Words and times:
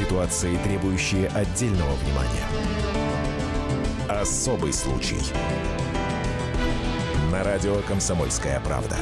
Ситуации, 0.00 0.56
требующие 0.64 1.28
отдельного 1.28 1.92
внимания. 1.96 2.46
Особый 4.08 4.72
случай. 4.72 5.18
На 7.30 7.44
радио 7.44 7.76
«Комсомольская 7.86 8.60
правда». 8.60 8.96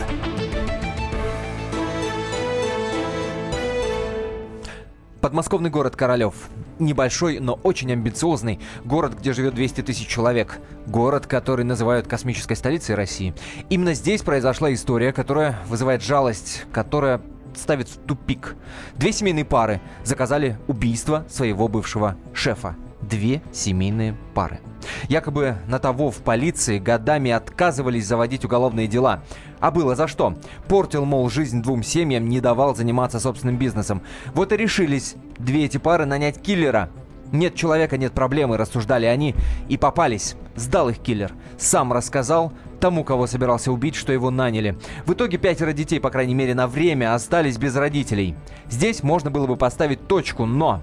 Подмосковный 5.20 5.70
город 5.70 5.94
Королев. 5.94 6.34
Небольшой, 6.80 7.38
но 7.38 7.54
очень 7.62 7.92
амбициозный. 7.92 8.58
Город, 8.84 9.14
где 9.20 9.32
живет 9.32 9.54
200 9.54 9.82
тысяч 9.82 10.08
человек. 10.08 10.58
Город, 10.86 11.28
который 11.28 11.64
называют 11.64 12.08
космической 12.08 12.54
столицей 12.54 12.96
России. 12.96 13.34
Именно 13.70 13.94
здесь 13.94 14.22
произошла 14.22 14.72
история, 14.74 15.12
которая 15.12 15.60
вызывает 15.68 16.02
жалость, 16.02 16.64
которая 16.72 17.20
ставит 17.58 17.88
в 17.88 17.98
тупик. 17.98 18.56
Две 18.96 19.12
семейные 19.12 19.44
пары 19.44 19.80
заказали 20.04 20.58
убийство 20.66 21.24
своего 21.28 21.68
бывшего 21.68 22.16
шефа. 22.32 22.76
Две 23.00 23.42
семейные 23.52 24.16
пары. 24.34 24.60
Якобы 25.08 25.56
на 25.66 25.78
того 25.78 26.10
в 26.10 26.18
полиции 26.18 26.78
годами 26.78 27.30
отказывались 27.30 28.06
заводить 28.06 28.44
уголовные 28.44 28.86
дела. 28.86 29.22
А 29.60 29.70
было 29.70 29.94
за 29.94 30.08
что? 30.08 30.34
Портил, 30.68 31.04
мол, 31.04 31.30
жизнь 31.30 31.62
двум 31.62 31.82
семьям, 31.82 32.28
не 32.28 32.40
давал 32.40 32.74
заниматься 32.74 33.20
собственным 33.20 33.56
бизнесом. 33.56 34.02
Вот 34.34 34.52
и 34.52 34.56
решились 34.56 35.14
две 35.38 35.64
эти 35.64 35.78
пары 35.78 36.06
нанять 36.06 36.40
киллера. 36.40 36.90
Нет 37.30 37.54
человека, 37.54 37.98
нет 37.98 38.12
проблемы, 38.12 38.56
рассуждали 38.56 39.06
они. 39.06 39.34
И 39.68 39.76
попались. 39.76 40.34
Сдал 40.56 40.88
их 40.88 40.98
киллер. 40.98 41.32
Сам 41.58 41.92
рассказал 41.92 42.52
тому, 42.78 43.04
кого 43.04 43.26
собирался 43.26 43.72
убить, 43.72 43.94
что 43.94 44.12
его 44.12 44.30
наняли. 44.30 44.78
В 45.06 45.12
итоге 45.12 45.38
пятеро 45.38 45.72
детей, 45.72 46.00
по 46.00 46.10
крайней 46.10 46.34
мере, 46.34 46.54
на 46.54 46.66
время 46.66 47.14
остались 47.14 47.58
без 47.58 47.74
родителей. 47.76 48.34
Здесь 48.68 49.02
можно 49.02 49.30
было 49.30 49.46
бы 49.46 49.56
поставить 49.56 50.06
точку, 50.06 50.46
но... 50.46 50.82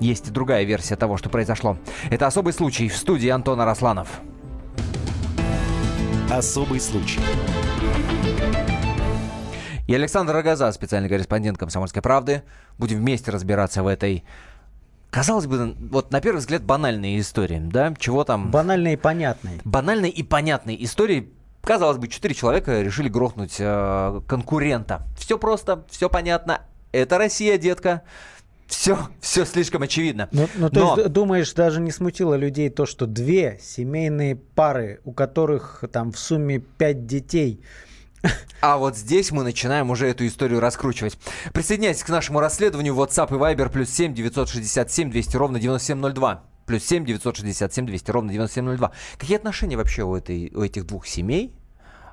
Есть 0.00 0.28
и 0.28 0.30
другая 0.30 0.64
версия 0.64 0.96
того, 0.96 1.16
что 1.16 1.30
произошло. 1.30 1.78
Это 2.10 2.26
особый 2.26 2.52
случай 2.52 2.88
в 2.88 2.96
студии 2.96 3.28
Антона 3.28 3.64
Росланов. 3.64 4.20
Особый 6.30 6.80
случай. 6.80 7.20
И 9.86 9.94
Александр 9.94 10.34
Рогоза, 10.34 10.72
специальный 10.72 11.08
корреспондент 11.08 11.58
«Комсомольской 11.58 12.02
правды». 12.02 12.42
Будем 12.76 12.98
вместе 12.98 13.30
разбираться 13.30 13.84
в 13.84 13.86
этой 13.86 14.24
Казалось 15.10 15.46
бы, 15.46 15.74
вот 15.90 16.10
на 16.10 16.20
первый 16.20 16.38
взгляд 16.38 16.62
банальные 16.62 17.20
истории, 17.20 17.58
да? 17.58 17.94
Чего 17.98 18.24
там... 18.24 18.50
Банальные 18.50 18.94
и 18.94 18.96
понятные. 18.96 19.60
Банальные 19.64 20.10
и 20.10 20.22
понятные 20.22 20.82
истории. 20.84 21.32
Казалось 21.62 21.98
бы, 21.98 22.08
четыре 22.08 22.34
человека 22.34 22.82
решили 22.82 23.08
грохнуть 23.08 23.56
э, 23.58 24.20
конкурента. 24.26 25.02
Все 25.18 25.38
просто, 25.38 25.84
все 25.90 26.08
понятно. 26.08 26.62
Это 26.92 27.18
Россия, 27.18 27.58
детка. 27.58 28.02
Все, 28.66 28.98
все 29.20 29.44
слишком 29.44 29.82
очевидно. 29.82 30.28
Ну, 30.32 30.48
ну 30.56 30.70
то 30.70 30.96
Но... 30.96 31.08
думаешь, 31.08 31.52
даже 31.52 31.80
не 31.80 31.92
смутило 31.92 32.34
людей 32.34 32.68
то, 32.68 32.84
что 32.84 33.06
две 33.06 33.58
семейные 33.62 34.36
пары, 34.36 35.00
у 35.04 35.12
которых 35.12 35.84
там 35.92 36.12
в 36.12 36.18
сумме 36.18 36.58
пять 36.58 37.06
детей, 37.06 37.60
а 38.60 38.78
вот 38.78 38.96
здесь 38.96 39.30
мы 39.30 39.42
начинаем 39.42 39.90
уже 39.90 40.08
эту 40.08 40.26
историю 40.26 40.60
раскручивать. 40.60 41.18
Присоединяйтесь 41.52 42.02
к 42.04 42.08
нашему 42.08 42.40
расследованию 42.40 42.94
WhatsApp 42.94 43.28
и 43.30 43.38
Viber 43.38 43.70
плюс 43.70 43.90
7 43.90 44.14
967 44.14 45.10
200 45.10 45.36
ровно 45.36 45.60
9702. 45.60 46.44
Плюс 46.66 46.84
7 46.84 47.04
967 47.04 47.86
200 47.86 48.10
ровно 48.10 48.32
9702. 48.32 48.92
Какие 49.18 49.36
отношения 49.36 49.76
вообще 49.76 50.02
у, 50.02 50.16
этой, 50.16 50.50
у 50.54 50.62
этих 50.62 50.86
двух 50.86 51.06
семей? 51.06 51.54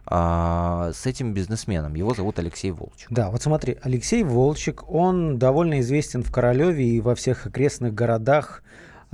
а, 0.05 0.91
с 0.93 1.05
этим 1.05 1.33
бизнесменом. 1.33 1.95
Его 1.95 2.13
зовут 2.13 2.39
Алексей 2.39 2.71
Волчек. 2.71 3.07
Да, 3.09 3.29
вот 3.29 3.41
смотри, 3.41 3.77
Алексей 3.81 4.23
Волчек, 4.23 4.89
он 4.89 5.37
довольно 5.37 5.79
известен 5.79 6.23
в 6.23 6.31
Королеве 6.31 6.85
и 6.85 7.01
во 7.01 7.15
всех 7.15 7.45
окрестных 7.45 7.93
городах, 7.93 8.63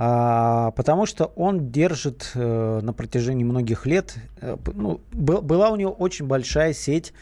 потому 0.00 1.04
что 1.04 1.26
он 1.36 1.70
держит 1.70 2.30
э, 2.34 2.80
на 2.82 2.94
протяжении 2.94 3.44
многих 3.44 3.84
лет, 3.84 4.14
э, 4.40 4.56
ну, 4.72 5.02
был, 5.12 5.42
была 5.42 5.68
у 5.68 5.76
него 5.76 5.92
очень 5.92 6.26
большая 6.26 6.72
сеть 6.72 7.12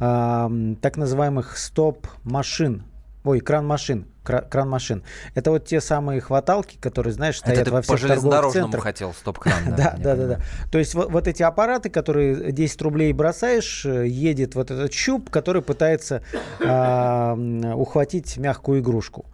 э, 0.00 0.74
так 0.80 0.96
называемых 0.96 1.56
стоп-машин, 1.56 2.82
ой, 3.22 3.38
кран-машин, 3.38 4.06
кран 4.24 4.68
машин. 4.68 5.04
Это 5.36 5.52
вот 5.52 5.66
те 5.66 5.80
самые 5.80 6.20
хваталки, 6.20 6.76
которые, 6.80 7.12
знаешь, 7.12 7.38
стоят 7.38 7.60
Это 7.60 7.70
во 7.70 7.82
всех 7.82 8.00
по 8.00 8.08
торговых 8.08 8.52
центрах. 8.52 8.82
хотел 8.82 9.12
стоп-кран. 9.12 9.54
Да, 9.76 9.94
да, 9.96 10.16
да, 10.16 10.26
да. 10.26 10.40
То 10.72 10.78
есть 10.78 10.94
вот, 10.94 11.28
эти 11.28 11.44
аппараты, 11.44 11.88
которые 11.88 12.50
10 12.50 12.82
рублей 12.82 13.12
бросаешь, 13.12 13.86
э, 13.86 14.08
едет 14.08 14.56
вот 14.56 14.72
этот 14.72 14.92
щуп, 14.92 15.30
который 15.30 15.62
пытается 15.62 16.22
э, 16.58 17.74
ухватить 17.74 18.36
мягкую 18.38 18.80
игрушку. 18.80 19.26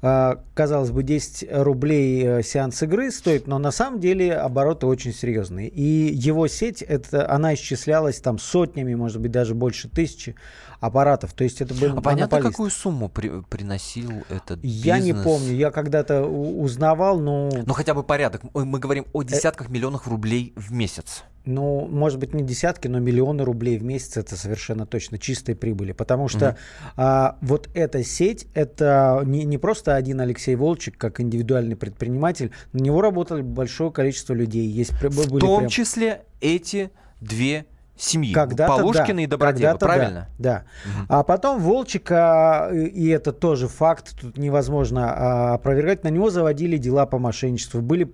А, 0.00 0.44
казалось 0.54 0.92
бы, 0.92 1.02
10 1.02 1.48
рублей 1.50 2.24
э, 2.24 2.42
сеанс 2.44 2.80
игры 2.84 3.10
стоит, 3.10 3.48
но 3.48 3.58
на 3.58 3.72
самом 3.72 3.98
деле 3.98 4.32
обороты 4.36 4.86
очень 4.86 5.12
серьезные. 5.12 5.68
И 5.68 6.14
его 6.14 6.46
сеть, 6.46 6.82
это, 6.82 7.28
она 7.28 7.54
исчислялась 7.54 8.20
там 8.20 8.38
сотнями, 8.38 8.94
может 8.94 9.20
быть, 9.20 9.32
даже 9.32 9.56
больше 9.56 9.88
тысячи 9.88 10.36
аппаратов. 10.78 11.32
То 11.32 11.42
есть 11.42 11.60
это 11.60 11.74
был 11.74 11.98
А 11.98 12.00
понятно, 12.00 12.40
какую 12.40 12.70
сумму 12.70 13.08
при, 13.08 13.40
приносил 13.42 14.12
этот 14.28 14.60
бизнес? 14.60 14.84
Я 14.84 15.00
не 15.00 15.14
помню, 15.14 15.52
я 15.54 15.72
когда-то 15.72 16.22
узнавал, 16.24 17.18
но... 17.18 17.50
Ну 17.66 17.72
хотя 17.72 17.92
бы 17.92 18.04
порядок. 18.04 18.42
Мы 18.54 18.78
говорим 18.78 19.04
о 19.12 19.24
десятках 19.24 19.68
э... 19.68 19.72
миллионов 19.72 20.06
рублей 20.06 20.52
в 20.54 20.72
месяц 20.72 21.24
ну, 21.48 21.88
может 21.88 22.18
быть, 22.18 22.34
не 22.34 22.42
десятки, 22.42 22.88
но 22.88 22.98
миллионы 22.98 23.42
рублей 23.42 23.78
в 23.78 23.82
месяц 23.82 24.18
это 24.18 24.36
совершенно 24.36 24.86
точно 24.86 25.18
чистой 25.18 25.54
прибыли. 25.54 25.92
Потому 25.92 26.28
что 26.28 26.46
mm 26.46 26.56
а, 26.96 27.38
вот 27.40 27.68
эта 27.74 28.02
сеть, 28.04 28.46
это 28.54 29.22
не, 29.24 29.44
не 29.44 29.56
просто 29.56 29.94
один 29.94 30.20
Алексей 30.20 30.54
Волчек, 30.56 30.98
как 30.98 31.20
индивидуальный 31.20 31.76
предприниматель, 31.76 32.50
на 32.72 32.78
него 32.78 33.00
работало 33.00 33.40
большое 33.40 33.90
количество 33.90 34.34
людей. 34.34 34.66
Есть, 34.66 34.92
в 34.92 35.38
том 35.38 35.58
прям... 35.58 35.68
числе 35.68 36.22
эти 36.40 36.90
две 37.20 37.66
семьи. 37.98 38.32
Когда-то 38.32 38.76
Полушкина 38.76 39.16
да, 39.16 39.22
и 39.22 39.26
Добродеева, 39.26 39.76
правильно? 39.76 40.28
Да. 40.38 40.64
да. 40.84 41.00
Угу. 41.00 41.06
А 41.08 41.22
потом 41.24 41.60
Волчика, 41.60 42.70
и 42.72 43.08
это 43.08 43.32
тоже 43.32 43.68
факт, 43.68 44.14
тут 44.20 44.38
невозможно 44.38 45.12
а, 45.12 45.54
опровергать, 45.54 46.04
на 46.04 46.08
него 46.08 46.30
заводили 46.30 46.76
дела 46.76 47.06
по 47.06 47.18
мошенничеству. 47.18 47.80
Были, 47.80 48.08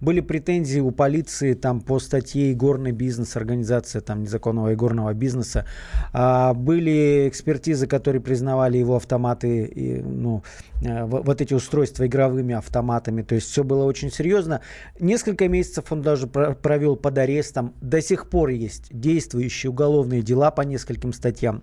были 0.00 0.20
претензии 0.20 0.80
у 0.80 0.90
полиции 0.90 1.54
там, 1.54 1.80
по 1.80 1.98
статье 1.98 2.52
«Игорный 2.52 2.92
бизнес», 2.92 3.36
организация 3.36 4.00
там, 4.00 4.22
незаконного 4.22 4.74
игорного 4.74 5.14
бизнеса. 5.14 5.66
А, 6.12 6.54
были 6.54 7.28
экспертизы, 7.28 7.86
которые 7.86 8.20
признавали 8.20 8.78
его 8.78 8.96
автоматы, 8.96 9.64
и, 9.64 10.02
ну, 10.02 10.42
э, 10.82 11.04
вот 11.04 11.40
эти 11.40 11.54
устройства 11.54 12.06
игровыми 12.06 12.54
автоматами. 12.54 13.22
То 13.22 13.34
есть 13.34 13.50
все 13.50 13.64
было 13.64 13.84
очень 13.84 14.10
серьезно. 14.10 14.60
Несколько 15.00 15.48
месяцев 15.48 15.90
он 15.90 16.02
даже 16.02 16.26
провел 16.26 16.96
под 16.96 17.18
арестом. 17.18 17.74
До 17.80 18.00
сих 18.02 18.28
пор 18.28 18.50
есть 18.50 18.88
действующие 19.14 19.70
уголовные 19.70 20.22
дела 20.22 20.50
по 20.50 20.62
нескольким 20.62 21.12
статьям. 21.12 21.62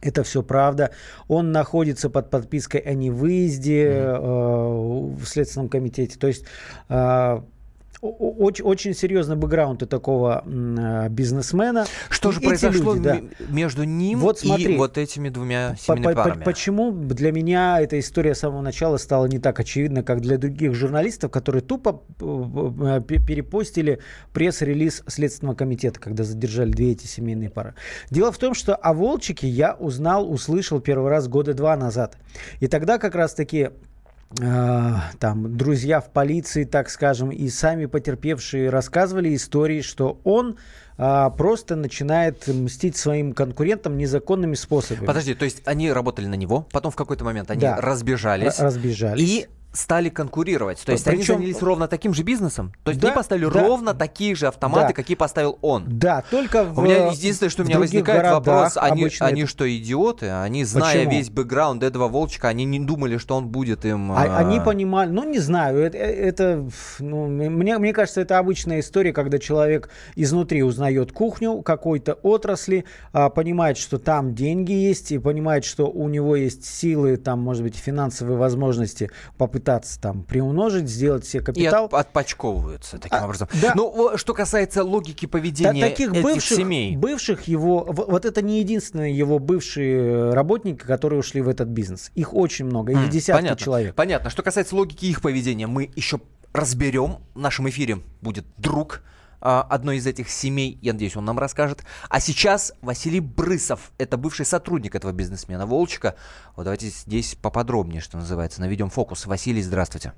Это 0.00 0.22
все 0.22 0.42
правда. 0.42 0.90
Он 1.28 1.52
находится 1.52 2.10
под 2.10 2.30
подпиской 2.30 2.80
о 2.80 2.94
невыезде 2.94 3.84
mm-hmm. 3.84 5.16
э, 5.16 5.22
в 5.22 5.24
Следственном 5.24 5.68
комитете. 5.68 6.18
То 6.18 6.26
есть 6.28 6.44
э, 6.88 7.40
очень, 8.00 8.64
очень 8.64 8.94
серьезный 8.94 9.36
бэкграунд 9.36 9.82
у 9.82 9.86
такого 9.86 10.44
э, 10.46 11.08
бизнесмена. 11.08 11.86
Что 12.10 12.30
же 12.32 12.40
произошло 12.40 12.94
люди, 12.94 13.04
да. 13.04 13.20
между 13.48 13.84
ним 13.84 14.20
вот 14.20 14.40
смотри, 14.40 14.74
и 14.74 14.76
вот 14.76 14.98
этими 14.98 15.28
двумя 15.28 15.74
семейными 15.76 16.14
по, 16.14 16.24
парами? 16.24 16.44
Почему 16.44 16.92
для 16.92 17.32
меня 17.32 17.80
эта 17.80 17.98
история 17.98 18.34
с 18.34 18.40
самого 18.40 18.62
начала 18.62 18.96
стала 18.96 19.26
не 19.26 19.38
так 19.38 19.58
очевидна, 19.58 20.02
как 20.02 20.20
для 20.20 20.38
других 20.38 20.74
журналистов, 20.74 21.30
которые 21.30 21.62
тупо 21.62 22.02
э, 22.20 23.00
перепостили 23.06 24.00
пресс-релиз 24.32 25.02
Следственного 25.06 25.56
комитета, 25.56 25.98
когда 26.00 26.24
задержали 26.24 26.70
две 26.70 26.92
эти 26.92 27.06
семейные 27.06 27.50
пары. 27.50 27.74
Дело 28.10 28.30
в 28.30 28.38
том, 28.38 28.54
что 28.54 28.74
о 28.76 28.92
Волчике 28.92 29.48
я 29.48 29.74
узнал, 29.74 30.30
услышал 30.30 30.80
первый 30.80 31.10
раз 31.10 31.28
года 31.28 31.54
два 31.54 31.76
назад. 31.76 32.16
И 32.60 32.68
тогда 32.68 32.98
как 32.98 33.14
раз-таки 33.14 33.70
Э, 33.70 33.70
там 34.36 35.56
друзья 35.56 36.00
в 36.00 36.10
полиции, 36.10 36.64
так 36.64 36.90
скажем, 36.90 37.30
и 37.30 37.48
сами 37.48 37.86
потерпевшие 37.86 38.68
рассказывали 38.68 39.34
истории, 39.34 39.80
что 39.80 40.20
он 40.22 40.58
а, 40.98 41.30
просто 41.30 41.76
начинает 41.76 42.46
мстить 42.48 42.96
своим 42.96 43.32
конкурентам 43.32 43.96
незаконными 43.96 44.54
способами. 44.54 45.06
Подожди, 45.06 45.34
то 45.34 45.44
есть 45.44 45.62
они 45.64 45.90
работали 45.92 46.26
на 46.26 46.34
него, 46.34 46.66
потом 46.72 46.90
в 46.90 46.96
какой-то 46.96 47.24
момент 47.24 47.50
они 47.50 47.60
да, 47.60 47.76
разбежались, 47.76 48.58
разбежались, 48.58 49.22
и 49.22 49.48
стали 49.78 50.08
конкурировать. 50.08 50.82
То 50.84 50.92
есть 50.92 51.04
Причем... 51.04 51.36
они 51.36 51.44
занялись 51.44 51.62
ровно 51.62 51.86
таким 51.86 52.12
же 52.12 52.22
бизнесом. 52.22 52.72
То 52.82 52.90
есть 52.90 53.00
да, 53.00 53.08
они 53.08 53.16
поставили 53.16 53.48
да, 53.48 53.62
ровно 53.62 53.94
такие 53.94 54.34
же 54.34 54.48
автоматы, 54.48 54.88
да. 54.88 54.92
какие 54.92 55.16
поставил 55.16 55.58
он. 55.62 55.84
Да, 55.86 56.24
только 56.30 56.64
в 56.64 56.80
У 56.80 56.82
меня 56.82 57.10
единственное, 57.12 57.50
что 57.50 57.62
у 57.62 57.66
меня 57.66 57.78
возникает 57.78 58.30
вопрос, 58.30 58.76
они, 58.76 59.08
они 59.20 59.42
это... 59.42 59.50
что, 59.50 59.76
идиоты? 59.76 60.30
Они, 60.30 60.64
зная 60.64 61.04
Почему? 61.04 61.12
весь 61.12 61.30
бэкграунд 61.30 61.82
этого 61.82 62.08
Волчика, 62.08 62.48
они 62.48 62.64
не 62.64 62.80
думали, 62.80 63.18
что 63.18 63.36
он 63.36 63.48
будет 63.48 63.84
им... 63.84 64.10
А, 64.12 64.24
а... 64.24 64.38
Они 64.38 64.60
понимали, 64.60 65.10
ну 65.10 65.24
не 65.24 65.38
знаю, 65.38 65.78
это, 65.78 65.96
это 65.96 66.68
ну, 66.98 67.26
мне, 67.26 67.78
мне 67.78 67.92
кажется, 67.92 68.20
это 68.20 68.38
обычная 68.38 68.80
история, 68.80 69.12
когда 69.12 69.38
человек 69.38 69.90
изнутри 70.16 70.62
узнает 70.62 71.12
кухню 71.12 71.62
какой-то 71.62 72.14
отрасли, 72.14 72.84
а, 73.12 73.30
понимает, 73.30 73.78
что 73.78 73.98
там 73.98 74.34
деньги 74.34 74.72
есть, 74.72 75.12
и 75.12 75.18
понимает, 75.18 75.64
что 75.64 75.88
у 75.88 76.08
него 76.08 76.34
есть 76.34 76.64
силы, 76.64 77.16
там, 77.16 77.40
может 77.40 77.62
быть, 77.62 77.76
финансовые 77.76 78.36
возможности 78.36 79.10
попытаться 79.36 79.67
пытаться 79.68 80.00
там 80.00 80.22
приумножить, 80.22 80.88
сделать 80.88 81.26
себе 81.26 81.42
И 81.42 81.44
капитал. 81.44 81.84
от- 81.86 81.94
отпочковываются 81.94 82.98
таким 82.98 83.18
А, 83.18 83.24
образом. 83.26 83.48
да. 83.60 83.72
Ну, 83.74 84.12
о, 84.14 84.16
что 84.16 84.32
касается 84.32 84.82
логики 84.82 85.26
поведения 85.26 85.88
таких 85.90 86.10
этих 86.12 86.22
бывших, 86.22 86.56
семей. 86.56 86.96
бывших 86.96 87.42
его, 87.48 87.84
вот 87.86 88.24
это 88.24 88.40
не 88.40 88.60
единственные 88.60 89.16
его 89.16 89.38
бывшие 89.38 90.30
работники, 90.32 90.78
которые 90.84 91.20
ушли 91.20 91.42
в 91.42 91.48
этот 91.48 91.68
бизнес. 91.68 92.10
Их 92.14 92.32
очень 92.32 92.64
много, 92.64 92.92
их 92.92 92.98
М, 92.98 93.10
десятки 93.10 93.42
понятно. 93.42 93.62
человек. 93.64 93.94
Понятно. 93.94 94.30
Что 94.30 94.42
касается 94.42 94.74
логики 94.74 95.04
их 95.04 95.20
поведения, 95.20 95.66
мы 95.66 95.90
еще 95.96 96.18
разберем. 96.54 97.16
В 97.34 97.38
нашем 97.40 97.68
эфире 97.68 97.98
будет 98.22 98.46
друг 98.56 99.02
одной 99.40 99.98
из 99.98 100.06
этих 100.06 100.28
семей. 100.30 100.78
Я 100.82 100.92
надеюсь, 100.92 101.16
он 101.16 101.24
нам 101.24 101.38
расскажет. 101.38 101.84
А 102.08 102.20
сейчас 102.20 102.72
Василий 102.82 103.20
Брысов. 103.20 103.92
Это 103.98 104.16
бывший 104.16 104.46
сотрудник 104.46 104.94
этого 104.94 105.12
бизнесмена 105.12 105.66
Волчика. 105.66 106.16
Вот 106.56 106.64
давайте 106.64 106.88
здесь 106.88 107.34
поподробнее, 107.34 108.00
что 108.00 108.16
называется, 108.16 108.60
наведем 108.60 108.90
фокус. 108.90 109.26
Василий, 109.26 109.62
здравствуйте. 109.62 110.12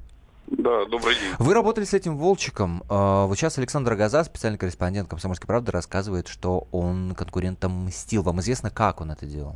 Да, 0.46 0.84
добрый 0.86 1.14
день. 1.14 1.32
Вы 1.38 1.54
работали 1.54 1.84
с 1.84 1.94
этим 1.94 2.16
Волчиком. 2.16 2.82
А, 2.88 3.26
Вот 3.26 3.36
сейчас 3.38 3.56
Александр 3.58 3.94
Газа, 3.94 4.24
специальный 4.24 4.58
корреспондент 4.58 5.08
«Комсомольской 5.08 5.46
правды», 5.46 5.70
рассказывает, 5.70 6.26
что 6.26 6.66
он 6.72 7.14
конкурентам 7.14 7.84
мстил. 7.86 8.22
Вам 8.22 8.40
известно, 8.40 8.70
как 8.70 9.00
он 9.00 9.12
это 9.12 9.26
делал? 9.26 9.54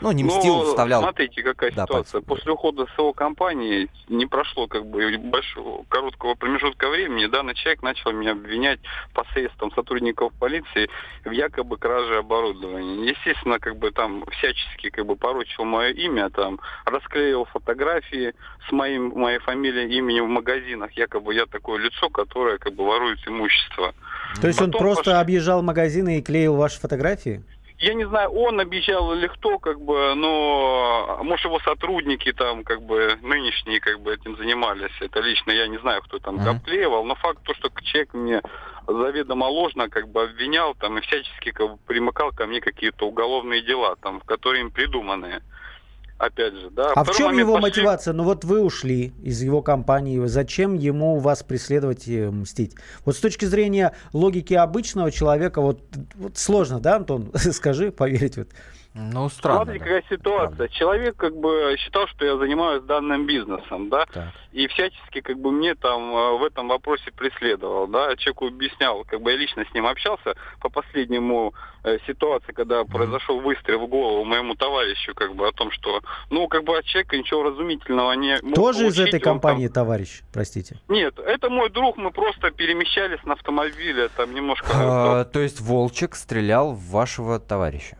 Ну, 0.00 0.12
не 0.12 0.24
мстил, 0.24 0.56
Ну, 0.56 0.64
вставлял 0.64 1.02
Смотрите, 1.02 1.42
какая 1.42 1.70
Да, 1.72 1.84
ситуация. 1.84 2.20
пальцем. 2.20 2.22
После 2.24 2.52
ухода 2.52 2.86
с 2.86 2.98
его 2.98 3.12
компании 3.12 3.88
не 4.08 4.26
прошло 4.26 4.66
как 4.66 4.86
бы 4.86 5.18
большого 5.18 5.84
короткого 5.88 6.34
промежутка 6.34 6.88
времени. 6.88 7.26
Данный 7.26 7.54
человек 7.54 7.82
начал 7.82 8.12
меня 8.12 8.32
обвинять 8.32 8.80
посредством 9.12 9.70
сотрудников 9.72 10.32
полиции 10.38 10.88
в 11.24 11.30
якобы 11.30 11.76
краже 11.76 12.18
оборудования. 12.18 13.10
Естественно, 13.10 13.58
как 13.58 13.76
бы 13.76 13.90
там 13.90 14.24
всячески 14.30 14.90
как 14.90 15.04
бы 15.06 15.16
порочил 15.16 15.64
мое 15.64 15.90
имя, 15.90 16.30
там 16.30 16.60
расклеил 16.86 17.44
фотографии 17.46 18.32
с 18.68 18.72
моим 18.72 19.12
моей 19.14 19.38
фамилией, 19.40 19.94
именем 19.98 20.26
в 20.26 20.28
магазинах. 20.28 20.92
Якобы 20.92 21.34
я 21.34 21.46
такое 21.46 21.78
лицо, 21.78 22.08
которое 22.08 22.58
как 22.58 22.74
бы 22.74 22.86
ворует 22.86 23.18
имущество. 23.26 23.94
То 24.40 24.46
есть 24.46 24.60
он 24.60 24.70
Потом 24.70 24.86
просто 24.86 25.10
пошли- 25.10 25.20
объезжал 25.20 25.62
магазины 25.62 26.18
и 26.18 26.22
клеил 26.22 26.56
ваши 26.56 26.80
фотографии? 26.80 27.42
Я 27.80 27.94
не 27.94 28.04
знаю, 28.04 28.30
он 28.32 28.60
обещал 28.60 29.14
или 29.14 29.26
кто, 29.26 29.58
как 29.58 29.80
бы, 29.80 30.14
но 30.14 31.18
может 31.22 31.46
его 31.46 31.58
сотрудники 31.60 32.30
там, 32.30 32.62
как 32.62 32.82
бы, 32.82 33.18
нынешние, 33.22 33.80
как 33.80 34.00
бы, 34.00 34.12
этим 34.12 34.36
занимались. 34.36 34.92
Это 35.00 35.20
лично 35.20 35.50
я 35.50 35.66
не 35.66 35.78
знаю, 35.78 36.02
кто 36.02 36.18
там 36.18 36.46
обклеивал, 36.46 37.04
но 37.04 37.14
факт 37.14 37.42
то, 37.42 37.54
что 37.54 37.70
человек 37.82 38.12
мне 38.12 38.42
заведомо 38.86 39.46
ложно, 39.46 39.88
как 39.88 40.08
бы, 40.08 40.24
обвинял 40.24 40.74
там 40.74 40.98
и 40.98 41.00
всячески 41.00 41.52
как 41.52 41.70
бы, 41.70 41.78
примыкал 41.86 42.32
ко 42.32 42.46
мне 42.46 42.60
какие-то 42.60 43.06
уголовные 43.06 43.62
дела, 43.62 43.96
там, 43.96 44.20
в 44.20 44.24
которые 44.24 44.60
им 44.60 44.70
придуманные. 44.70 45.40
Опять 46.20 46.54
же, 46.54 46.68
да. 46.68 46.92
А 46.94 47.02
в 47.02 47.16
чем 47.16 47.38
его 47.38 47.54
пошли- 47.54 47.62
мотивация? 47.62 48.12
Ну 48.12 48.24
вот 48.24 48.44
вы 48.44 48.60
ушли 48.60 49.14
из 49.22 49.40
его 49.40 49.62
компании, 49.62 50.22
зачем 50.26 50.74
ему 50.74 51.18
вас 51.18 51.42
преследовать 51.42 52.06
и 52.08 52.20
мстить? 52.26 52.74
Вот 53.06 53.16
с 53.16 53.20
точки 53.20 53.46
зрения 53.46 53.94
логики 54.12 54.52
обычного 54.52 55.10
человека, 55.10 55.62
вот, 55.62 55.80
вот 56.16 56.36
сложно, 56.36 56.78
да, 56.78 56.96
Антон? 56.96 57.30
Скажи, 57.34 57.90
поверить 57.90 58.36
вот. 58.36 58.48
Ну, 58.94 59.28
странно. 59.28 59.62
Смотри, 59.64 59.78
да. 59.78 59.84
какая 59.84 60.02
ситуация. 60.10 60.56
Правда. 60.56 60.68
Человек 60.70 61.16
как 61.16 61.36
бы 61.36 61.76
считал, 61.78 62.08
что 62.08 62.24
я 62.24 62.36
занимаюсь 62.36 62.82
данным 62.82 63.24
бизнесом, 63.24 63.88
да, 63.88 64.06
Так. 64.12 64.30
и 64.50 64.66
всячески 64.66 65.20
как 65.20 65.38
бы 65.38 65.52
мне 65.52 65.76
там 65.76 66.12
э, 66.12 66.38
в 66.38 66.44
этом 66.44 66.66
вопросе 66.68 67.12
преследовал, 67.12 67.86
да, 67.86 68.16
человеку 68.16 68.48
объяснял, 68.48 69.04
как 69.04 69.20
бы 69.22 69.30
я 69.30 69.36
лично 69.36 69.64
с 69.64 69.72
ним 69.74 69.86
общался 69.86 70.34
по 70.60 70.68
последнему 70.70 71.54
э, 71.84 71.98
ситуации, 72.08 72.50
когда 72.52 72.82
произошел 72.84 73.40
выстрел 73.40 73.78
в 73.86 73.88
голову 73.88 74.24
моему 74.24 74.56
товарищу, 74.56 75.14
как 75.14 75.36
бы 75.36 75.46
о 75.46 75.52
том, 75.52 75.70
что, 75.70 76.00
ну, 76.30 76.48
как 76.48 76.64
бы 76.64 76.76
от 76.76 76.84
человека 76.84 77.16
ничего 77.16 77.44
разумительного 77.44 78.12
не 78.14 78.38
Тоже 78.54 78.86
из 78.88 78.96
получить, 78.96 79.14
этой 79.14 79.20
он 79.20 79.22
там- 79.22 79.32
компании, 79.34 79.68
товарищ, 79.68 80.22
простите. 80.32 80.80
Нет, 80.88 81.16
это 81.20 81.48
мой 81.48 81.70
друг, 81.70 81.96
мы 81.96 82.10
просто 82.10 82.50
перемещались 82.50 83.22
на 83.24 83.34
автомобиле, 83.34 84.08
там 84.16 84.34
немножко... 84.34 84.66
А, 84.74 85.24
то 85.26 85.38
есть 85.38 85.60
Волчек 85.60 86.16
стрелял 86.16 86.72
в 86.72 86.90
вашего 86.90 87.38
товарища. 87.38 87.96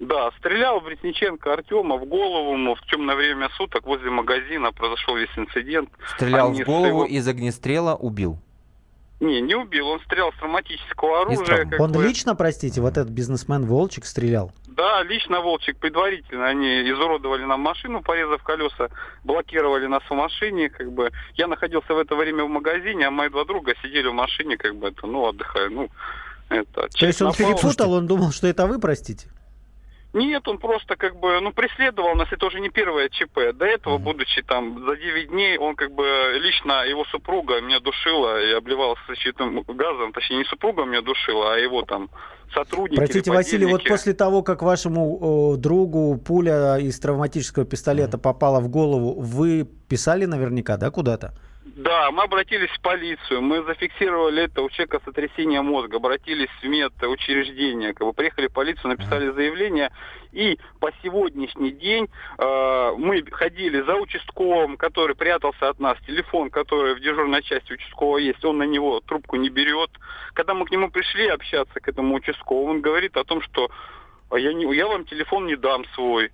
Да, 0.00 0.30
стрелял 0.38 0.78
в 0.80 0.88
Ресниченко 0.88 1.52
Артема 1.52 1.96
в 1.96 2.04
голову, 2.06 2.52
ему 2.52 2.76
в 2.76 2.80
темное 2.82 3.16
время 3.16 3.48
суток 3.56 3.84
возле 3.84 4.10
магазина 4.10 4.70
произошел 4.72 5.16
весь 5.16 5.28
инцидент. 5.36 5.90
Стрелял 6.14 6.50
Они 6.50 6.62
в 6.62 6.66
голову 6.66 6.86
его- 6.86 7.04
из 7.04 7.26
огнестрела, 7.26 7.96
убил. 7.96 8.38
Не, 9.20 9.40
не 9.40 9.56
убил, 9.56 9.88
он 9.88 9.98
стрелял 10.02 10.32
с 10.32 10.36
травматического 10.36 11.22
оружия. 11.22 11.44
травм. 11.44 11.70
как 11.70 11.80
Он 11.80 11.90
бы. 11.90 12.04
лично, 12.04 12.36
простите, 12.36 12.80
вот 12.80 12.92
этот 12.96 13.08
бизнесмен 13.08 13.66
Волчек 13.66 14.04
стрелял? 14.04 14.52
Да, 14.68 15.02
лично 15.02 15.40
Волчек 15.40 15.76
предварительно. 15.78 16.46
Они 16.46 16.88
изуродовали 16.88 17.42
нам 17.42 17.60
машину, 17.60 18.00
порезав 18.00 18.40
колеса, 18.44 18.90
блокировали 19.24 19.86
нас 19.86 20.04
в 20.08 20.14
машине, 20.14 20.70
как 20.70 20.92
бы. 20.92 21.10
Я 21.34 21.48
находился 21.48 21.92
в 21.94 21.98
это 21.98 22.14
время 22.14 22.44
в 22.44 22.48
магазине, 22.48 23.08
а 23.08 23.10
мои 23.10 23.28
два 23.28 23.44
друга 23.44 23.74
сидели 23.82 24.06
в 24.06 24.12
машине, 24.12 24.56
как 24.56 24.76
бы, 24.76 24.86
это, 24.86 25.04
ну, 25.08 25.26
отдыхая, 25.26 25.68
ну, 25.68 25.88
это... 26.48 26.86
То 26.86 27.06
есть 27.06 27.20
он 27.20 27.28
напал. 27.28 27.46
перепутал, 27.54 27.92
он 27.94 28.06
думал, 28.06 28.30
что 28.30 28.46
это 28.46 28.68
вы, 28.68 28.78
простите? 28.78 29.26
Нет, 30.18 30.48
он 30.48 30.58
просто 30.58 30.96
как 30.96 31.16
бы, 31.16 31.40
ну, 31.40 31.52
преследовал 31.52 32.16
нас, 32.16 32.28
это 32.32 32.46
уже 32.46 32.58
не 32.60 32.70
первое 32.70 33.08
ЧП. 33.08 33.54
До 33.54 33.64
этого, 33.64 33.98
будучи 33.98 34.42
там 34.42 34.84
за 34.84 34.96
9 34.96 35.28
дней, 35.28 35.56
он 35.58 35.76
как 35.76 35.92
бы 35.92 36.04
лично, 36.40 36.84
его 36.84 37.04
супруга 37.04 37.60
меня 37.60 37.78
душила 37.78 38.42
и 38.42 38.52
обливала 38.52 38.96
защитным 39.06 39.62
газом, 39.62 40.12
точнее, 40.12 40.38
не 40.38 40.44
супруга 40.44 40.84
меня 40.84 41.02
душила, 41.02 41.54
а 41.54 41.58
его 41.58 41.82
там 41.82 42.10
сотрудники. 42.52 42.96
Простите, 42.96 43.30
или 43.30 43.36
Василий, 43.36 43.66
вот 43.66 43.84
после 43.84 44.12
того, 44.12 44.42
как 44.42 44.62
вашему 44.62 45.54
э, 45.54 45.56
другу 45.58 46.18
пуля 46.18 46.78
из 46.78 46.98
травматического 46.98 47.64
пистолета 47.64 48.18
попала 48.18 48.60
в 48.60 48.68
голову, 48.68 49.20
вы 49.20 49.68
писали 49.88 50.24
наверняка, 50.24 50.76
да, 50.76 50.90
куда-то? 50.90 51.32
Да, 51.76 52.10
мы 52.10 52.22
обратились 52.22 52.70
в 52.70 52.80
полицию, 52.80 53.42
мы 53.42 53.62
зафиксировали 53.62 54.44
это 54.44 54.62
у 54.62 54.70
человека 54.70 55.00
сотрясение 55.04 55.60
мозга, 55.60 55.96
обратились 55.96 56.48
в 56.62 56.66
медучреждение, 56.66 57.92
как 57.92 58.06
бы 58.06 58.12
приехали 58.14 58.46
в 58.46 58.52
полицию, 58.52 58.90
написали 58.90 59.30
заявление, 59.30 59.90
и 60.32 60.58
по 60.80 60.90
сегодняшний 61.02 61.72
день 61.72 62.08
э, 62.38 62.92
мы 62.96 63.22
ходили 63.30 63.82
за 63.82 63.96
участковым, 63.96 64.76
который 64.76 65.14
прятался 65.14 65.68
от 65.68 65.78
нас, 65.78 65.98
телефон, 66.06 66.48
который 66.50 66.94
в 66.94 67.00
дежурной 67.00 67.42
части 67.42 67.72
участкового 67.72 68.18
есть, 68.18 68.44
он 68.44 68.58
на 68.58 68.64
него 68.64 69.00
трубку 69.00 69.36
не 69.36 69.50
берет. 69.50 69.90
Когда 70.32 70.54
мы 70.54 70.64
к 70.64 70.70
нему 70.70 70.90
пришли 70.90 71.28
общаться, 71.28 71.80
к 71.80 71.88
этому 71.88 72.14
участковому, 72.14 72.70
он 72.70 72.80
говорит 72.80 73.16
о 73.16 73.24
том, 73.24 73.42
что 73.42 73.68
«А 74.30 74.38
я, 74.38 74.52
не, 74.52 74.74
я 74.74 74.86
вам 74.86 75.04
телефон 75.04 75.46
не 75.46 75.56
дам 75.56 75.84
свой. 75.94 76.30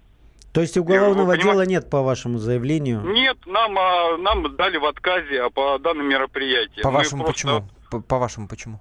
То 0.55 0.61
есть 0.61 0.77
уголовного 0.79 1.27
Вы 1.33 1.37
дела 1.39 1.51
понимаете- 1.51 1.71
нет 1.73 1.91
по 1.91 2.01
вашему 2.03 2.39
заявлению? 2.39 3.01
Нет, 3.01 3.37
нам, 3.45 3.77
а, 3.77 4.17
нам 4.19 4.55
дали 4.57 4.77
в 4.77 4.85
отказе 4.85 5.43
а 5.43 5.51
по 5.51 5.79
данным 5.81 6.09
мероприятиям. 6.09 6.77
Мы 6.79 6.83
По-вашему, 6.85 7.25
просто- 7.25 7.47
почему? 7.49 7.69
По- 7.91 8.01
По-вашему, 8.01 8.47
почему? 8.49 8.81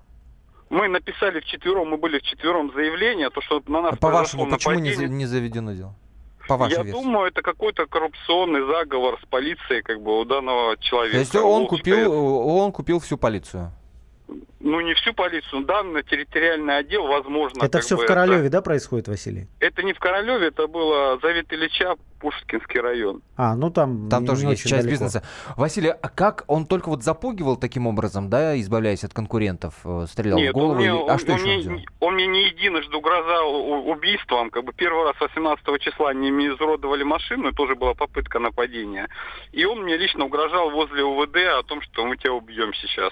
Мы 0.69 0.87
написали 0.87 1.39
вчетвером, 1.39 1.89
мы 1.89 1.97
были 1.97 2.19
вчетвером 2.19 2.71
заявление, 2.75 3.29
то, 3.31 3.41
что 3.41 3.61
на 3.67 3.81
нас 3.81 3.93
А 3.93 3.95
По-вашему, 3.95 4.43
произошло 4.43 4.71
почему 4.71 4.85
не, 4.85 4.93
за- 4.93 5.07
не 5.07 5.25
заведено 5.25 5.73
дело? 5.73 5.95
По 6.47 6.57
вашей 6.57 6.77
Я 6.77 6.83
версии. 6.83 7.01
думаю, 7.01 7.27
это 7.29 7.41
какой-то 7.41 7.85
коррупционный 7.87 8.65
заговор 8.67 9.17
с 9.21 9.25
полицией, 9.27 9.81
как 9.81 10.01
бы, 10.01 10.19
у 10.19 10.25
данного 10.25 10.77
человека. 10.77 11.15
То 11.15 11.19
есть 11.21 11.35
он 11.35 11.65
купил, 11.67 12.13
он 12.13 12.71
купил 12.71 12.99
всю 12.99 13.17
полицию. 13.17 13.71
Ну, 14.59 14.79
не 14.81 14.93
всю 14.95 15.13
полицию, 15.13 15.63
данный 15.65 16.03
территориальный 16.03 16.77
отдел, 16.77 17.05
возможно. 17.07 17.63
Это 17.63 17.79
все 17.81 17.97
бы, 17.97 18.03
в 18.03 18.05
Королеве, 18.05 18.49
да, 18.49 18.61
происходит, 18.61 19.07
Василий? 19.07 19.47
Это, 19.59 19.83
не 19.83 19.93
в 19.93 19.99
Королеве, 19.99 20.47
это 20.47 20.67
было 20.67 21.19
Завет 21.21 21.51
Ильича, 21.51 21.95
Пушкинский 22.19 22.79
район. 22.79 23.21
А, 23.35 23.53
ну 23.55 23.69
там, 23.69 24.09
Там 24.09 24.23
не- 24.23 24.27
тоже 24.27 24.45
не 24.45 24.51
есть 24.51 24.63
часть 24.63 24.83
далеко. 24.83 24.91
бизнеса. 24.91 25.23
Василий, 25.57 25.89
а 25.89 26.07
как 26.07 26.45
он 26.47 26.65
только 26.65 26.87
вот 26.87 27.03
запугивал 27.03 27.57
таким 27.57 27.85
образом, 27.85 28.29
да, 28.29 28.57
избавляясь 28.59 29.03
от 29.03 29.13
конкурентов, 29.13 29.75
э, 29.83 30.05
стрелял 30.09 30.37
Нет, 30.39 30.51
в 30.51 30.53
голову? 30.53 30.71
он 30.71 30.77
мне, 30.77 30.85
или- 30.85 30.91
он- 30.93 31.09
А 31.09 31.17
что 31.19 31.33
он 31.33 31.39
еще 31.39 31.69
мне- 31.69 31.75
он 31.75 31.83
он 31.99 32.13
мне 32.15 32.27
не 32.27 32.43
единожды 32.45 32.95
угрожал 32.95 33.55
убийством. 33.89 34.49
Как 34.51 34.63
бы 34.63 34.71
первый 34.71 35.03
раз 35.03 35.15
18 35.19 35.79
числа 35.79 36.11
они 36.11 36.31
мне 36.31 36.47
изуродовали 36.47 37.03
машину, 37.03 37.49
и 37.49 37.53
тоже 37.53 37.75
была 37.75 37.93
попытка 37.93 38.39
нападения. 38.39 39.09
И 39.51 39.65
он 39.65 39.81
мне 39.83 39.97
лично 39.97 40.25
угрожал 40.25 40.69
возле 40.71 41.03
УВД 41.03 41.35
о 41.59 41.63
том, 41.63 41.81
что 41.81 42.05
мы 42.05 42.15
тебя 42.17 42.33
убьем 42.33 42.73
сейчас. 42.75 43.11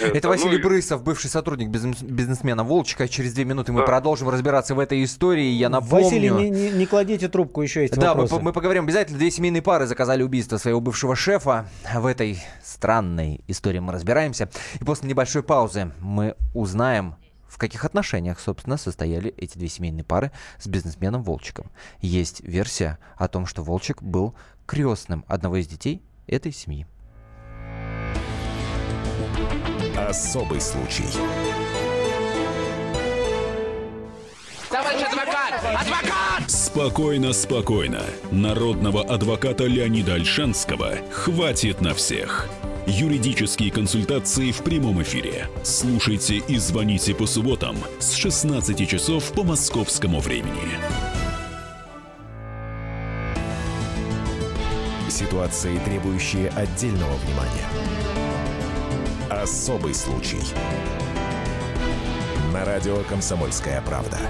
Это 0.00 0.28
ну 0.28 0.34
Василий 0.34 0.58
Брысов, 0.58 1.02
бывший 1.02 1.28
сотрудник 1.28 1.68
бизнес- 1.68 2.02
бизнесмена 2.02 2.64
Волчика. 2.64 3.08
Через 3.08 3.34
две 3.34 3.44
минуты 3.44 3.72
мы 3.72 3.80
Да. 3.80 3.86
продолжим 3.86 4.28
разбираться 4.28 4.74
в 4.74 4.78
этой 4.78 5.02
истории. 5.04 5.50
Я 5.52 5.68
напомню... 5.68 6.04
Василий, 6.04 6.30
не, 6.30 6.50
не- 6.50 6.70
не 6.70 6.86
кладите 6.86 7.28
трубку, 7.28 7.62
еще 7.62 7.82
есть 7.82 7.94
Да, 7.94 8.14
мы, 8.14 8.22
вопросы. 8.22 8.34
по- 8.36 8.40
мы 8.40 8.52
поговорим 8.52 8.84
обязательно. 8.84 9.18
Две 9.18 9.30
семейные 9.30 9.62
пары 9.62 9.86
заказали 9.86 10.22
убийство 10.22 10.56
своего 10.56 10.80
бывшего 10.80 11.16
шефа. 11.16 11.66
В 11.94 12.06
этой 12.06 12.42
странной 12.64 13.40
истории 13.48 13.80
мы 13.80 13.92
разбираемся. 13.92 14.48
И 14.80 14.84
после 14.84 15.08
небольшой 15.08 15.42
паузы 15.42 15.92
мы 16.00 16.36
узнаем, 16.54 17.16
в 17.48 17.58
каких 17.58 17.84
отношениях, 17.84 18.40
собственно, 18.40 18.76
состояли 18.78 19.34
эти 19.36 19.58
две 19.58 19.68
семейные 19.68 20.04
пары 20.04 20.30
с 20.58 20.66
бизнесменом 20.66 21.22
Волчиком. 21.22 21.70
Есть 22.00 22.40
версия 22.40 22.98
о 23.16 23.28
том, 23.28 23.44
что 23.46 23.62
Волчик 23.62 24.02
был 24.02 24.34
крестным 24.64 25.24
одного 25.28 25.56
из 25.56 25.66
детей 25.66 26.02
этой 26.26 26.52
семьи. 26.52 26.86
Особый 30.12 30.60
случай. 30.60 31.06
Товарищ 34.68 35.00
адвокат! 35.10 35.54
Адвокат! 35.64 36.50
Спокойно, 36.50 37.32
спокойно. 37.32 38.02
Народного 38.30 39.02
адвоката 39.04 39.64
Леонида 39.64 40.16
Альшанского 40.16 40.98
хватит 41.10 41.80
на 41.80 41.94
всех. 41.94 42.46
Юридические 42.86 43.70
консультации 43.70 44.52
в 44.52 44.58
прямом 44.58 45.00
эфире. 45.00 45.48
Слушайте 45.64 46.42
и 46.46 46.58
звоните 46.58 47.14
по 47.14 47.24
субботам 47.26 47.78
с 47.98 48.12
16 48.12 48.86
часов 48.86 49.32
по 49.32 49.44
московскому 49.44 50.20
времени. 50.20 50.76
Ситуации, 55.08 55.78
требующие 55.86 56.50
отдельного 56.50 57.14
внимания. 57.16 58.11
Особый 59.42 59.92
случай. 59.92 60.40
На 62.52 62.64
радио 62.64 62.98
«Комсомольская 63.08 63.82
правда». 63.82 64.20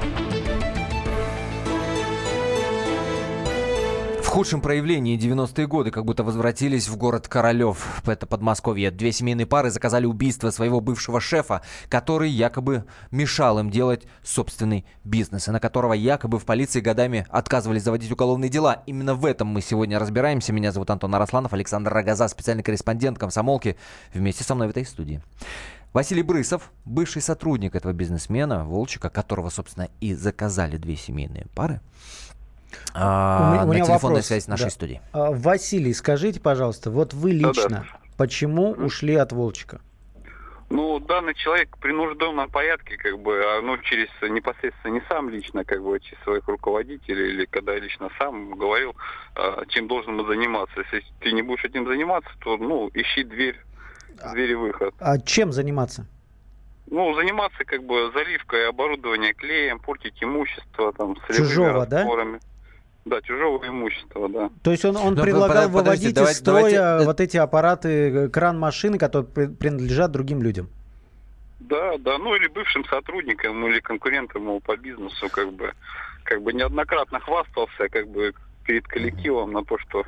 Худшем 4.32 4.62
проявлении 4.62 5.18
90-е 5.18 5.66
годы 5.66 5.90
как 5.90 6.06
будто 6.06 6.24
возвратились 6.24 6.88
в 6.88 6.96
город 6.96 7.28
Королев. 7.28 8.00
Это 8.06 8.26
Подмосковье. 8.26 8.90
Две 8.90 9.12
семейные 9.12 9.44
пары 9.44 9.68
заказали 9.68 10.06
убийство 10.06 10.48
своего 10.48 10.80
бывшего 10.80 11.20
шефа, 11.20 11.60
который 11.90 12.30
якобы 12.30 12.86
мешал 13.10 13.58
им 13.58 13.68
делать 13.68 14.06
собственный 14.22 14.86
бизнес, 15.04 15.48
и 15.48 15.50
на 15.50 15.60
которого 15.60 15.92
якобы 15.92 16.38
в 16.38 16.46
полиции 16.46 16.80
годами 16.80 17.26
отказывались 17.28 17.82
заводить 17.82 18.10
уголовные 18.10 18.48
дела. 18.48 18.82
Именно 18.86 19.14
в 19.16 19.26
этом 19.26 19.48
мы 19.48 19.60
сегодня 19.60 19.98
разбираемся. 19.98 20.54
Меня 20.54 20.72
зовут 20.72 20.88
Антон 20.88 21.14
Арасланов, 21.14 21.52
Александр 21.52 21.92
Рогоза, 21.92 22.26
специальный 22.26 22.62
корреспондент 22.62 23.18
комсомолки, 23.18 23.76
вместе 24.14 24.44
со 24.44 24.54
мной 24.54 24.68
в 24.68 24.70
этой 24.70 24.86
студии. 24.86 25.20
Василий 25.92 26.22
Брысов, 26.22 26.72
бывший 26.86 27.20
сотрудник 27.20 27.74
этого 27.74 27.92
бизнесмена, 27.92 28.64
Волчика, 28.64 29.10
которого, 29.10 29.50
собственно, 29.50 29.90
и 30.00 30.14
заказали 30.14 30.78
две 30.78 30.96
семейные 30.96 31.48
пары, 31.54 31.82
а, 32.94 33.64
у, 33.64 33.68
на 33.68 33.75
телефонной 33.75 33.99
вопрос, 34.00 34.26
связи 34.26 34.49
нашей 34.49 34.64
да. 34.64 34.70
студии. 34.70 35.00
А, 35.12 35.30
Василий, 35.30 35.92
скажите, 35.94 36.40
пожалуйста, 36.40 36.90
вот 36.90 37.14
вы 37.14 37.32
лично, 37.32 37.68
да, 37.68 37.68
да. 37.68 37.84
почему 38.16 38.72
ушли 38.72 39.14
от 39.14 39.32
Волчика? 39.32 39.80
Ну, 40.70 40.99
данный 41.00 41.34
человек 41.34 41.76
в 41.76 41.80
принужденном 41.80 42.49
порядке, 42.50 42.96
как 42.96 43.18
бы, 43.18 43.42
а, 43.44 43.61
ну, 43.62 43.76
через 43.78 44.08
непосредственно 44.22 44.94
не 44.94 45.02
сам 45.08 45.28
лично, 45.28 45.64
как 45.64 45.82
бы, 45.82 46.00
через 46.00 46.22
своих 46.22 46.49
руководителей, 46.49 47.34
или 47.34 47.44
когда 47.44 47.78
лично 47.78 48.08
сам 48.18 48.54
говорил, 48.54 48.94
чем 49.68 49.87
должен 49.87 50.26
заниматься. 50.26 50.80
Если 50.80 51.04
ты 51.20 51.32
не 51.32 51.42
будешь 51.42 51.64
этим 51.64 51.87
заниматься, 51.87 52.30
то, 52.40 52.56
ну, 52.56 52.90
ищи 52.94 53.22
дверь, 53.22 53.61
дверь 54.32 54.50
и 54.52 54.54
выход. 54.54 54.94
А 54.99 55.18
чем 55.18 55.52
заниматься? 55.52 56.06
Ну, 56.87 57.14
заниматься, 57.14 57.64
как 57.64 57.84
бы, 57.84 58.11
заливкой 58.12 58.68
оборудования 58.68 59.32
клеем, 59.32 59.78
портить 59.78 60.22
имущество, 60.22 60.92
там, 60.92 61.16
с 61.16 61.37
Чужого, 61.37 61.87
да? 61.87 62.06
Да, 63.04 63.21
чужого 63.21 63.66
имущества, 63.66 64.28
да. 64.28 64.50
То 64.62 64.71
есть 64.71 64.85
он, 64.85 64.97
он 64.97 65.14
ну, 65.14 65.23
предлагал 65.23 65.64
под, 65.64 65.73
выводить 65.73 66.16
из 66.16 66.38
строя 66.38 66.71
давайте... 66.71 67.06
вот 67.06 67.21
эти 67.21 67.37
аппараты, 67.37 67.88
э, 67.88 68.28
кран 68.28 68.59
машины, 68.59 68.97
которые 68.97 69.49
принадлежат 69.49 70.12
другим 70.12 70.40
людям? 70.40 70.68
Да, 71.61 71.97
да, 71.99 72.18
ну 72.18 72.35
или 72.37 72.47
бывшим 72.47 72.85
сотрудникам, 72.85 73.66
или 73.66 73.80
конкурентам 73.80 74.42
его 74.42 74.61
по 74.61 74.76
бизнесу, 74.76 75.28
как 75.30 75.52
бы, 75.52 75.73
как 76.25 76.42
бы 76.42 76.52
неоднократно 76.52 77.18
хвастался, 77.18 77.88
как 77.88 78.09
бы 78.09 78.35
перед 78.64 78.87
коллективом 78.87 79.52
на 79.52 79.64
то, 79.64 79.78
что 79.78 80.04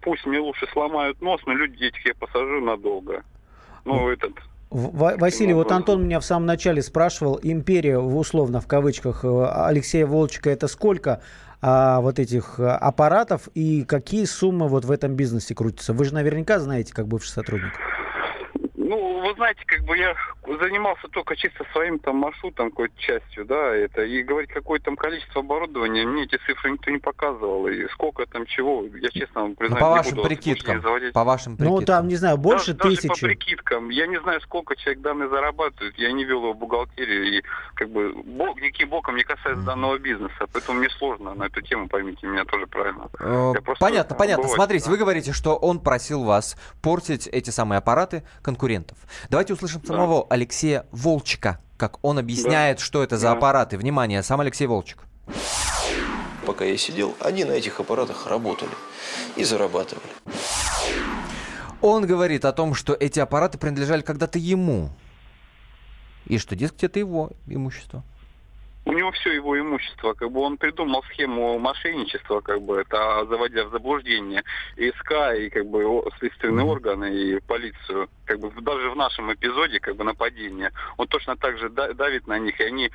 пусть 0.00 0.26
мне 0.26 0.38
лучше 0.38 0.66
сломают 0.72 1.20
нос, 1.20 1.40
но 1.46 1.54
люди 1.54 1.84
этих 1.84 2.06
я 2.06 2.14
посажу 2.14 2.60
надолго. 2.60 3.24
Ну, 3.84 4.08
этот 4.08 4.34
Василий, 4.70 5.54
вот 5.54 5.70
Антон 5.70 6.04
меня 6.04 6.18
в 6.18 6.24
самом 6.24 6.46
начале 6.46 6.82
спрашивал, 6.82 7.38
империя, 7.42 7.98
условно, 7.98 8.60
в 8.60 8.66
кавычках, 8.66 9.24
э, 9.24 9.46
Алексея 9.46 10.06
Волчика, 10.06 10.50
это 10.50 10.66
сколько 10.66 11.22
а, 11.68 12.00
вот 12.00 12.20
этих 12.20 12.60
э, 12.60 12.68
аппаратов 12.68 13.48
и 13.54 13.82
какие 13.82 14.24
суммы 14.24 14.68
вот 14.68 14.84
в 14.84 14.90
этом 14.92 15.16
бизнесе 15.16 15.52
крутятся? 15.52 15.92
Вы 15.92 16.04
же 16.04 16.14
наверняка 16.14 16.60
знаете, 16.60 16.94
как 16.94 17.08
бывший 17.08 17.30
сотрудник. 17.30 17.72
Ну, 18.88 19.20
вы 19.20 19.34
знаете, 19.34 19.62
как 19.66 19.82
бы 19.82 19.98
я 19.98 20.14
занимался 20.60 21.08
только 21.08 21.34
чисто 21.34 21.64
своим 21.72 21.98
там 21.98 22.16
маршрутом, 22.16 22.70
какой-то 22.70 22.94
частью, 22.98 23.44
да, 23.44 23.74
это, 23.74 24.04
и 24.04 24.22
говорить, 24.22 24.50
какое 24.50 24.78
там 24.78 24.94
количество 24.96 25.40
оборудования, 25.40 26.06
мне 26.06 26.22
эти 26.22 26.36
цифры 26.46 26.70
никто 26.70 26.92
не 26.92 26.98
показывал, 26.98 27.66
и 27.66 27.88
сколько 27.88 28.26
там 28.26 28.46
чего, 28.46 28.84
я 29.02 29.10
честно 29.10 29.42
вам 29.42 29.56
признаюсь, 29.56 29.80
ну, 29.80 29.86
по 29.86 29.90
вашим 29.90 30.22
прикидкам, 30.22 30.82
по 31.12 31.24
вашим 31.24 31.56
прикидкам. 31.56 31.80
Ну, 31.80 31.84
там, 31.84 32.06
не 32.06 32.14
знаю, 32.14 32.36
больше 32.38 32.74
даже, 32.74 32.94
тысячи. 32.94 33.08
Даже 33.08 33.20
по 33.20 33.26
прикидкам, 33.26 33.88
я 33.90 34.06
не 34.06 34.20
знаю, 34.20 34.40
сколько 34.42 34.76
человек 34.76 35.02
данные 35.02 35.28
зарабатывает, 35.30 35.98
я 35.98 36.12
не 36.12 36.24
вел 36.24 36.38
его 36.38 36.52
в 36.52 36.58
бухгалтерию, 36.58 37.38
и 37.38 37.42
как 37.74 37.90
бы 37.90 38.12
бог, 38.14 38.60
никаким 38.60 38.90
боком 38.90 39.16
не 39.16 39.24
касается 39.24 39.62
mm-hmm. 39.62 39.66
данного 39.66 39.98
бизнеса, 39.98 40.46
поэтому 40.52 40.78
мне 40.78 40.90
сложно 40.90 41.34
на 41.34 41.44
эту 41.44 41.60
тему, 41.60 41.88
поймите 41.88 42.24
меня 42.28 42.44
тоже 42.44 42.68
правильно. 42.68 43.08
Э, 43.18 43.52
понятно, 43.80 44.14
понятно, 44.14 44.46
смотрите, 44.46 44.84
да. 44.84 44.90
вы 44.92 44.96
говорите, 44.96 45.32
что 45.32 45.56
он 45.56 45.80
просил 45.80 46.22
вас 46.22 46.56
портить 46.82 47.26
эти 47.26 47.50
самые 47.50 47.78
аппараты 47.78 48.22
конкурентов 48.42 48.75
конкурентов. 48.76 48.98
Давайте 49.30 49.54
услышим 49.54 49.80
да. 49.80 49.88
самого 49.88 50.26
Алексея 50.28 50.86
Волчика, 50.92 51.60
как 51.76 51.98
он 52.04 52.18
объясняет, 52.18 52.78
да. 52.78 52.84
что 52.84 53.02
это 53.02 53.16
за 53.16 53.28
да. 53.28 53.32
аппараты. 53.32 53.78
Внимание, 53.78 54.22
сам 54.22 54.40
Алексей 54.40 54.66
Волчик. 54.66 55.04
Пока 56.46 56.64
я 56.64 56.76
сидел, 56.76 57.14
они 57.20 57.44
на 57.44 57.52
этих 57.52 57.80
аппаратах 57.80 58.26
работали 58.26 58.70
и 59.36 59.44
зарабатывали. 59.44 60.06
Он 61.82 62.06
говорит 62.06 62.44
о 62.44 62.52
том, 62.52 62.74
что 62.74 62.94
эти 62.94 63.20
аппараты 63.20 63.58
принадлежали 63.58 64.02
когда-то 64.02 64.38
ему. 64.38 64.90
И 66.26 66.38
что, 66.38 66.56
дескать, 66.56 66.84
это 66.84 66.98
его 66.98 67.30
имущество 67.46 68.02
у 68.86 68.92
него 68.92 69.10
все 69.10 69.32
его 69.32 69.58
имущество, 69.58 70.14
как 70.14 70.30
бы 70.30 70.40
он 70.40 70.56
придумал 70.56 71.02
схему 71.10 71.58
мошенничества, 71.58 72.40
как 72.40 72.62
бы 72.62 72.80
это 72.80 73.26
заводя 73.26 73.64
в 73.64 73.70
заблуждение 73.70 74.44
и 74.76 74.90
СК, 74.92 75.12
и 75.36 75.50
как 75.50 75.66
бы 75.66 76.04
следственные 76.18 76.64
органы, 76.64 77.12
и 77.12 77.40
полицию, 77.40 78.08
как 78.24 78.38
бы 78.38 78.50
даже 78.62 78.90
в 78.90 78.96
нашем 78.96 79.34
эпизоде, 79.34 79.80
как 79.80 79.96
бы 79.96 80.04
нападения, 80.04 80.70
он 80.98 81.08
точно 81.08 81.36
так 81.36 81.58
же 81.58 81.68
давит 81.68 82.28
на 82.28 82.38
них, 82.38 82.60
и 82.60 82.64
они 82.64 82.90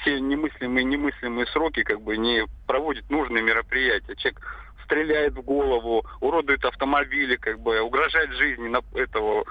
все 0.00 0.20
немыслимые 0.20 0.84
немыслимые 0.84 1.46
сроки, 1.46 1.82
как 1.82 2.00
бы 2.00 2.16
не 2.16 2.46
проводят 2.68 3.10
нужные 3.10 3.42
мероприятия. 3.42 4.14
Человек 4.14 4.40
стреляет 4.84 5.34
в 5.34 5.42
голову, 5.42 6.04
уродует 6.20 6.64
автомобили, 6.64 7.36
как 7.36 7.60
бы 7.60 7.80
угрожает 7.80 8.30
жизни 8.32 8.68
на 8.68 8.80
этого 8.94 9.44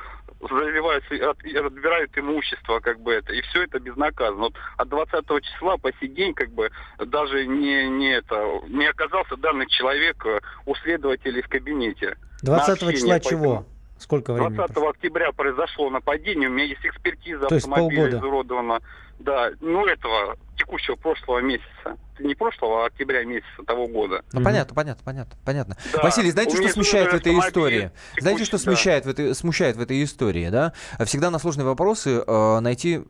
заливают, 0.49 1.03
отбирают 1.11 2.11
имущество, 2.17 2.79
как 2.79 2.99
бы 2.99 3.13
это, 3.13 3.33
и 3.33 3.41
все 3.41 3.63
это 3.63 3.79
безнаказанно. 3.79 4.43
Вот 4.43 4.55
от 4.77 4.89
20 4.89 5.25
числа 5.43 5.77
по 5.77 5.91
сей 5.99 6.09
день, 6.09 6.33
как 6.33 6.49
бы, 6.49 6.69
даже 6.99 7.45
не, 7.45 7.87
не 7.89 8.11
это, 8.13 8.61
не 8.67 8.87
оказался 8.87 9.37
данный 9.37 9.67
человек 9.67 10.25
э, 10.25 10.39
у 10.65 10.75
следователей 10.75 11.41
в 11.41 11.47
кабинете. 11.47 12.17
20 12.41 12.79
числа 12.91 13.19
чего? 13.19 13.65
Сколько 13.97 14.33
времени? 14.33 14.55
20 14.55 14.77
октября 14.77 15.31
произошло 15.31 15.89
нападение, 15.89 16.49
у 16.49 16.51
меня 16.51 16.65
есть 16.65 16.85
экспертиза 16.85 17.47
То 17.47 17.55
автомобиля 17.55 18.09
изуродована. 18.09 18.81
Да, 19.19 19.51
ну 19.61 19.85
этого 19.85 20.37
текущего 20.57 20.95
прошлого 20.95 21.39
месяца. 21.39 21.97
Не 22.19 22.35
прошлого, 22.35 22.83
а 22.83 22.87
октября 22.87 23.23
месяца 23.25 23.63
того 23.65 23.87
года. 23.87 24.23
Ну, 24.31 24.39
mm-hmm. 24.39 24.43
понятно, 24.43 24.75
понятно, 24.75 25.03
понятно, 25.03 25.37
понятно. 25.43 25.77
Да. 25.93 26.03
Василий, 26.03 26.31
знаете, 26.31 26.57
что 26.57 26.69
смущает 26.69 27.11
в 27.11 27.15
этой 27.15 27.37
истории? 27.39 27.79
Текущий, 27.79 28.21
знаете, 28.21 28.45
что 28.45 28.57
да. 28.57 28.63
смущает, 28.63 29.05
в 29.05 29.09
этой, 29.09 29.35
смущает 29.35 29.77
в 29.77 29.81
этой 29.81 30.03
истории, 30.03 30.49
да? 30.49 30.73
Всегда 31.05 31.31
на 31.31 31.39
сложные 31.39 31.65
вопросы 31.65 32.23
э, 32.25 32.59
найти 32.59 32.97
э, 32.97 33.01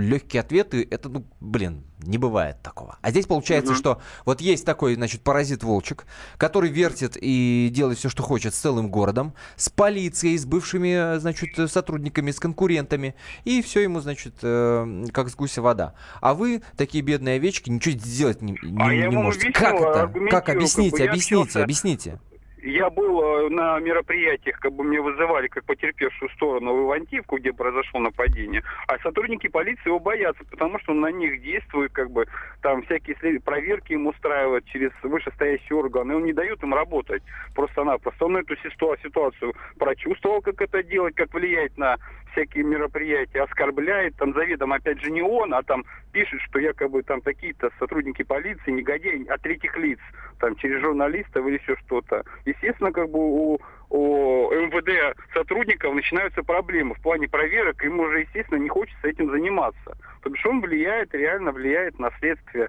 легкие 0.00 0.40
ответы, 0.40 0.86
это, 0.90 1.08
ну, 1.08 1.24
блин, 1.38 1.84
не 2.00 2.18
бывает 2.18 2.60
такого. 2.62 2.98
А 3.02 3.10
здесь 3.10 3.26
получается, 3.26 3.72
mm-hmm. 3.72 3.78
что 3.78 4.02
вот 4.24 4.40
есть 4.40 4.64
такой, 4.64 4.94
значит, 4.96 5.22
паразит-волчик, 5.22 6.04
который 6.38 6.70
вертит 6.70 7.16
и 7.20 7.70
делает 7.72 7.98
все, 7.98 8.08
что 8.08 8.22
хочет 8.22 8.52
с 8.54 8.58
целым 8.58 8.90
городом, 8.90 9.32
с 9.56 9.68
полицией, 9.68 10.36
с 10.38 10.44
бывшими, 10.44 11.18
значит, 11.18 11.70
сотрудниками, 11.70 12.32
с 12.32 12.40
конкурентами, 12.40 13.14
и 13.44 13.62
все 13.62 13.80
ему, 13.80 14.00
значит, 14.00 14.34
э, 14.42 15.04
как 15.10 15.28
с 15.28 15.34
гуся 15.34 15.62
вода. 15.62 15.94
А 16.20 16.34
вы, 16.34 16.62
такие 16.76 17.02
бедные 17.02 17.36
овечки, 17.36 17.70
ничего 17.70 17.96
сделать 17.98 18.42
не, 18.42 18.58
не, 18.62 18.82
а 18.82 19.08
не 19.08 19.16
можете. 19.16 19.52
Как 19.52 19.74
это? 19.74 20.12
Как? 20.30 20.48
Объясните, 20.48 21.04
объясните, 21.08 21.62
объясните 21.62 22.18
я 22.62 22.90
был 22.90 23.22
э, 23.22 23.48
на 23.50 23.78
мероприятиях, 23.78 24.58
как 24.58 24.72
бы 24.72 24.84
мне 24.84 25.00
вызывали 25.00 25.48
как 25.48 25.64
потерпевшую 25.64 26.28
сторону 26.30 26.74
в 26.74 26.86
Ивантивку, 26.86 27.38
где 27.38 27.52
произошло 27.52 28.00
нападение, 28.00 28.62
а 28.86 28.98
сотрудники 28.98 29.48
полиции 29.48 29.86
его 29.86 29.98
боятся, 29.98 30.44
потому 30.50 30.78
что 30.80 30.92
на 30.92 31.10
них 31.10 31.40
действует, 31.42 31.92
как 31.92 32.10
бы 32.10 32.26
там 32.62 32.82
всякие 32.82 33.40
проверки 33.40 33.92
им 33.92 34.06
устраивают 34.06 34.64
через 34.66 34.90
вышестоящие 35.02 35.76
органы, 35.76 36.12
и 36.12 36.16
он 36.16 36.24
не 36.24 36.32
дает 36.32 36.62
им 36.62 36.74
работать 36.74 37.22
просто-напросто. 37.54 38.24
Он 38.24 38.36
эту 38.36 38.56
ситуацию 38.56 39.54
прочувствовал, 39.78 40.40
как 40.40 40.60
это 40.60 40.82
делать, 40.82 41.14
как 41.14 41.32
влиять 41.34 41.76
на 41.78 41.96
всякие 42.32 42.64
мероприятия, 42.64 43.42
оскорбляет, 43.42 44.16
там 44.16 44.32
заведомо, 44.34 44.76
опять 44.76 45.00
же, 45.00 45.10
не 45.10 45.22
он, 45.22 45.54
а 45.54 45.62
там 45.62 45.84
пишет, 46.12 46.40
что 46.42 46.58
якобы 46.58 47.02
там 47.02 47.20
какие-то 47.20 47.70
сотрудники 47.78 48.22
полиции, 48.22 48.70
негодяи 48.70 49.26
от 49.26 49.42
третьих 49.42 49.76
лиц, 49.76 49.98
там 50.38 50.54
через 50.56 50.80
журналистов 50.80 51.46
или 51.46 51.58
еще 51.58 51.76
что-то. 51.84 52.24
Естественно, 52.48 52.92
как 52.92 53.10
бы 53.10 53.18
у, 53.18 53.58
у 53.90 54.50
МВД 54.50 55.16
сотрудников 55.34 55.94
начинаются 55.94 56.42
проблемы 56.42 56.94
в 56.94 57.02
плане 57.02 57.28
проверок, 57.28 57.82
им 57.84 58.00
уже, 58.00 58.20
естественно, 58.20 58.58
не 58.58 58.68
хочется 58.68 59.08
этим 59.08 59.30
заниматься. 59.30 59.96
Потому 60.18 60.36
что 60.36 60.50
он 60.50 60.60
влияет, 60.60 61.14
реально 61.14 61.52
влияет 61.52 61.98
на 61.98 62.10
следствие. 62.18 62.68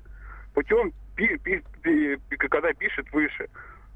путем, 0.54 0.92
пи, 1.16 1.38
пи, 1.38 1.62
пи, 1.82 2.18
когда 2.38 2.74
пишет 2.74 3.12
выше. 3.12 3.48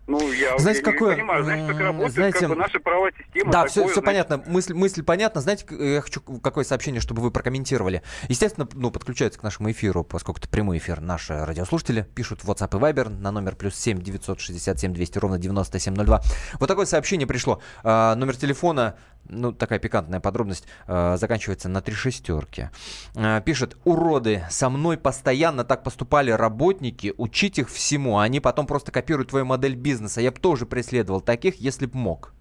Ну, 0.05 0.31
я, 0.33 0.57
знаете, 0.57 0.81
я 0.85 0.91
какое, 0.91 1.15
не 1.15 1.21
понимаю, 1.21 1.43
знаете, 1.45 1.67
как 1.71 1.79
работает 1.79 2.13
знаете, 2.13 2.39
как 2.39 2.49
бы 2.49 2.55
наша 2.55 2.79
правовая 2.79 3.13
система. 3.17 3.51
Да, 3.51 3.63
такое, 3.63 3.69
все, 3.69 3.81
все 3.83 4.01
знаете, 4.01 4.05
понятно. 4.05 4.51
Мысль, 4.51 4.73
мысль 4.73 5.03
понятна. 5.03 5.39
Знаете, 5.39 5.65
я 5.69 6.01
хочу 6.01 6.21
какое 6.21 6.65
сообщение, 6.65 6.99
чтобы 6.99 7.21
вы 7.21 7.31
прокомментировали. 7.31 8.03
Естественно, 8.27 8.67
ну, 8.73 8.91
подключаются 8.91 9.39
к 9.39 9.43
нашему 9.43 9.71
эфиру, 9.71 10.03
поскольку 10.03 10.41
это 10.41 10.49
прямой 10.49 10.79
эфир. 10.79 10.99
Наши 10.99 11.45
радиослушатели 11.45 12.05
пишут 12.15 12.43
в 12.43 12.51
WhatsApp 12.51 12.77
и 12.77 12.81
Viber 12.81 13.09
на 13.09 13.31
номер 13.31 13.55
плюс 13.55 13.75
7 13.75 14.01
967 14.01 14.93
200 14.93 15.17
ровно 15.19 15.37
9702. 15.37 16.21
Вот 16.59 16.67
такое 16.67 16.85
сообщение 16.85 17.25
пришло. 17.25 17.61
А, 17.83 18.15
номер 18.15 18.35
телефона 18.35 18.97
ну, 19.29 19.51
такая 19.51 19.79
пикантная 19.79 20.19
подробность, 20.19 20.65
э, 20.87 21.17
заканчивается 21.17 21.69
на 21.69 21.81
три 21.81 21.95
шестерки. 21.95 22.69
Э, 23.15 23.41
пишет, 23.43 23.77
уроды, 23.83 24.43
со 24.49 24.69
мной 24.69 24.97
постоянно 24.97 25.63
так 25.63 25.83
поступали 25.83 26.31
работники, 26.31 27.13
учить 27.17 27.59
их 27.59 27.69
всему, 27.69 28.17
а 28.17 28.23
они 28.23 28.39
потом 28.39 28.67
просто 28.67 28.91
копируют 28.91 29.29
твою 29.29 29.45
модель 29.45 29.75
бизнеса. 29.75 30.21
Я 30.21 30.31
бы 30.31 30.39
тоже 30.39 30.65
преследовал 30.65 31.21
таких, 31.21 31.55
если 31.55 31.85
б 31.85 31.97
мог. 31.97 32.33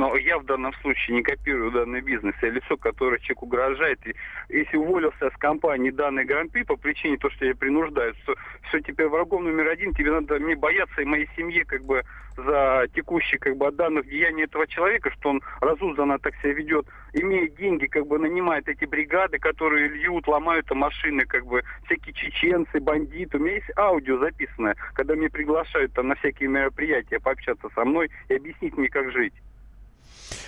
Но 0.00 0.16
я 0.16 0.38
в 0.38 0.46
данном 0.46 0.72
случае 0.80 1.18
не 1.18 1.22
копирую 1.22 1.72
данный 1.72 2.00
бизнес. 2.00 2.34
Я 2.40 2.48
лицо, 2.48 2.78
которое 2.78 3.18
человек 3.18 3.42
угрожает. 3.42 3.98
И 4.06 4.14
если 4.48 4.78
уволился 4.78 5.28
с 5.28 5.36
компании 5.36 5.90
данной 5.90 6.24
гран-при 6.24 6.62
по 6.62 6.76
причине 6.76 7.18
того, 7.18 7.34
что 7.34 7.44
я 7.44 7.54
принуждаю, 7.54 8.14
то 8.24 8.34
все, 8.62 8.80
теперь 8.80 9.08
врагом 9.08 9.44
номер 9.44 9.68
один, 9.68 9.92
тебе 9.92 10.10
надо 10.10 10.40
мне 10.40 10.56
бояться 10.56 11.02
и 11.02 11.04
моей 11.04 11.28
семье 11.36 11.66
как 11.66 11.84
бы 11.84 12.02
за 12.34 12.86
текущие 12.94 13.38
как 13.38 13.58
бы 13.58 13.70
данных 13.72 14.06
деяний 14.06 14.44
этого 14.44 14.66
человека, 14.66 15.10
что 15.18 15.28
он 15.28 15.42
разузданно 15.60 16.18
так 16.18 16.34
себя 16.36 16.54
ведет, 16.54 16.86
имеет 17.12 17.56
деньги, 17.56 17.84
как 17.84 18.06
бы 18.06 18.18
нанимает 18.18 18.68
эти 18.68 18.86
бригады, 18.86 19.38
которые 19.38 19.88
льют, 19.88 20.26
ломают 20.26 20.70
машины, 20.70 21.26
как 21.26 21.44
бы 21.44 21.62
всякие 21.84 22.14
чеченцы, 22.14 22.80
бандиты. 22.80 23.36
У 23.36 23.40
меня 23.40 23.56
есть 23.56 23.70
аудио 23.76 24.16
записанное, 24.16 24.76
когда 24.94 25.14
меня 25.14 25.28
приглашают 25.28 25.92
там 25.92 26.08
на 26.08 26.14
всякие 26.14 26.48
мероприятия 26.48 27.20
пообщаться 27.20 27.68
со 27.74 27.84
мной 27.84 28.10
и 28.30 28.34
объяснить 28.36 28.78
мне, 28.78 28.88
как 28.88 29.12
жить. 29.12 29.34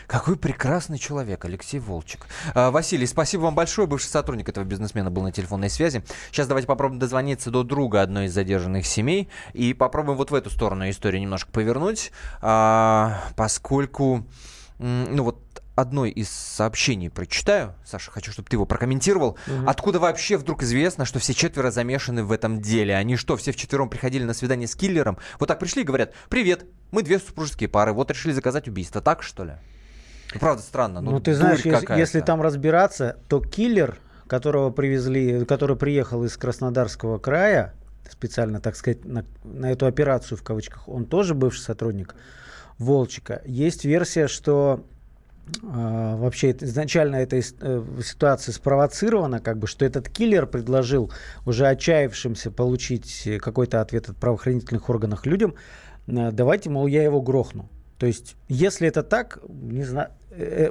Какой 0.07 0.37
прекрасный 0.37 0.99
человек, 0.99 1.45
Алексей 1.45 1.79
Волчек. 1.79 2.27
А, 2.55 2.71
Василий, 2.71 3.07
спасибо 3.07 3.43
вам 3.43 3.55
большое. 3.55 3.87
Бывший 3.87 4.09
сотрудник 4.09 4.49
этого 4.49 4.65
бизнесмена 4.65 5.11
был 5.11 5.23
на 5.23 5.33
телефонной 5.33 5.71
связи. 5.71 6.05
Сейчас 6.31 6.47
давайте 6.47 6.67
попробуем 6.67 6.99
дозвониться 6.99 7.51
до 7.51 7.63
друга 7.63 8.03
одной 8.03 8.27
из 8.27 8.35
задержанных 8.35 8.87
семей 8.87 9.29
и 9.53 9.75
попробуем 9.75 10.19
вот 10.19 10.31
в 10.31 10.35
эту 10.35 10.51
сторону 10.51 10.89
историю 10.89 11.21
немножко 11.23 11.51
повернуть, 11.51 12.13
а, 12.41 13.23
поскольку, 13.37 14.27
ну 14.79 15.23
вот 15.23 15.39
одной 15.75 16.11
из 16.11 16.29
сообщений 16.29 17.11
прочитаю. 17.11 17.75
Саша, 17.85 18.11
хочу, 18.11 18.31
чтобы 18.33 18.49
ты 18.49 18.57
его 18.57 18.67
прокомментировал. 18.67 19.39
Угу. 19.47 19.67
Откуда 19.67 19.99
вообще 19.99 20.37
вдруг 20.37 20.63
известно, 20.63 21.05
что 21.05 21.19
все 21.19 21.35
четверо 21.35 21.71
замешаны 21.71 22.25
в 22.25 22.33
этом 22.33 22.61
деле? 22.61 22.95
Они 22.95 23.17
что, 23.17 23.37
все 23.37 23.53
вчетвером 23.53 23.89
приходили 23.89 24.25
на 24.25 24.35
свидание 24.35 24.69
с 24.69 24.77
киллером? 24.77 25.19
Вот 25.39 25.47
так 25.47 25.59
пришли 25.59 25.83
и 25.83 25.85
говорят, 25.85 26.13
привет, 26.29 26.67
мы 26.91 27.03
две 27.03 27.19
супружеские 27.19 27.69
пары, 27.69 27.93
вот 27.93 28.11
решили 28.11 28.33
заказать 28.33 28.69
убийство. 28.69 29.01
Так, 29.01 29.23
что 29.23 29.45
ли? 29.45 29.55
Ну, 30.35 30.41
правда, 30.41 30.63
странно. 30.63 31.01
Ну, 31.01 31.13
ну 31.13 31.21
ты 31.21 31.35
знаешь, 31.35 31.65
если, 31.65 31.99
если 31.99 32.21
там 32.21 32.43
разбираться, 32.43 33.17
то 33.29 33.41
киллер, 33.41 33.99
которого 34.27 34.71
привезли, 34.71 35.45
который 35.45 35.77
приехал 35.77 36.25
из 36.25 36.37
Краснодарского 36.37 37.19
края, 37.19 37.75
специально, 38.11 38.61
так 38.61 38.77
сказать, 38.77 39.05
на, 39.05 39.25
на 39.45 39.71
эту 39.71 39.87
операцию 39.87 40.39
в 40.39 40.43
кавычках, 40.43 40.89
он 40.89 41.05
тоже 41.05 41.35
бывший 41.35 41.61
сотрудник 41.61 42.15
Волчика. 42.79 43.43
Есть 43.45 43.85
версия, 43.85 44.29
что 44.29 44.85
э, 45.63 46.17
вообще 46.17 46.53
изначально 46.53 47.17
эта 47.17 47.37
э, 47.37 47.83
ситуация 48.03 48.53
спровоцирована, 48.53 49.41
как 49.41 49.59
бы, 49.59 49.67
что 49.67 49.85
этот 49.85 50.09
киллер 50.09 50.47
предложил 50.47 51.13
уже 51.47 51.67
отчаявшимся 51.67 52.51
получить 52.51 53.29
какой-то 53.41 53.81
ответ 53.81 54.09
от 54.09 54.17
правоохранительных 54.17 54.89
органов 54.89 55.27
людям, 55.27 55.55
э, 56.07 56.31
давайте, 56.33 56.71
мол, 56.71 56.87
я 56.87 57.03
его 57.03 57.21
грохну. 57.21 57.69
То 57.99 58.07
есть, 58.07 58.37
если 58.49 58.89
это 58.89 59.03
так, 59.03 59.39
не 59.49 59.85
знаю, 59.85 60.11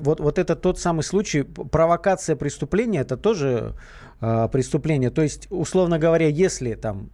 вот, 0.02 0.20
вот 0.20 0.40
это 0.40 0.56
тот 0.56 0.80
самый 0.80 1.04
случай, 1.04 1.44
провокация 1.44 2.36
преступления, 2.36 3.02
это 3.02 3.18
тоже 3.18 3.76
э, 4.20 4.48
преступление. 4.52 5.12
То 5.12 5.22
есть, 5.22 5.48
условно 5.50 6.00
говоря, 6.00 6.28
если 6.28 6.74
там 6.74 7.10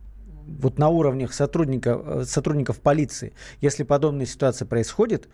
вот 0.47 0.79
на 0.79 0.89
уровнях 0.89 1.33
сотрудника, 1.33 2.01
э, 2.03 2.23
сотрудников 2.25 2.79
полиции, 2.79 3.33
если 3.61 3.83
подобная 3.83 4.25
ситуация 4.25 4.65
происходит, 4.65 5.27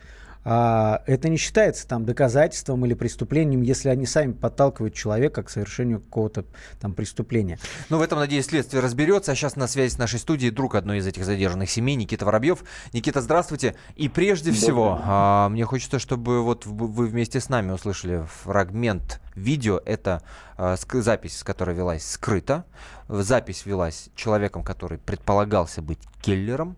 это 0.43 1.29
не 1.29 1.37
считается 1.37 1.87
там 1.87 2.05
доказательством 2.05 2.85
или 2.85 2.93
преступлением, 2.93 3.61
если 3.61 3.89
они 3.89 4.05
сами 4.05 4.33
подталкивают 4.33 4.93
человека 4.93 5.43
к 5.43 5.49
совершению 5.49 6.01
какого-то 6.01 6.45
там 6.79 6.93
преступления. 6.93 7.59
Ну, 7.89 7.97
в 7.97 8.01
этом, 8.01 8.19
надеюсь, 8.19 8.45
следствие 8.45 8.81
разберется. 8.81 9.31
А 9.31 9.35
сейчас 9.35 9.55
на 9.55 9.67
связи 9.67 9.93
с 9.93 9.97
нашей 9.97 10.19
студией 10.19 10.51
друг 10.51 10.75
одной 10.75 10.97
из 10.97 11.07
этих 11.07 11.25
задержанных 11.25 11.69
семей, 11.69 11.95
Никита 11.95 12.25
Воробьев. 12.25 12.63
Никита, 12.91 13.21
здравствуйте. 13.21 13.75
И 13.95 14.09
прежде 14.09 14.51
всего, 14.51 14.99
а, 15.03 15.49
мне 15.49 15.65
хочется, 15.65 15.99
чтобы 15.99 16.43
вот 16.43 16.65
вы 16.65 17.07
вместе 17.07 17.39
с 17.39 17.49
нами 17.49 17.71
услышали 17.71 18.25
фрагмент 18.43 19.21
видео. 19.35 19.81
Это 19.85 20.23
а, 20.57 20.75
запись, 20.91 21.43
которая 21.43 21.75
велась 21.75 22.05
скрыто. 22.05 22.65
Запись 23.07 23.65
велась 23.65 24.09
человеком, 24.15 24.63
который 24.63 24.97
предполагался 24.97 25.81
быть 25.81 25.99
киллером. 26.21 26.75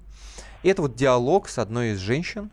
И 0.63 0.69
это 0.69 0.81
вот 0.81 0.95
диалог 0.95 1.47
с 1.47 1.59
одной 1.59 1.91
из 1.91 1.99
женщин, 1.99 2.49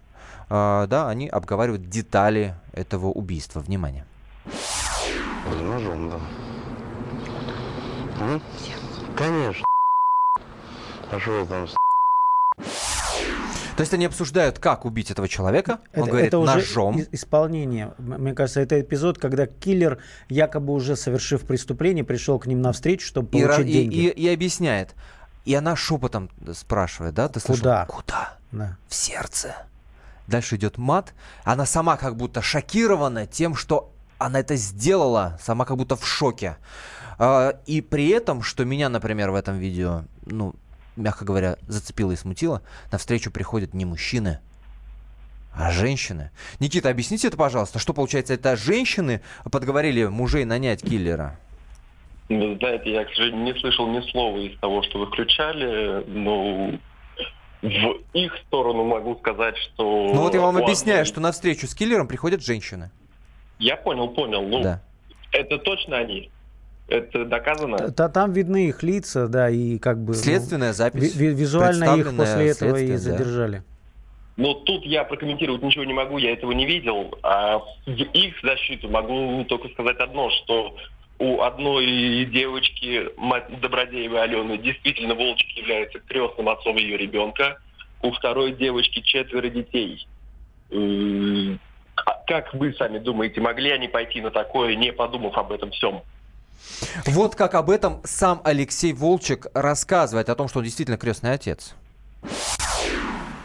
а, 0.55 0.87
да, 0.87 1.09
они 1.09 1.29
обговаривают 1.29 1.88
детали 1.88 2.55
этого 2.75 3.07
убийства. 3.07 3.61
Внимание. 3.61 4.05
С 4.45 5.61
ножом, 5.62 6.11
да. 6.11 6.21
М? 8.21 8.43
Конечно. 9.17 9.65
А 11.11 11.19
что 11.19 11.47
там 11.47 11.67
то 13.75 13.81
есть 13.81 13.95
они 13.95 14.05
обсуждают, 14.05 14.59
как 14.59 14.85
убить 14.85 15.11
этого 15.11 15.27
человека. 15.27 15.81
Он 15.95 16.03
это, 16.03 16.11
говорит 16.11 16.29
это 16.29 16.38
уже 16.38 16.55
ножом. 16.57 17.01
исполнение. 17.11 17.95
Мне 17.97 18.35
кажется, 18.35 18.61
это 18.61 18.79
эпизод, 18.79 19.19
когда 19.19 19.47
киллер, 19.47 19.99
якобы 20.29 20.75
уже 20.75 20.95
совершив 20.95 21.47
преступление, 21.47 22.05
пришел 22.05 22.38
к 22.38 22.47
ним 22.47 22.61
навстречу, 22.61 23.07
чтобы 23.07 23.29
получить 23.29 23.69
и, 23.69 23.73
деньги. 23.73 23.97
И, 23.97 24.09
и, 24.09 24.27
и 24.27 24.29
объясняет. 24.29 24.95
И 25.47 25.55
она 25.55 25.75
шепотом 25.75 26.31
спрашивает, 26.53 27.15
да, 27.15 27.31
ты 27.31 27.41
слышал? 27.41 27.62
Куда? 27.62 27.87
Куда? 27.87 28.37
Да. 28.53 28.77
В 28.88 28.95
сердце. 28.95 29.57
Дальше 30.27 30.57
идет 30.57 30.79
мат. 30.79 31.15
Она 31.45 31.67
сама 31.67 31.97
как 31.97 32.17
будто 32.17 32.43
шокирована 32.43 33.27
тем, 33.27 33.55
что 33.55 33.93
она 34.19 34.41
это 34.41 34.57
сделала, 34.57 35.39
сама 35.41 35.65
как 35.65 35.77
будто 35.77 35.97
в 35.97 36.07
шоке. 36.07 36.57
А, 37.19 37.59
и 37.67 37.81
при 37.81 38.09
этом, 38.09 38.43
что 38.43 38.65
меня, 38.65 38.89
например, 38.89 39.31
в 39.31 39.35
этом 39.35 39.59
видео, 39.59 40.03
ну, 40.27 40.55
мягко 40.97 41.25
говоря, 41.25 41.57
зацепило 41.67 42.13
и 42.13 42.17
смутило, 42.17 42.63
навстречу 42.91 43.31
приходят 43.31 43.75
не 43.75 43.85
мужчины, 43.85 44.41
а 45.55 45.71
женщины. 45.71 46.31
Никита, 46.61 46.89
объясните 46.89 47.29
это, 47.29 47.37
пожалуйста. 47.37 47.79
Что 47.79 47.93
получается, 47.93 48.35
это 48.35 48.57
женщины 48.57 49.21
подговорили 49.51 50.07
мужей 50.07 50.45
нанять 50.45 50.83
киллера? 50.83 51.39
Вы 52.29 52.57
знаете, 52.57 52.93
я, 52.93 53.05
к 53.05 53.09
сожалению, 53.11 53.53
не 53.53 53.61
слышал 53.61 53.87
ни 53.89 54.01
слова 54.11 54.39
из 54.39 54.59
того, 54.61 54.83
что 54.83 55.01
вы 55.01 55.07
включали, 55.07 56.05
но 56.07 56.73
в 57.62 58.03
их 58.12 58.37
сторону 58.46 58.85
могу 58.85 59.16
сказать, 59.16 59.57
что... 59.57 60.11
Ну 60.12 60.20
вот 60.20 60.35
я 60.35 60.40
вам 60.40 60.57
объясняю, 60.57 61.07
что 61.07 61.20
на 61.20 61.33
встречу 61.33 61.66
с 61.66 61.75
киллером 61.75 62.09
приходят 62.09 62.44
женщины. 62.44 62.90
Я 63.59 63.77
понял, 63.77 64.09
понял. 64.09 64.42
Ну, 64.42 64.62
да. 64.62 64.83
это 65.33 65.59
точно 65.59 65.98
они. 65.98 66.31
Это 66.88 67.25
доказано? 67.25 67.90
Т 67.90 68.09
Там 68.09 68.33
видны 68.33 68.66
их 68.66 68.83
лица, 68.83 69.29
да, 69.29 69.48
и 69.48 69.79
как 69.79 69.98
бы... 69.98 70.09
Ну, 70.09 70.18
Следственная 70.18 70.68
ну, 70.68 70.75
запись. 70.75 71.14
Ви 71.14 71.29
визуально 71.29 71.96
их 71.96 72.16
после 72.16 72.48
этого 72.48 72.77
и 72.77 72.96
задержали. 72.96 73.59
Да. 73.59 73.64
Но 74.37 74.55
тут 74.55 74.85
я 74.85 75.05
прокомментировать 75.05 75.62
ничего 75.62 75.85
не 75.85 75.92
могу, 75.92 76.18
я 76.18 76.33
этого 76.33 76.53
не 76.53 76.66
видел. 76.66 77.14
А 77.22 77.59
в 77.59 77.90
их 77.90 78.35
защиту 78.42 78.88
могу 78.88 79.44
только 79.44 79.68
сказать 79.68 79.98
одно, 79.98 80.31
что 80.31 80.75
у 81.23 81.41
одной 81.43 82.25
девочки, 82.25 83.09
Добродеевой 83.61 84.25
Алены, 84.25 84.59
действительно 84.59 85.15
Волчек 85.15 85.49
является 85.51 86.01
крестным 86.01 86.49
отцом 86.49 86.77
ее 86.77 86.97
ребенка. 86.97 87.59
У 88.03 88.11
второй 88.11 88.51
девочки 88.53 89.01
четверо 89.03 89.49
детей. 89.49 90.05
А 90.73 92.25
как 92.27 92.53
вы 92.55 92.75
сами 92.75 92.99
думаете, 92.99 93.41
могли 93.41 93.71
они 93.71 93.87
пойти 93.87 94.21
на 94.21 94.33
такое, 94.33 94.75
не 94.75 94.93
подумав 94.93 95.39
об 95.39 95.53
этом 95.53 95.71
всем? 95.71 96.03
Вот 97.07 97.37
как 97.37 97.55
об 97.55 97.71
этом 97.71 98.01
сам 98.03 98.41
Алексей 98.43 98.93
Волчек 98.93 99.47
рассказывает, 99.55 100.29
о 100.29 100.35
том, 100.35 100.49
что 100.49 100.59
он 100.59 100.65
действительно 100.65 100.99
крестный 100.99 101.35
отец. 101.35 101.77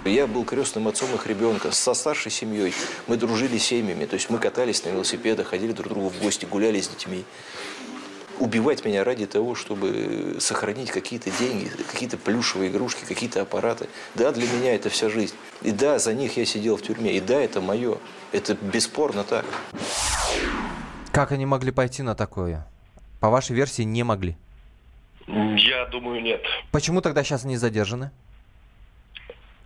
Я 0.07 0.25
был 0.25 0.45
крестным 0.45 0.87
отцом 0.87 1.13
их 1.13 1.27
ребенка 1.27 1.71
со 1.71 1.93
старшей 1.93 2.31
семьей. 2.31 2.73
Мы 3.07 3.17
дружили 3.17 3.57
семьями, 3.57 4.05
то 4.05 4.13
есть 4.13 4.29
мы 4.29 4.39
катались 4.39 4.83
на 4.85 4.89
велосипедах, 4.89 5.47
ходили 5.47 5.73
друг 5.73 5.87
к 5.87 5.89
другу 5.89 6.09
в 6.09 6.21
гости, 6.21 6.45
гуляли 6.45 6.79
с 6.79 6.87
детьми. 6.87 7.25
Убивать 8.39 8.85
меня 8.85 9.03
ради 9.03 9.25
того, 9.25 9.55
чтобы 9.55 10.37
сохранить 10.39 10.91
какие-то 10.91 11.31
деньги, 11.31 11.69
какие-то 11.91 12.17
плюшевые 12.17 12.69
игрушки, 12.69 13.03
какие-то 13.05 13.41
аппараты. 13.41 13.87
Да, 14.15 14.31
для 14.31 14.45
меня 14.47 14.75
это 14.75 14.89
вся 14.89 15.09
жизнь. 15.09 15.35
И 15.63 15.71
да, 15.71 15.97
за 15.97 16.13
них 16.13 16.37
я 16.37 16.45
сидел 16.45 16.77
в 16.77 16.81
тюрьме. 16.83 17.13
И 17.17 17.19
да, 17.19 17.39
это 17.39 17.61
мое. 17.61 17.97
Это 18.31 18.55
бесспорно 18.55 19.23
так. 19.23 19.45
Как 21.11 21.31
они 21.31 21.45
могли 21.47 21.71
пойти 21.71 22.03
на 22.03 22.13
такое? 22.13 22.67
По 23.19 23.29
вашей 23.29 23.55
версии, 23.55 23.81
не 23.81 24.03
могли. 24.03 24.37
Я 25.27 25.85
думаю, 25.87 26.21
нет. 26.21 26.41
Почему 26.71 27.01
тогда 27.01 27.23
сейчас 27.23 27.43
они 27.43 27.57
задержаны? 27.57 28.11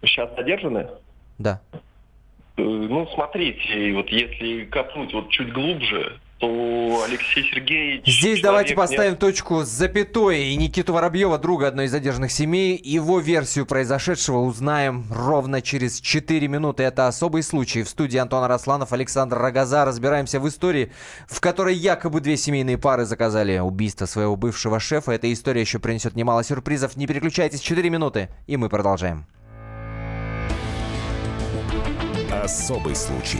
Сейчас 0.01 0.33
задержаны? 0.35 0.87
Да. 1.37 1.61
Э, 2.57 2.61
Ну, 2.61 3.07
смотрите, 3.13 3.93
вот 3.93 4.07
если 4.09 4.65
копнуть 4.65 5.13
вот 5.13 5.29
чуть 5.29 5.51
глубже, 5.53 6.19
Алексей 6.41 7.43
Сергеевич... 7.43 8.05
Здесь 8.05 8.41
давайте 8.41 8.73
поставим 8.73 9.15
точку 9.15 9.63
с 9.63 9.67
запятой. 9.67 10.45
И 10.45 10.55
Никиту 10.55 10.93
Воробьева, 10.93 11.37
друга 11.37 11.67
одной 11.67 11.85
из 11.85 11.91
задержанных 11.91 12.31
семей, 12.31 12.79
его 12.83 13.19
версию 13.19 13.65
произошедшего 13.65 14.39
узнаем 14.39 15.05
ровно 15.11 15.61
через 15.61 15.99
4 15.99 16.47
минуты. 16.47 16.83
Это 16.83 17.07
особый 17.07 17.43
случай. 17.43 17.83
В 17.83 17.89
студии 17.89 18.17
Антон 18.17 18.43
Арасланов, 18.43 18.91
Александр 18.91 19.37
Рогоза. 19.37 19.85
Разбираемся 19.85 20.39
в 20.39 20.47
истории, 20.47 20.91
в 21.27 21.39
которой 21.41 21.75
якобы 21.75 22.21
две 22.21 22.37
семейные 22.37 22.77
пары 22.77 23.05
заказали 23.05 23.59
убийство 23.59 24.05
своего 24.07 24.35
бывшего 24.35 24.79
шефа. 24.79 25.11
Эта 25.11 25.31
история 25.31 25.61
еще 25.61 25.79
принесет 25.79 26.15
немало 26.15 26.43
сюрпризов. 26.43 26.97
Не 26.97 27.05
переключайтесь, 27.05 27.59
4 27.59 27.89
минуты, 27.89 28.29
и 28.47 28.57
мы 28.57 28.69
продолжаем. 28.69 29.27
Особый 32.31 32.95
случай. 32.95 33.39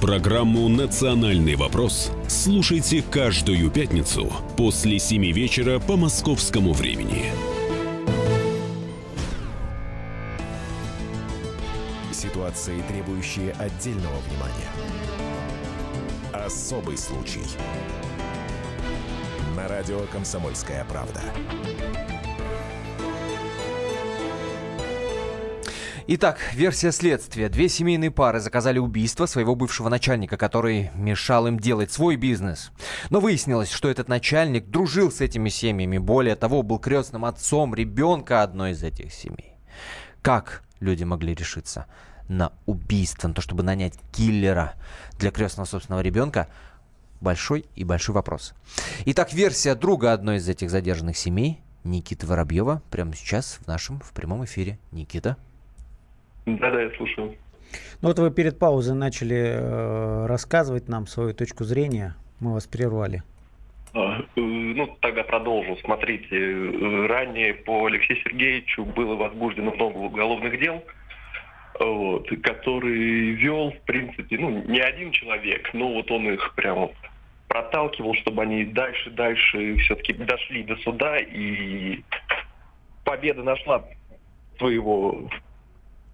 Программу 0.00 0.68
«Национальный 0.68 1.56
вопрос» 1.56 2.12
слушайте 2.28 3.02
каждую 3.02 3.70
пятницу 3.70 4.30
после 4.56 4.98
7 4.98 5.32
вечера 5.32 5.78
по 5.78 5.96
московскому 5.96 6.74
времени. 6.74 7.32
Ситуации, 12.12 12.82
требующие 12.88 13.52
отдельного 13.52 14.18
внимания. 14.28 14.70
Особый 16.32 16.98
случай. 16.98 17.44
На 19.56 19.66
радио 19.66 20.00
«Комсомольская 20.12 20.84
правда». 20.84 21.22
Итак, 26.08 26.38
версия 26.54 26.92
следствия. 26.92 27.48
Две 27.48 27.68
семейные 27.68 28.12
пары 28.12 28.38
заказали 28.38 28.78
убийство 28.78 29.26
своего 29.26 29.56
бывшего 29.56 29.88
начальника, 29.88 30.36
который 30.36 30.92
мешал 30.94 31.48
им 31.48 31.58
делать 31.58 31.90
свой 31.90 32.14
бизнес. 32.14 32.70
Но 33.10 33.18
выяснилось, 33.18 33.72
что 33.72 33.88
этот 33.88 34.06
начальник 34.06 34.68
дружил 34.68 35.10
с 35.10 35.20
этими 35.20 35.48
семьями. 35.48 35.98
Более 35.98 36.36
того, 36.36 36.62
был 36.62 36.78
крестным 36.78 37.24
отцом 37.24 37.74
ребенка 37.74 38.44
одной 38.44 38.70
из 38.70 38.84
этих 38.84 39.12
семей. 39.12 39.54
Как 40.22 40.62
люди 40.78 41.02
могли 41.02 41.34
решиться 41.34 41.86
на 42.28 42.52
убийство, 42.66 43.26
на 43.26 43.34
то, 43.34 43.40
чтобы 43.40 43.64
нанять 43.64 43.94
киллера 44.12 44.74
для 45.18 45.32
крестного 45.32 45.66
собственного 45.66 46.02
ребенка? 46.02 46.46
Большой 47.20 47.66
и 47.74 47.82
большой 47.82 48.14
вопрос. 48.14 48.54
Итак, 49.06 49.32
версия 49.32 49.74
друга 49.74 50.12
одной 50.12 50.36
из 50.36 50.48
этих 50.48 50.70
задержанных 50.70 51.16
семей, 51.16 51.60
Никиты 51.82 52.28
Воробьева, 52.28 52.80
прямо 52.92 53.12
сейчас 53.16 53.58
в 53.60 53.66
нашем 53.66 53.98
в 53.98 54.12
прямом 54.12 54.44
эфире. 54.44 54.78
Никита. 54.92 55.36
Да-да, 56.46 56.82
я 56.82 56.90
слушаю. 56.96 57.34
Ну 58.00 58.08
вот 58.08 58.18
вы 58.18 58.30
перед 58.30 58.58
паузой 58.58 58.94
начали 58.94 59.56
э, 59.56 60.26
рассказывать 60.26 60.88
нам 60.88 61.06
свою 61.06 61.34
точку 61.34 61.64
зрения. 61.64 62.14
Мы 62.40 62.54
вас 62.54 62.66
прервали. 62.66 63.22
А, 63.94 64.20
э, 64.20 64.40
Ну, 64.40 64.96
тогда 65.00 65.24
продолжу. 65.24 65.76
Смотрите, 65.84 66.36
э, 66.36 67.06
ранее 67.06 67.54
по 67.54 67.86
Алексею 67.86 68.20
Сергеевичу 68.22 68.84
было 68.84 69.16
возбуждено 69.16 69.72
много 69.72 69.96
уголовных 69.98 70.60
дел, 70.60 70.84
вот, 71.80 72.28
который 72.42 73.32
вел, 73.32 73.72
в 73.72 73.80
принципе, 73.82 74.38
ну, 74.38 74.62
не 74.64 74.80
один 74.80 75.10
человек, 75.10 75.70
но 75.74 75.92
вот 75.92 76.10
он 76.10 76.28
их 76.28 76.54
прямо 76.54 76.90
проталкивал, 77.48 78.14
чтобы 78.14 78.42
они 78.42 78.64
дальше, 78.64 79.10
дальше 79.10 79.76
все-таки 79.78 80.12
дошли 80.12 80.62
до 80.62 80.76
суда, 80.76 81.18
и 81.18 82.00
победа 83.04 83.42
нашла 83.42 83.84
своего 84.58 85.28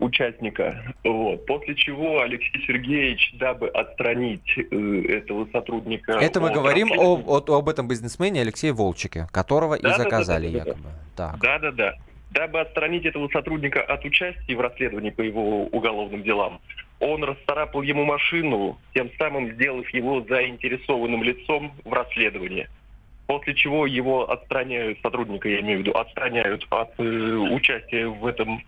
участника. 0.03 0.83
Вот. 1.05 1.47
После 1.47 1.75
чего 1.75 2.21
Алексей 2.21 2.65
Сергеевич, 2.67 3.35
дабы 3.39 3.69
отстранить 3.69 4.57
э, 4.57 5.03
этого 5.09 5.49
сотрудника... 5.53 6.13
Это 6.13 6.41
мы 6.41 6.53
говорим 6.53 6.89
расследования- 6.89 7.37
об, 7.37 7.51
об 7.51 7.69
этом 7.69 7.89
бизнесмене 7.89 8.41
Алексее 8.41 8.73
Волчике, 8.73 9.27
которого 9.31 9.75
и 9.75 9.83
Да-да-да-да-да-да. 9.83 10.19
заказали 10.25 10.47
якобы. 10.49 10.89
Так. 11.17 11.39
Да-да-да. 11.41 11.95
Дабы 12.31 12.61
отстранить 12.61 13.05
этого 13.05 13.29
сотрудника 13.29 13.83
от 13.83 14.05
участия 14.05 14.57
в 14.57 14.61
расследовании 14.61 15.11
по 15.11 15.21
его 15.21 15.65
уголовным 15.67 16.23
делам, 16.23 16.61
он 16.99 17.25
расцарапал 17.25 17.83
ему 17.83 18.05
машину, 18.05 18.79
тем 18.95 19.11
самым 19.19 19.53
сделав 19.55 19.89
его 19.91 20.23
заинтересованным 20.23 21.23
лицом 21.23 21.73
в 21.85 21.93
расследовании. 21.93 22.69
После 23.27 23.55
чего 23.55 23.87
его 23.87 24.31
отстраняют, 24.31 24.99
сотрудника 25.03 25.49
я 25.49 25.61
имею 25.61 25.79
в 25.79 25.83
виду, 25.83 25.93
отстраняют 25.93 26.67
от 26.71 26.91
э, 26.99 27.03
участия 27.03 28.07
в 28.07 28.27
этом 28.27 28.63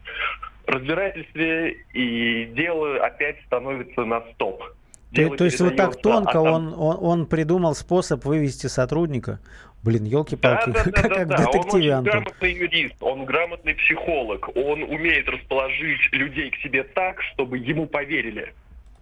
разбирательстве, 0.70 1.76
и 1.92 2.46
дело 2.54 2.96
опять 3.04 3.36
становится 3.46 4.04
на 4.04 4.20
стоп. 4.32 4.60
То, 4.60 5.22
Дело 5.22 5.36
то 5.36 5.44
есть 5.44 5.60
вот 5.60 5.76
так 5.76 6.00
тонко 6.00 6.40
от- 6.40 6.46
он, 6.46 6.74
он, 6.76 6.96
он 7.00 7.26
придумал 7.26 7.74
способ 7.74 8.24
вывести 8.24 8.66
сотрудника. 8.66 9.38
Блин, 9.84 10.04
елки-палки, 10.04 10.70
Да, 10.70 10.82
да, 10.84 10.90
да, 10.90 10.92
как, 11.02 11.08
да, 11.10 11.24
да. 11.24 11.36
детективе, 11.36 11.62
Он 11.62 11.68
очень 11.76 11.90
Антон. 11.90 12.12
грамотный 12.24 12.52
юрист, 12.54 12.94
он 13.00 13.24
грамотный 13.26 13.74
психолог, 13.74 14.48
он 14.56 14.82
умеет 14.82 15.28
расположить 15.28 16.00
людей 16.12 16.50
к 16.50 16.56
себе 16.56 16.82
так, 16.82 17.20
чтобы 17.34 17.58
ему 17.58 17.86
поверили. 17.86 18.54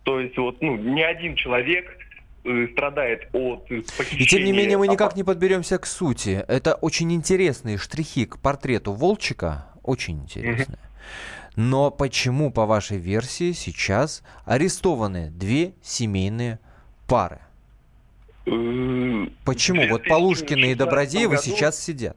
То 0.03 0.21
есть 0.21 0.37
вот, 0.37 0.61
ну, 0.61 0.77
ни 0.77 1.01
один 1.01 1.37
человек 1.37 1.97
э, 2.45 2.67
страдает 2.73 3.29
от 3.33 3.71
э, 3.71 3.83
похищения. 3.97 4.25
И 4.25 4.27
тем 4.27 4.45
не 4.45 4.53
менее 4.53 4.77
мы 4.77 4.89
никак 4.89 5.15
не 5.17 5.23
подберемся 5.23 5.79
к 5.79 5.87
сути. 5.87 6.45
Это 6.49 6.75
очень 6.75 7.13
интересные 7.13 7.79
штрихи 7.79 8.27
к 8.27 8.39
портрету 8.39 8.93
Волчика. 8.93 9.67
Очень 9.85 10.23
интересные. 10.25 10.79
Но 11.57 11.91
почему, 11.91 12.51
по 12.51 12.65
вашей 12.67 12.97
версии, 12.99 13.53
сейчас 13.53 14.23
арестованы 14.47 15.31
две 15.31 15.73
семейные 15.83 16.59
пары? 17.07 17.41
Почему? 18.45 19.87
Вот 19.89 20.05
Полушкины 20.05 20.73
и 20.73 20.75
2016 20.75 20.79
Добродеевы 20.79 21.35
году- 21.37 21.43
сейчас 21.43 21.81
сидят. 21.83 22.17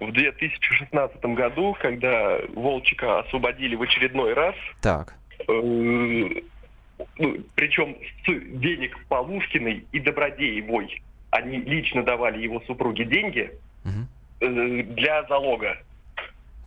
В 0.00 0.10
2016 0.12 1.34
году, 1.34 1.76
когда 1.80 2.38
Волчика 2.54 3.20
освободили 3.20 3.74
в 3.76 3.82
очередной 3.82 4.32
раз, 4.34 4.54
Так. 4.80 5.14
э, 5.40 5.42
ну, 7.18 7.36
причем 7.54 7.96
с 8.24 8.58
денег 8.58 8.98
Полушкиной 9.08 9.84
и 9.92 10.00
Добродеевой, 10.00 11.02
они 11.30 11.58
лично 11.58 12.02
давали 12.02 12.42
его 12.42 12.60
супруге 12.66 13.04
деньги 13.04 13.50
Мгм. 13.84 14.08
э, 14.40 14.82
для 14.84 15.22
залога. 15.28 15.76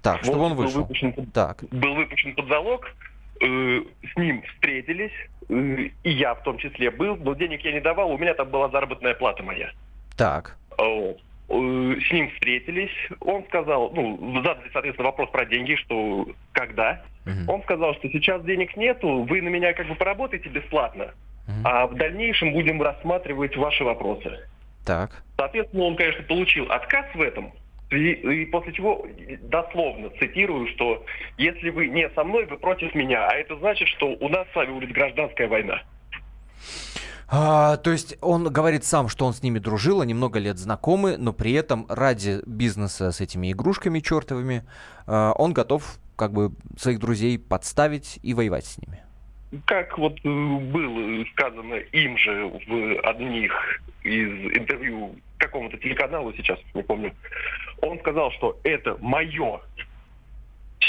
Так, 0.04 0.24
чтобы 0.24 0.40
он 0.40 0.54
Волчек 0.54 0.58
был 0.58 0.64
вышел. 0.66 0.82
выпущен 0.82 1.26
Так. 1.34 1.64
был 1.72 1.96
выпущен 1.96 2.36
под 2.36 2.48
залог, 2.50 2.94
э, 3.42 3.82
с 4.14 4.18
ним 4.18 4.44
встретились, 4.44 5.12
э, 5.50 5.90
и 6.04 6.10
я 6.12 6.36
в 6.36 6.44
том 6.44 6.58
числе 6.58 6.92
был, 6.92 7.16
но 7.16 7.34
денег 7.34 7.62
я 7.62 7.72
не 7.72 7.80
давал, 7.80 8.12
у 8.12 8.18
меня 8.18 8.34
там 8.34 8.50
была 8.50 8.70
заработная 8.70 9.14
плата 9.16 9.42
моя. 9.44 9.72
Так. 10.18 10.58
Вот. 10.78 11.18
Э, 11.50 11.96
С 12.00 12.12
ним 12.12 12.30
встретились, 12.32 12.92
он 13.22 13.44
сказал, 13.46 13.92
ну, 13.94 14.42
задали, 14.44 14.70
соответственно, 14.74 15.08
вопрос 15.10 15.30
про 15.32 15.46
деньги, 15.46 15.76
что 15.76 16.28
когда. 16.52 17.02
Мгм. 17.26 17.50
Он 17.50 17.64
сказал, 17.64 17.94
что 17.96 18.10
сейчас 18.10 18.44
денег 18.44 18.76
нету, 18.76 19.24
вы 19.24 19.42
на 19.42 19.48
меня 19.50 19.72
как 19.74 19.88
бы 19.88 19.96
поработаете 19.96 20.50
бесплатно, 20.50 21.14
Мгм. 21.48 21.62
а 21.66 21.88
в 21.88 21.96
дальнейшем 21.96 22.52
будем 22.54 22.82
рассматривать 22.82 23.56
ваши 23.56 23.84
вопросы. 23.86 24.40
Так. 24.86 25.24
Соответственно, 25.38 25.84
он, 25.84 25.96
конечно, 25.96 26.24
получил 26.24 26.66
отказ 26.72 27.06
в 27.16 27.22
этом, 27.22 27.54
и, 27.92 28.46
после 28.46 28.74
чего, 28.74 29.06
дословно 29.42 30.10
цитирую, 30.20 30.68
что 30.70 31.06
если 31.38 31.70
вы 31.70 31.88
не 31.88 32.10
со 32.12 32.24
мной, 32.24 32.46
вы 32.46 32.58
против 32.58 32.96
меня, 32.96 33.28
а 33.28 33.36
это 33.36 33.56
значит, 33.58 33.88
что 33.90 34.08
у 34.08 34.30
нас 34.30 34.48
с 34.52 34.56
вами 34.56 34.74
будет 34.74 34.92
гражданская 34.92 35.48
война. 35.48 35.82
А, 37.28 37.78
то 37.78 37.92
есть 37.92 38.18
он 38.22 38.46
говорит 38.46 38.84
сам, 38.84 39.10
что 39.10 39.26
он 39.26 39.34
с 39.34 39.42
ними 39.42 39.60
дружил, 39.60 40.02
они 40.02 40.14
много 40.14 40.40
лет 40.40 40.58
знакомы, 40.58 41.18
но 41.18 41.34
при 41.34 41.54
этом 41.54 41.86
ради 41.90 42.42
бизнеса 42.46 43.12
с 43.12 43.22
этими 43.22 43.52
игрушками 43.52 44.00
чертовыми 44.00 44.64
а, 45.08 45.32
он 45.34 45.54
готов 45.54 45.98
как 46.16 46.32
бы 46.32 46.52
своих 46.78 47.00
друзей 47.00 47.40
подставить 47.40 48.20
и 48.24 48.34
воевать 48.34 48.66
с 48.66 48.78
ними. 48.78 49.04
Как 49.66 49.98
вот 49.98 50.18
э, 50.24 50.28
было 50.28 51.26
сказано 51.34 51.76
им 51.76 52.18
же 52.18 52.52
в 52.68 53.00
одних 53.02 53.82
из 54.04 54.30
интервью 54.58 55.16
какому-то 55.46 55.78
телеканалу, 55.78 56.34
сейчас 56.34 56.60
не 56.74 56.84
помню, 56.84 57.14
он 57.82 58.00
сказал, 58.00 58.32
что 58.32 58.60
это 58.64 58.98
мое 59.02 59.62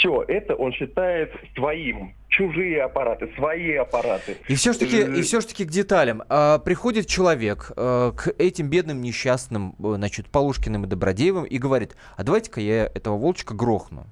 все 0.04 0.22
это 0.28 0.54
он 0.54 0.72
считает 0.72 1.32
своим. 1.54 2.14
Чужие 2.28 2.82
аппараты, 2.82 3.30
свои 3.36 3.74
аппараты. 3.74 4.36
И 4.48 4.56
все 4.56 4.72
ж 4.72 4.78
таки, 4.78 5.00
и 5.00 5.22
все 5.22 5.40
ж 5.40 5.44
таки 5.44 5.64
к 5.64 5.70
деталям. 5.70 6.24
А, 6.28 6.58
приходит 6.58 7.06
человек 7.06 7.70
а, 7.76 8.10
к 8.10 8.34
этим 8.38 8.68
бедным 8.68 9.00
несчастным, 9.02 9.76
э, 9.78 9.94
значит, 9.94 10.28
Полушкиным 10.28 10.84
и 10.84 10.88
Добродеевым 10.88 11.44
и 11.44 11.58
говорит, 11.58 11.96
а 12.16 12.24
давайте-ка 12.24 12.60
я 12.60 12.86
этого 12.86 13.16
волчика 13.16 13.54
грохну. 13.54 14.06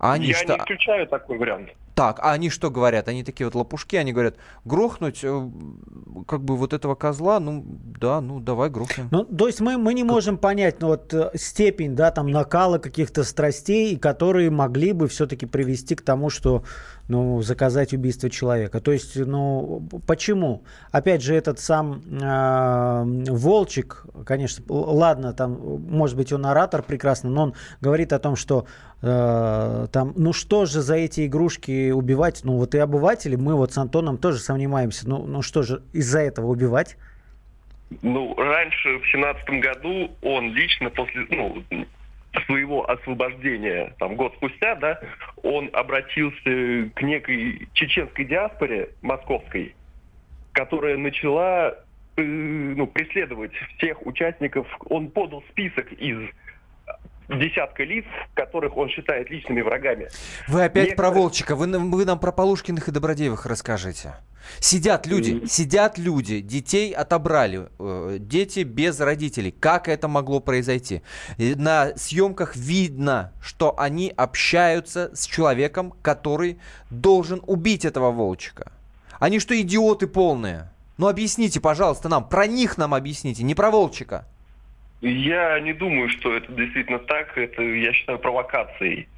А 0.00 0.14
они 0.14 0.26
Я 0.26 0.34
что? 0.34 0.54
не 0.54 0.58
исключаю 0.58 1.06
такой 1.06 1.38
вариант. 1.38 1.70
Так, 1.96 2.20
а 2.20 2.32
они 2.32 2.50
что 2.50 2.70
говорят? 2.70 3.08
Они 3.08 3.24
такие 3.24 3.46
вот 3.46 3.54
лопушки, 3.54 3.96
они 3.96 4.12
говорят, 4.12 4.36
грохнуть 4.66 5.20
э, 5.22 5.50
как 6.28 6.42
бы 6.42 6.54
вот 6.54 6.74
этого 6.74 6.94
козла, 6.94 7.40
ну 7.40 7.64
да, 7.66 8.20
ну 8.20 8.38
давай 8.38 8.68
грохнем. 8.68 9.08
Ну, 9.10 9.24
то 9.24 9.46
есть 9.46 9.60
мы, 9.60 9.78
мы 9.78 9.94
не 9.94 10.04
можем 10.04 10.36
понять 10.36 10.82
ну, 10.82 10.88
вот, 10.88 11.14
э, 11.14 11.30
степень 11.36 11.96
да, 11.96 12.10
там, 12.10 12.30
накала 12.30 12.76
каких-то 12.76 13.24
страстей, 13.24 13.96
которые 13.96 14.50
могли 14.50 14.92
бы 14.92 15.08
все-таки 15.08 15.46
привести 15.46 15.94
к 15.94 16.02
тому, 16.02 16.28
что 16.28 16.64
ну, 17.08 17.40
заказать 17.42 17.92
убийство 17.92 18.28
человека. 18.30 18.80
То 18.80 18.92
есть, 18.92 19.16
ну, 19.16 19.88
почему? 20.06 20.64
Опять 20.90 21.22
же, 21.22 21.34
этот 21.34 21.58
сам 21.60 22.02
э, 22.10 23.30
Волчек, 23.30 24.06
конечно, 24.24 24.64
л- 24.68 24.96
ладно, 24.96 25.32
там, 25.32 25.52
может 25.88 26.16
быть, 26.16 26.32
он 26.32 26.46
оратор 26.46 26.82
прекрасно, 26.82 27.30
но 27.30 27.42
он 27.44 27.54
говорит 27.80 28.12
о 28.12 28.18
том, 28.18 28.36
что 28.36 28.66
э, 29.02 29.86
там, 29.92 30.12
ну 30.16 30.32
что 30.32 30.66
же 30.66 30.80
за 30.80 30.96
эти 30.96 31.26
игрушки 31.26 31.90
убивать? 31.90 32.40
Ну, 32.44 32.56
вот 32.56 32.74
и 32.74 32.78
обыватели, 32.78 33.36
мы 33.36 33.54
вот 33.54 33.72
с 33.72 33.78
Антоном 33.78 34.18
тоже 34.18 34.38
сомневаемся, 34.38 35.08
ну, 35.08 35.24
ну 35.26 35.42
что 35.42 35.62
же 35.62 35.82
из-за 35.92 36.20
этого 36.20 36.46
убивать? 36.46 36.96
Ну, 38.02 38.34
раньше, 38.34 38.98
в 38.98 39.06
семнадцатом 39.12 39.60
году, 39.60 40.10
он 40.22 40.52
лично 40.52 40.90
после 40.90 41.24
ну, 41.30 41.62
своего 42.46 42.88
освобождения, 42.88 43.94
там, 43.98 44.16
год 44.16 44.34
спустя, 44.36 44.74
да, 44.76 45.00
он 45.42 45.70
обратился 45.72 46.90
к 46.94 47.02
некой 47.02 47.68
чеченской 47.74 48.24
диаспоре 48.24 48.90
московской, 49.02 49.74
которая 50.52 50.96
начала 50.96 51.74
э, 52.16 52.22
ну, 52.22 52.86
преследовать 52.86 53.52
всех 53.76 54.04
участников. 54.06 54.66
Он 54.88 55.10
подал 55.10 55.42
список 55.50 55.92
из 55.92 56.18
десятка 57.28 57.84
лиц, 57.84 58.04
которых 58.34 58.76
он 58.76 58.88
считает 58.88 59.30
личными 59.30 59.60
врагами. 59.62 60.08
Вы 60.48 60.64
опять 60.64 60.96
про 60.96 61.06
Некоторые- 61.06 61.22
Волчика, 61.22 61.56
вы, 61.56 61.66
нам- 61.66 61.90
вы 61.90 62.04
нам 62.04 62.18
про 62.18 62.32
Полушкиных 62.32 62.88
и 62.88 62.92
Добродеевых 62.92 63.46
расскажите. 63.46 64.14
Сидят 64.60 65.06
люди, 65.08 65.44
сидят 65.46 65.98
люди, 65.98 66.40
детей 66.40 66.92
отобрали, 66.92 67.68
э, 67.80 68.18
дети 68.20 68.60
без 68.60 69.00
родителей. 69.00 69.50
Как 69.50 69.88
это 69.88 70.06
могло 70.06 70.38
произойти? 70.38 71.02
На 71.36 71.96
съемках 71.96 72.54
видно, 72.54 73.32
что 73.42 73.74
они 73.76 74.12
общаются 74.16 75.10
с 75.16 75.26
человеком, 75.26 75.92
который 76.00 76.58
должен 76.90 77.42
убить 77.46 77.84
этого 77.84 78.12
Волчика. 78.12 78.70
Они 79.18 79.40
что, 79.40 79.60
идиоты 79.60 80.06
полные? 80.06 80.70
Ну 80.96 81.08
объясните, 81.08 81.60
пожалуйста, 81.60 82.08
нам, 82.08 82.28
про 82.28 82.46
них 82.46 82.78
нам 82.78 82.94
объясните, 82.94 83.42
не 83.42 83.54
про 83.56 83.70
Волчика. 83.72 84.26
Я 85.00 85.60
не 85.60 85.72
думаю, 85.72 86.08
что 86.08 86.34
это 86.34 86.50
действительно 86.52 86.98
так. 86.98 87.36
Это, 87.36 87.62
я 87.62 87.92
считаю, 87.92 88.18
провокацией. 88.18 89.08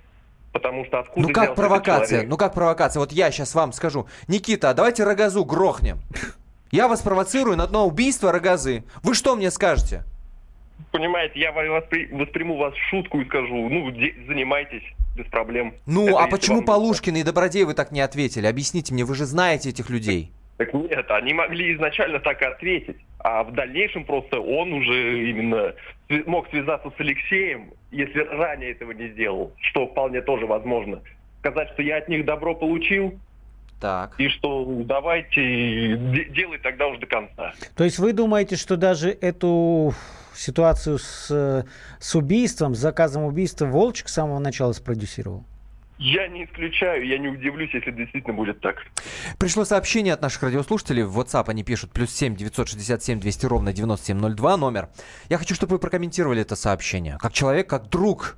Потому 0.52 0.84
что 0.86 1.00
откуда 1.00 1.26
Ну 1.28 1.32
как 1.32 1.54
провокация? 1.54 2.26
Ну 2.26 2.36
как 2.36 2.54
провокация? 2.54 3.00
Вот 3.00 3.12
я 3.12 3.30
сейчас 3.30 3.54
вам 3.54 3.72
скажу. 3.72 4.08
Никита, 4.28 4.70
а 4.70 4.74
давайте 4.74 5.04
рогазу 5.04 5.44
грохнем. 5.44 6.00
Я 6.70 6.88
вас 6.88 7.00
провоцирую 7.00 7.56
на 7.56 7.64
одно 7.64 7.86
убийство 7.86 8.32
рогазы. 8.32 8.82
Вы 9.02 9.14
что 9.14 9.36
мне 9.36 9.50
скажете? 9.50 10.04
Понимаете, 10.90 11.38
я 11.40 11.50
воспри- 11.52 12.08
восприму 12.16 12.56
вас 12.56 12.74
в 12.74 12.82
шутку 12.90 13.20
и 13.20 13.24
скажу, 13.24 13.68
ну, 13.68 13.90
де- 13.90 14.14
занимайтесь, 14.26 14.82
без 15.16 15.26
проблем. 15.26 15.74
Ну, 15.86 16.08
Это 16.08 16.18
а 16.18 16.26
почему 16.28 16.56
вам. 16.58 16.66
Полушкин 16.66 17.16
и 17.16 17.22
Добродеевы 17.22 17.74
так 17.74 17.90
не 17.92 18.00
ответили? 18.00 18.46
Объясните 18.46 18.94
мне, 18.94 19.04
вы 19.04 19.14
же 19.14 19.26
знаете 19.26 19.70
этих 19.70 19.90
людей. 19.90 20.30
Так 20.58 20.74
нет, 20.74 21.06
они 21.10 21.32
могли 21.34 21.74
изначально 21.74 22.18
так 22.18 22.42
и 22.42 22.44
ответить. 22.44 22.96
А 23.20 23.44
в 23.44 23.52
дальнейшем 23.52 24.04
просто 24.04 24.40
он 24.40 24.72
уже 24.72 25.30
именно 25.30 25.72
мог 26.26 26.48
связаться 26.50 26.90
с 26.96 27.00
Алексеем, 27.00 27.70
если 27.92 28.20
ранее 28.20 28.72
этого 28.72 28.90
не 28.92 29.08
сделал, 29.08 29.52
что 29.60 29.86
вполне 29.86 30.20
тоже 30.20 30.46
возможно. 30.46 31.00
Сказать, 31.40 31.68
что 31.74 31.82
я 31.82 31.98
от 31.98 32.08
них 32.08 32.24
добро 32.24 32.54
получил, 32.56 33.18
Так. 33.80 34.14
и 34.18 34.28
что 34.28 34.64
давайте 34.84 35.96
де- 35.96 36.24
делай 36.30 36.58
тогда 36.58 36.88
уже 36.88 36.98
до 37.00 37.06
конца. 37.06 37.52
То 37.76 37.84
есть 37.84 38.00
вы 38.00 38.12
думаете, 38.12 38.56
что 38.56 38.76
даже 38.76 39.10
эту 39.10 39.94
ситуацию 40.34 40.98
с, 40.98 41.28
э, 41.30 41.62
с 42.00 42.14
убийством, 42.16 42.74
с 42.74 42.78
заказом 42.78 43.24
убийства 43.24 43.66
Волчек 43.66 44.08
с 44.08 44.14
самого 44.14 44.40
начала 44.40 44.72
спродюсировал? 44.72 45.44
Я 45.98 46.28
не 46.28 46.44
исключаю, 46.44 47.06
я 47.06 47.18
не 47.18 47.28
удивлюсь, 47.28 47.70
если 47.74 47.90
действительно 47.90 48.34
будет 48.34 48.60
так. 48.60 48.76
Пришло 49.38 49.64
сообщение 49.64 50.14
от 50.14 50.22
наших 50.22 50.42
радиослушателей. 50.44 51.02
В 51.02 51.18
WhatsApp 51.18 51.44
они 51.48 51.64
пишут 51.64 51.90
плюс 51.92 52.10
7 52.14 52.36
967 52.36 53.18
200 53.20 53.46
ровно 53.46 53.72
9702 53.72 54.56
номер. 54.56 54.88
Я 55.28 55.38
хочу, 55.38 55.54
чтобы 55.56 55.72
вы 55.72 55.78
прокомментировали 55.80 56.42
это 56.42 56.54
сообщение. 56.54 57.18
Как 57.20 57.32
человек, 57.32 57.68
как 57.68 57.88
друг, 57.88 58.36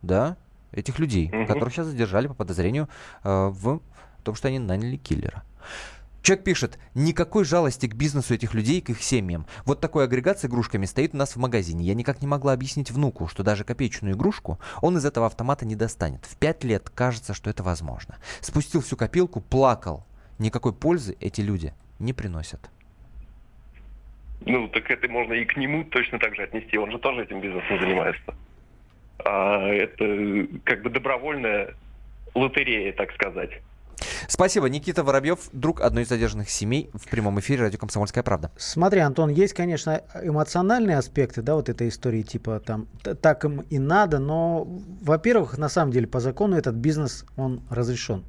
да, 0.00 0.36
этих 0.72 0.98
людей, 0.98 1.28
Мгм. 1.30 1.46
которых 1.46 1.72
сейчас 1.74 1.86
задержали 1.88 2.28
по 2.28 2.34
подозрению 2.34 2.88
э, 3.24 3.28
в 3.52 3.80
том, 4.24 4.34
что 4.34 4.48
они 4.48 4.58
наняли 4.58 4.96
киллера. 4.96 5.42
Человек 6.22 6.44
пишет, 6.44 6.78
никакой 6.94 7.44
жалости 7.44 7.86
к 7.88 7.94
бизнесу 7.94 8.34
этих 8.34 8.54
людей, 8.54 8.80
к 8.80 8.90
их 8.90 9.02
семьям. 9.02 9.44
Вот 9.64 9.80
такой 9.80 10.04
агрегат 10.04 10.38
с 10.38 10.44
игрушками 10.44 10.86
стоит 10.86 11.14
у 11.14 11.16
нас 11.16 11.34
в 11.34 11.38
магазине. 11.40 11.84
Я 11.84 11.94
никак 11.94 12.22
не 12.22 12.28
могла 12.28 12.52
объяснить 12.52 12.92
внуку, 12.92 13.26
что 13.26 13.42
даже 13.42 13.64
копеечную 13.64 14.14
игрушку 14.14 14.60
он 14.82 14.96
из 14.96 15.04
этого 15.04 15.26
автомата 15.26 15.66
не 15.66 15.74
достанет. 15.74 16.24
В 16.24 16.36
пять 16.36 16.62
лет 16.62 16.90
кажется, 16.90 17.34
что 17.34 17.50
это 17.50 17.64
возможно. 17.64 18.18
Спустил 18.40 18.82
всю 18.82 18.96
копилку, 18.96 19.40
плакал. 19.40 20.06
Никакой 20.38 20.72
пользы 20.72 21.16
эти 21.18 21.40
люди 21.40 21.74
не 21.98 22.12
приносят. 22.12 22.70
Ну, 24.44 24.68
так 24.68 24.90
это 24.90 25.08
можно 25.08 25.32
и 25.32 25.44
к 25.44 25.56
нему 25.56 25.82
точно 25.84 26.20
так 26.20 26.36
же 26.36 26.42
отнести. 26.42 26.78
Он 26.78 26.92
же 26.92 26.98
тоже 26.98 27.24
этим 27.24 27.40
бизнесом 27.40 27.80
занимается. 27.80 28.34
А 29.24 29.66
это 29.68 30.46
как 30.64 30.82
бы 30.82 30.90
добровольная 30.90 31.74
лотерея, 32.34 32.92
так 32.92 33.12
сказать. 33.12 33.50
Спасибо. 34.28 34.68
Никита 34.68 35.04
Воробьев, 35.04 35.48
друг 35.52 35.80
одной 35.80 36.04
из 36.04 36.08
задержанных 36.08 36.50
семей 36.50 36.90
в 36.94 37.08
прямом 37.08 37.40
эфире 37.40 37.62
радио 37.62 37.78
«Комсомольская 37.78 38.22
правда». 38.22 38.50
Смотри, 38.56 39.00
Антон, 39.00 39.30
есть, 39.30 39.54
конечно, 39.54 40.02
эмоциональные 40.22 40.98
аспекты, 40.98 41.42
да, 41.42 41.54
вот 41.54 41.68
этой 41.68 41.88
истории, 41.88 42.22
типа 42.22 42.60
там 42.60 42.88
так 43.20 43.44
им 43.44 43.60
и 43.60 43.78
надо, 43.78 44.18
но, 44.18 44.66
во-первых, 45.00 45.58
на 45.58 45.68
самом 45.68 45.92
деле 45.92 46.06
по 46.06 46.20
закону 46.20 46.56
этот 46.56 46.74
бизнес, 46.74 47.24
он 47.36 47.62
разрешен. 47.70 48.24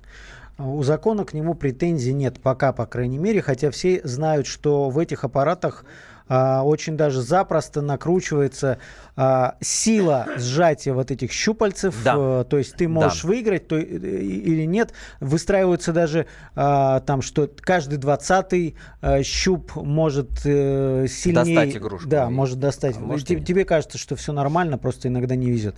У 0.59 0.83
закона 0.83 1.25
к 1.25 1.33
нему 1.33 1.55
претензий 1.55 2.13
нет, 2.13 2.39
пока, 2.39 2.73
по 2.73 2.85
крайней 2.85 3.17
мере, 3.17 3.41
хотя 3.41 3.71
все 3.71 4.01
знают, 4.03 4.45
что 4.45 4.89
в 4.91 4.99
этих 4.99 5.23
аппаратах 5.23 5.83
очень 6.29 6.95
даже 6.97 7.21
запросто 7.21 7.81
накручивается 7.81 8.77
а, 9.15 9.55
сила 9.61 10.27
сжатия 10.37 10.93
вот 10.93 11.11
этих 11.11 11.31
щупальцев, 11.31 11.95
Да. 12.03 12.15
э, 12.17 12.45
то 12.49 12.57
есть 12.57 12.75
ты 12.75 12.87
можешь 12.87 13.23
выиграть 13.23 13.67
то, 13.67 13.77
и- 13.77 13.83
или 13.85 14.65
нет. 14.65 14.93
Выстраиваются 15.19 15.93
даже 15.93 16.25
а, 16.55 17.01
там, 17.01 17.21
что 17.21 17.49
каждый 17.59 17.97
двадцатый 17.97 18.75
а, 19.01 19.21
щуп 19.21 19.75
может 19.75 20.29
э, 20.45 21.05
сильнее... 21.09 21.55
Достать 21.55 21.77
игрушку. 21.77 22.09
Да, 22.09 22.29
может 22.29 22.59
достать. 22.59 22.97
А 22.97 22.99
может 22.99 23.25
и 23.25 23.33
Те- 23.33 23.39
нет. 23.39 23.47
тебе 23.47 23.65
кажется, 23.65 23.97
что 23.97 24.15
все 24.15 24.31
нормально, 24.33 24.77
просто 24.77 25.09
иногда 25.09 25.35
не 25.35 25.51
везет. 25.51 25.75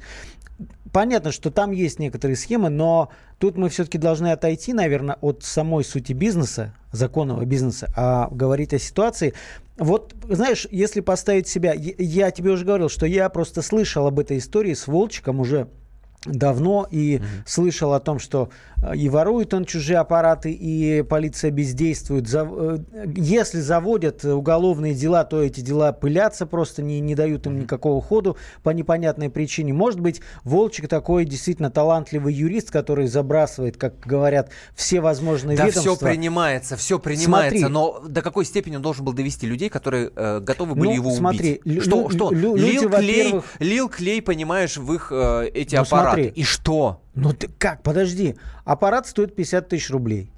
Понятно, 0.93 1.33
что 1.33 1.51
там 1.51 1.71
есть 1.71 1.99
некоторые 1.99 2.37
схемы, 2.37 2.69
но 2.69 3.09
тут 3.39 3.57
мы 3.57 3.69
все-таки 3.69 3.97
должны 3.97 4.31
отойти, 4.31 4.73
наверное, 4.73 5.17
от 5.21 5.43
самой 5.43 5.83
сути 5.83 6.13
бизнеса, 6.13 6.73
законного 6.91 7.45
бизнеса, 7.45 7.91
а 7.95 8.27
говорить 8.31 8.73
о 8.73 8.79
ситуации. 8.79 9.33
Вот, 9.77 10.15
знаешь, 10.29 10.67
если 10.71 11.01
поставить 11.01 11.47
себя, 11.47 11.73
я, 11.73 12.31
тебе 12.31 12.51
уже 12.51 12.65
говорил, 12.65 12.89
что 12.89 13.05
я 13.05 13.29
просто 13.29 13.61
слышал 13.61 14.07
об 14.07 14.19
этой 14.19 14.37
истории 14.37 14.73
с 14.73 14.87
Волчиком 14.87 15.39
уже 15.39 15.67
давно 16.25 16.87
и 16.89 17.21
слышал 17.45 17.93
о 17.93 17.99
том, 17.99 18.19
что 18.19 18.49
и 18.93 19.09
ворует 19.09 19.53
он 19.53 19.65
чужие 19.65 19.97
аппараты, 19.99 20.51
и 20.51 21.01
полиция 21.03 21.51
бездействует. 21.51 22.27
Э, 22.33 22.79
Если 23.15 23.59
заводят 23.61 24.23
уголовные 24.25 24.93
дела, 24.93 25.23
то 25.23 25.41
эти 25.41 25.61
дела 25.61 25.91
пылятся 25.93 26.45
просто, 26.45 26.81
не, 26.81 26.99
не 26.99 27.15
дают 27.15 27.45
им 27.47 27.59
никакого 27.61 28.01
ходу 28.01 28.37
по 28.63 28.71
непонятной 28.71 29.29
причине. 29.29 29.73
Может 29.73 29.99
быть, 29.99 30.21
Волчик 30.43 30.87
такой 30.87 31.25
действительно 31.25 31.71
талантливый 31.71 32.33
юрист, 32.33 32.71
который 32.71 33.07
забрасывает, 33.07 33.77
как 33.77 33.99
говорят, 33.99 34.49
все 34.75 35.01
возможные 35.01 35.57
Да 35.57 35.65
ведомства. 35.67 35.95
все 35.95 36.05
принимается, 36.05 36.75
все 36.75 36.99
принимается, 36.99 37.59
Смотри. 37.59 37.73
но 37.73 38.01
до 38.07 38.21
какой 38.21 38.45
степени 38.45 38.75
он 38.75 38.81
должен 38.81 39.05
был 39.05 39.13
довести 39.13 39.47
людей, 39.47 39.69
которые 39.69 40.11
э, 40.15 40.39
готовы 40.41 40.75
были 40.75 40.89
Ну, 40.89 40.95
его 40.95 41.11
смотри, 41.11 41.61
убить? 41.65 41.83
что, 41.83 42.01
лю- 42.03 42.09
что? 42.09 42.31
лю- 42.31 42.55
люди, 42.55 42.71
лил, 42.81 42.89
клей, 42.89 43.41
лил 43.59 43.89
клей, 43.89 44.21
понимаешь, 44.21 44.77
в 44.77 44.93
их 44.93 45.09
э, 45.11 45.49
эти 45.53 45.75
Ну, 45.75 45.81
аппараты. 45.81 46.23
смотри. 46.23 46.41
И 46.41 46.43
что? 46.43 47.01
Ну 47.15 47.33
ты 47.33 47.47
как, 47.47 47.81
подожди, 47.83 48.35
аппарат 48.65 49.07
стоит 49.07 49.35
50 49.35 49.69
тысяч 49.69 49.89
рублей. 49.89 50.31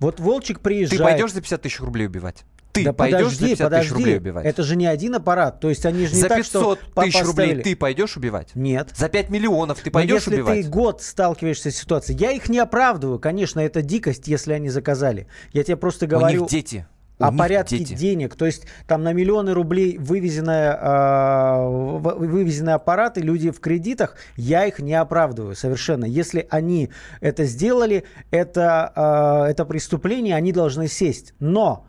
Вот 0.00 0.20
Волчик 0.20 0.58
Ты 0.58 0.64
приезжает... 0.64 1.02
пойдешь 1.02 1.32
за 1.32 1.40
50 1.40 1.62
тысяч 1.62 1.80
рублей 1.80 2.06
убивать? 2.06 2.44
Ты 2.72 2.84
да 2.84 2.92
пойдешь 2.92 3.18
подожди, 3.20 3.38
за 3.38 3.46
50 3.50 3.66
подожди. 3.66 3.82
тысяч 3.88 3.92
рублей 3.96 4.16
убивать? 4.18 4.46
Это 4.46 4.62
же 4.64 4.74
не 4.74 4.86
один 4.86 5.14
аппарат. 5.14 5.60
То 5.60 5.68
есть 5.68 5.86
они 5.86 6.06
же 6.06 6.14
не 6.14 6.22
за 6.22 6.28
так, 6.28 6.38
500 6.38 6.78
что 6.80 7.02
тысяч 7.02 7.14
рублей 7.22 7.32
поставили. 7.46 7.62
ты 7.62 7.76
пойдешь 7.76 8.16
убивать? 8.16 8.48
Нет. 8.56 8.90
За 8.96 9.08
5 9.08 9.30
миллионов 9.30 9.78
ты 9.78 9.90
Но 9.90 9.92
пойдешь 9.92 10.22
если 10.22 10.34
убивать? 10.34 10.62
ты 10.62 10.68
год 10.68 11.00
сталкиваешься 11.00 11.70
с 11.70 11.76
ситуацией, 11.76 12.18
я 12.18 12.32
их 12.32 12.48
не 12.48 12.58
оправдываю, 12.58 13.20
конечно, 13.20 13.60
это 13.60 13.80
дикость, 13.80 14.26
если 14.26 14.54
они 14.54 14.70
заказали. 14.70 15.28
Я 15.52 15.62
тебе 15.62 15.76
просто 15.76 16.06
У 16.06 16.08
говорю 16.08 16.40
них 16.42 16.50
дети. 16.50 16.86
У 17.18 17.24
о 17.24 17.30
них 17.30 17.38
порядке 17.38 17.78
дети. 17.78 17.94
денег. 17.94 18.34
То 18.34 18.44
есть 18.46 18.66
там 18.88 19.02
на 19.04 19.12
миллионы 19.12 19.52
рублей 19.52 19.98
вывезенные, 19.98 20.76
а, 20.80 21.64
в- 21.66 22.16
вывезенные 22.18 22.74
аппараты, 22.74 23.20
люди 23.20 23.50
в 23.50 23.60
кредитах, 23.60 24.16
я 24.36 24.64
их 24.66 24.80
не 24.80 24.94
оправдываю 24.94 25.54
совершенно. 25.54 26.04
Если 26.04 26.46
они 26.50 26.90
это 27.20 27.44
сделали, 27.44 28.04
это, 28.30 28.92
а, 28.94 29.46
это 29.48 29.64
преступление, 29.64 30.34
они 30.34 30.52
должны 30.52 30.88
сесть. 30.88 31.34
Но 31.38 31.86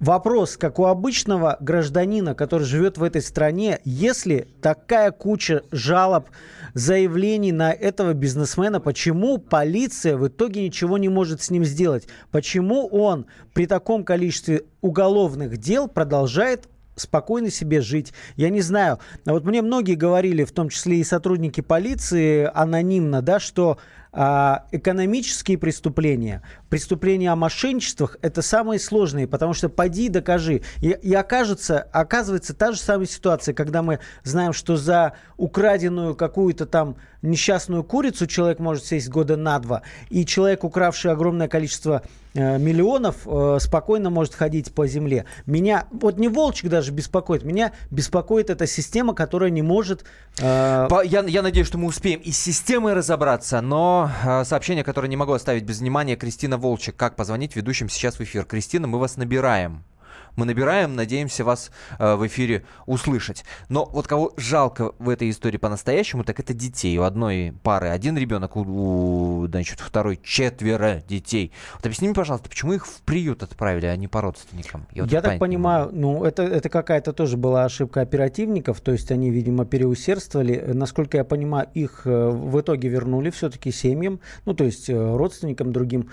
Вопрос, 0.00 0.56
как 0.56 0.78
у 0.78 0.86
обычного 0.86 1.58
гражданина, 1.60 2.34
который 2.34 2.62
живет 2.62 2.96
в 2.96 3.02
этой 3.02 3.20
стране, 3.20 3.80
если 3.84 4.48
такая 4.62 5.10
куча 5.10 5.62
жалоб, 5.72 6.30
заявлений 6.72 7.52
на 7.52 7.70
этого 7.70 8.14
бизнесмена, 8.14 8.80
почему 8.80 9.36
полиция 9.36 10.16
в 10.16 10.26
итоге 10.26 10.64
ничего 10.64 10.96
не 10.96 11.10
может 11.10 11.42
с 11.42 11.50
ним 11.50 11.66
сделать? 11.66 12.08
Почему 12.30 12.86
он 12.86 13.26
при 13.52 13.66
таком 13.66 14.02
количестве 14.02 14.62
уголовных 14.80 15.58
дел 15.58 15.86
продолжает 15.86 16.66
спокойно 16.96 17.50
себе 17.50 17.80
жить. 17.80 18.12
Я 18.36 18.50
не 18.50 18.60
знаю. 18.60 18.98
А 19.24 19.32
Вот 19.32 19.44
мне 19.44 19.62
многие 19.62 19.94
говорили, 19.94 20.44
в 20.44 20.52
том 20.52 20.68
числе 20.68 20.98
и 20.98 21.04
сотрудники 21.04 21.62
полиции, 21.62 22.50
анонимно, 22.52 23.22
да, 23.22 23.40
что 23.40 23.78
экономические 24.12 25.56
преступления, 25.56 26.42
преступления 26.68 27.30
о 27.30 27.36
мошенничествах– 27.36 28.16
это 28.22 28.42
самые 28.42 28.80
сложные, 28.80 29.28
потому 29.28 29.54
что 29.54 29.68
поди 29.68 30.08
докажи. 30.08 30.62
И, 30.80 30.88
и 30.90 31.14
окажется, 31.14 31.78
оказывается 31.92 32.52
та 32.54 32.72
же 32.72 32.78
самая 32.78 33.06
ситуация, 33.06 33.54
когда 33.54 33.82
мы 33.82 34.00
знаем, 34.24 34.52
что 34.52 34.76
за 34.76 35.12
украденную 35.36 36.16
какую-то 36.16 36.66
там 36.66 36.96
несчастную 37.22 37.84
курицу 37.84 38.26
человек 38.26 38.58
может 38.58 38.84
сесть 38.84 39.08
года 39.08 39.36
на 39.36 39.58
два, 39.58 39.82
и 40.08 40.24
человек, 40.24 40.64
укравший 40.64 41.12
огромное 41.12 41.48
количество 41.48 42.02
э, 42.34 42.58
миллионов, 42.58 43.26
э, 43.26 43.58
спокойно 43.60 44.10
может 44.10 44.34
ходить 44.34 44.72
по 44.72 44.86
земле. 44.86 45.24
Меня, 45.46 45.86
вот 45.90 46.18
не 46.18 46.28
Волчек 46.28 46.70
даже 46.70 46.92
беспокоит, 46.92 47.44
меня 47.44 47.72
беспокоит 47.90 48.50
эта 48.50 48.66
система, 48.66 49.14
которая 49.14 49.50
не 49.50 49.62
может... 49.62 50.04
э, 50.40 50.86
По- 50.88 51.04
Я, 51.04 51.22
я 51.22 51.42
надеюсь, 51.42 51.66
что 51.66 51.78
мы 51.78 51.86
успеем 51.88 52.20
и 52.20 52.30
с 52.32 52.38
системой 52.38 52.94
разобраться, 52.94 53.60
но 53.60 54.10
э, 54.24 54.44
сообщение, 54.44 54.84
которое 54.84 55.08
не 55.08 55.16
могу 55.16 55.32
оставить 55.32 55.64
без 55.64 55.80
внимания, 55.80 56.16
Кристина 56.16 56.56
Волчек. 56.58 56.96
Как 56.96 57.16
позвонить 57.16 57.56
ведущим 57.56 57.88
сейчас 57.88 58.16
в 58.16 58.20
эфир? 58.22 58.44
Кристина, 58.44 58.86
мы 58.86 58.98
вас 58.98 59.16
набираем. 59.16 59.84
Мы 60.40 60.46
набираем, 60.46 60.96
надеемся 60.96 61.44
вас 61.44 61.70
э, 61.98 62.14
в 62.14 62.26
эфире 62.26 62.64
услышать. 62.86 63.44
Но 63.68 63.84
вот 63.84 64.06
кого 64.06 64.32
жалко 64.38 64.92
в 64.98 65.10
этой 65.10 65.28
истории 65.28 65.58
по-настоящему, 65.58 66.24
так 66.24 66.40
это 66.40 66.54
детей. 66.54 66.96
У 66.96 67.02
одной 67.02 67.52
пары 67.62 67.88
один 67.88 68.16
ребенок, 68.16 68.56
у, 68.56 68.62
у, 68.62 69.46
значит, 69.48 69.80
второй 69.80 70.18
четверо 70.22 71.02
детей. 71.06 71.52
Вот 71.74 71.84
объясни 71.84 72.08
мне, 72.08 72.14
пожалуйста, 72.14 72.48
почему 72.48 72.72
их 72.72 72.86
в 72.86 73.02
приют 73.02 73.42
отправили, 73.42 73.84
а 73.84 73.94
не 73.96 74.08
по 74.08 74.22
родственникам? 74.22 74.86
вот 74.94 75.12
Я 75.12 75.20
так 75.20 75.38
понимаю, 75.38 75.90
ну 75.92 76.24
это, 76.24 76.42
это 76.42 76.70
какая-то 76.70 77.12
тоже 77.12 77.36
была 77.36 77.66
ошибка 77.66 78.00
оперативников, 78.00 78.80
то 78.80 78.92
есть 78.92 79.10
они, 79.10 79.30
видимо, 79.30 79.66
переусердствовали. 79.66 80.54
Э, 80.54 80.72
Насколько 80.72 81.18
я 81.18 81.24
понимаю, 81.24 81.68
их 81.74 82.06
э, 82.06 82.28
в 82.30 82.58
итоге 82.58 82.88
вернули 82.88 83.28
все-таки 83.28 83.70
семьям, 83.70 84.20
ну 84.46 84.54
то 84.54 84.64
есть 84.64 84.88
э, 84.88 85.16
родственникам 85.16 85.70
другим. 85.70 86.08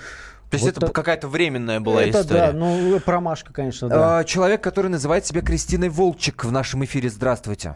То 0.49 0.55
есть 0.55 0.65
Вот 0.65 0.71
это 0.77 0.79
так- 0.87 0.95
какая-то 0.95 1.27
временная 1.27 1.79
была 1.79 2.03
это 2.03 2.21
история. 2.21 2.47
да, 2.47 2.53
ну 2.53 2.99
промашка, 3.01 3.51
конечно, 3.53 3.89
да. 3.89 4.19
А, 4.19 4.23
Человек, 4.23 4.61
который 4.61 4.87
называет 4.89 5.25
себя 5.25 5.41
Кристиной 5.41 5.89
Волчек 5.89 6.45
в 6.45 6.51
нашем 6.51 6.85
эфире. 6.85 7.09
Здравствуйте. 7.09 7.75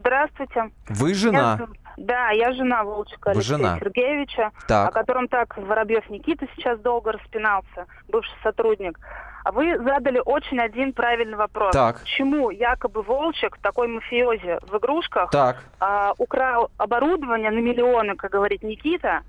Здравствуйте. 0.00 0.70
Вы 0.88 1.08
Я 1.10 1.14
жена. 1.14 1.56
жен- 1.58 1.74
Да, 1.96 2.30
я 2.30 2.52
жена 2.52 2.82
Волчика 2.84 3.28
Вы 3.28 3.32
Алексея 3.32 3.56
жена. 3.58 3.78
Сергеевича, 3.78 4.46
о 4.46 4.66
Так. 4.66 4.92
котором 4.94 5.28
так 5.28 5.56
Воробьев 5.58 6.08
Никита 6.08 6.46
сейчас 6.56 6.78
долго 6.80 7.12
распинался, 7.12 7.84
бывший 8.08 8.32
сотрудник. 8.42 8.98
А 9.44 9.52
вы 9.52 9.76
задали 9.82 10.20
очень 10.24 10.58
один 10.60 10.92
правильный 10.94 11.36
вопрос. 11.36 11.72
Так. 11.72 12.00
Почему 12.00 12.50
якобы 12.50 13.02
Волчек, 13.02 13.58
такой 13.58 13.88
мафиози 13.88 14.58
в 14.70 14.78
игрушках, 14.78 15.30
Так. 15.30 15.56
а, 15.78 16.12
украл 16.16 16.70
оборудование 16.78 17.50
на 17.50 17.58
миллионы, 17.60 18.16
как 18.16 18.30
говорит 18.30 18.62
Никита, 18.62 19.20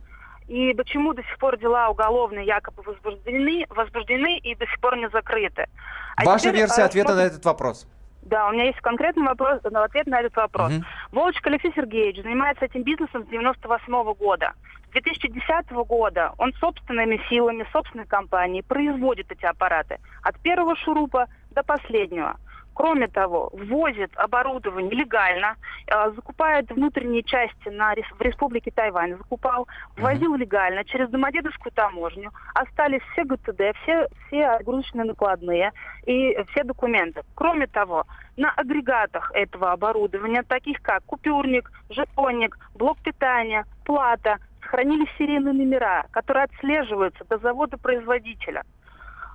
и 0.48 0.74
почему 0.74 1.14
до 1.14 1.24
сих 1.24 1.38
пор 1.38 1.58
дела 1.58 1.90
уголовные 1.90 2.46
якобы 2.46 2.84
возбуждены, 2.84 3.66
возбуждены 3.70 4.38
и 4.40 4.56
до 4.56 4.66
сих 4.66 4.80
пор 4.80 4.98
не 4.98 5.10
закрыты? 5.10 5.68
А 6.16 6.26
Ваша 6.26 6.46
теперь, 6.46 6.58
версия 6.58 6.84
а, 6.84 6.86
ответа 6.86 7.10
на 7.10 7.16
смотрите- 7.16 7.34
этот 7.36 7.46
вопрос. 7.46 7.88
Да, 8.24 8.50
у 8.50 8.52
меня 8.52 8.66
есть 8.66 8.80
конкретный 8.82 9.26
вопрос, 9.26 9.60
ну, 9.64 9.82
ответ 9.82 10.06
на 10.08 10.20
этот 10.20 10.36
вопрос. 10.36 10.72
Мгм. 10.72 10.86
Волчек 11.12 11.48
Алексей 11.48 11.72
Сергеевич 11.76 12.22
занимается 12.22 12.66
этим 12.66 12.84
бизнесом 12.84 13.24
с 13.26 13.28
98 13.30 14.14
года. 14.14 14.54
С 14.88 14.92
2010 14.92 15.84
года 15.86 16.34
он 16.38 16.54
собственными 16.54 17.20
силами, 17.30 17.66
собственной 17.72 18.06
компании 18.06 18.62
производит 18.62 19.32
эти 19.32 19.46
аппараты. 19.46 20.00
От 20.22 20.38
первого 20.40 20.76
шурупа 20.76 21.28
до 21.52 21.64
последнего. 21.64 22.38
Кроме 22.74 23.08
того, 23.08 23.50
ввозит 23.54 24.12
оборудование 24.16 24.92
легально, 24.92 25.56
э, 25.88 26.12
закупает 26.16 26.72
внутренние 26.72 27.24
части 27.24 27.70
на, 27.70 27.94
в 27.94 28.22
Республике 28.22 28.72
Тайвань, 28.72 29.18
закупал, 29.18 29.68
ввозил 29.98 30.36
легально 30.36 30.84
через 30.86 31.10
Домодедовскую 31.10 31.74
таможню. 31.74 32.32
Остались 32.54 33.02
все 33.12 33.24
ГТД, 33.24 33.76
все, 33.84 34.08
все 34.28 34.48
огрузочные 34.48 35.06
накладные 35.06 35.72
и 36.06 36.38
все 36.52 36.64
документы. 36.64 37.22
Кроме 37.36 37.68
того, 37.68 38.06
на 38.38 38.52
агрегатах 38.52 39.32
этого 39.34 39.72
оборудования, 39.72 40.44
таких 40.44 40.82
как 40.82 41.04
купюрник, 41.06 41.70
жетонник, 41.90 42.58
блок 42.76 42.98
питания, 43.00 43.66
плата, 43.86 44.38
сохранились 44.62 45.10
серийные 45.18 45.54
номера, 45.54 46.06
которые 46.12 46.46
отслеживаются 46.46 47.26
до 47.26 47.38
завода-производителя. 47.38 48.64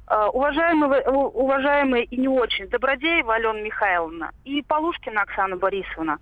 Э, 0.09 0.27
Уважаемые, 0.33 1.03
у- 1.09 1.29
уважаемые 1.43 2.05
и 2.05 2.17
не 2.17 2.29
очень 2.29 2.69
Добродеева 2.69 3.35
Алена 3.35 3.61
Михайловна 3.61 4.31
и 4.45 4.63
Полушкина 4.63 5.23
Оксана 5.23 5.57
Борисовна, 5.57 6.19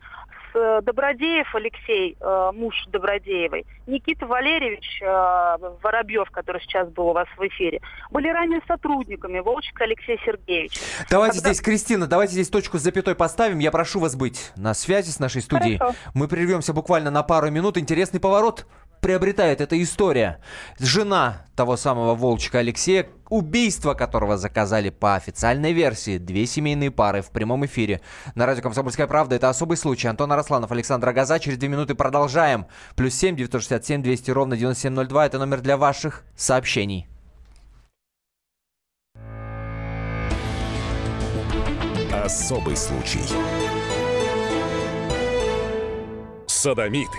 с 0.53 0.57
э, 0.57 0.81
Добродеев 0.83 1.55
Алексей, 1.55 2.16
э, 2.18 2.51
муж 2.55 2.75
Добродеевой, 2.88 3.66
Никита 3.87 4.27
Валерьевич 4.27 5.01
э, 5.03 5.07
Воробьев, 5.83 6.31
который 6.31 6.62
сейчас 6.62 6.88
был 6.88 7.09
у 7.09 7.12
вас 7.12 7.27
в 7.37 7.47
эфире, 7.49 7.81
были 8.11 8.29
ранее 8.29 8.61
сотрудниками 8.66 9.40
Волчика 9.40 9.85
Алексея 9.85 10.16
Сергеевича. 10.25 10.81
Давайте 11.11 11.38
Когда- 11.40 11.53
здесь, 11.53 11.61
Кристина, 11.62 12.07
давайте 12.07 12.33
здесь 12.35 12.49
точку 12.49 12.79
с 12.79 12.83
запятой 12.83 13.14
поставим. 13.14 13.59
Я 13.59 13.70
прошу 13.70 14.01
вас 14.01 14.16
быть 14.16 14.53
на 14.57 14.73
связи 14.75 15.11
с 15.11 15.18
нашей 15.18 15.42
студией. 15.42 15.77
Хорошо. 15.77 15.97
Мы 16.14 16.27
прервемся 16.29 16.73
буквально 16.73 17.11
на 17.11 17.23
пару 17.23 17.51
минут. 17.51 17.77
Интересный 17.77 18.20
поворот 18.20 18.66
приобретает 19.05 19.61
эта 19.61 19.81
история. 19.83 20.40
Жена 20.79 21.45
того 21.55 21.77
самого 21.77 22.14
Волчика 22.14 22.61
Алексея, 22.61 23.07
убийство 23.29 23.93
которого 23.93 24.38
заказали 24.38 24.88
по 24.88 25.14
официальной 25.14 25.75
версии 25.75 26.17
две 26.17 26.47
семейные 26.47 26.90
пары 26.90 27.21
в 27.21 27.29
прямом 27.29 27.67
эфире. 27.67 28.01
На 28.35 28.47
радио 28.47 28.62
«Комсомольская 28.62 29.07
правда» 29.07 29.37
это 29.37 29.51
особый 29.51 29.77
случай. 29.77 30.09
Антон 30.09 30.33
Арасланов, 30.33 30.73
Александр 30.73 31.11
Агаза. 31.11 31.38
Через 31.38 31.59
две 31.59 31.69
минуты 31.69 31.95
продолжаем. 31.95 32.64
Плюс 32.97 33.12
семь 33.12 33.37
девятьсот 33.37 33.61
шестьдесят 33.61 33.85
семь 33.85 34.03
двести 34.03 34.31
ровно 34.31 34.57
девяносто 34.57 34.85
семь 34.85 34.95
ноль 34.95 35.07
два. 35.07 35.27
Это 35.27 35.38
номер 35.38 35.61
для 35.61 35.77
ваших 35.77 36.23
сообщений. 36.35 37.07
Особый 42.11 42.75
случай. 42.75 43.21
Садомиты, 46.47 47.19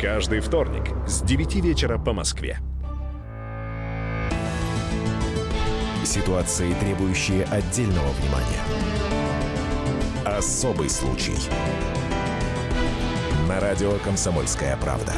Каждый 0.00 0.40
вторник 0.40 0.90
с 1.06 1.22
9 1.22 1.54
вечера 1.56 1.96
по 1.96 2.12
Москве. 2.12 2.58
Ситуации, 6.04 6.74
требующие 6.74 7.44
отдельного 7.44 8.10
внимания. 8.10 8.60
Особый 10.26 10.90
случай. 10.90 11.34
На 13.48 13.58
радио 13.58 13.92
«Комсомольская 14.04 14.76
правда». 14.76 15.14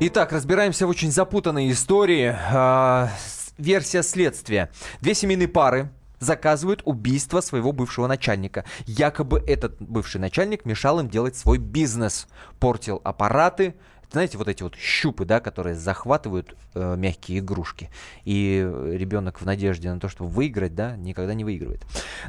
Итак, 0.00 0.32
разбираемся 0.32 0.86
в 0.86 0.90
очень 0.90 1.12
запутанной 1.12 1.70
истории. 1.70 2.34
А, 2.34 3.10
версия 3.58 4.02
следствия. 4.02 4.70
Две 5.02 5.12
семейные 5.12 5.48
пары 5.48 5.90
заказывают 6.18 6.82
убийство 6.84 7.40
своего 7.40 7.72
бывшего 7.72 8.06
начальника. 8.06 8.64
Якобы 8.86 9.42
этот 9.46 9.80
бывший 9.80 10.20
начальник 10.20 10.64
мешал 10.64 11.00
им 11.00 11.08
делать 11.08 11.36
свой 11.36 11.58
бизнес, 11.58 12.26
портил 12.58 13.00
аппараты, 13.04 13.74
знаете, 14.10 14.38
вот 14.38 14.48
эти 14.48 14.62
вот 14.62 14.76
щупы, 14.76 15.24
да, 15.24 15.40
которые 15.40 15.74
захватывают 15.74 16.56
э, 16.74 16.94
мягкие 16.96 17.40
игрушки. 17.40 17.90
И 18.24 18.58
ребенок 18.92 19.40
в 19.40 19.44
надежде 19.44 19.92
на 19.92 20.00
то, 20.00 20.08
что 20.08 20.24
выиграть, 20.24 20.74
да, 20.74 20.96
никогда 20.96 21.34
не 21.34 21.44
выигрывает. 21.44 21.84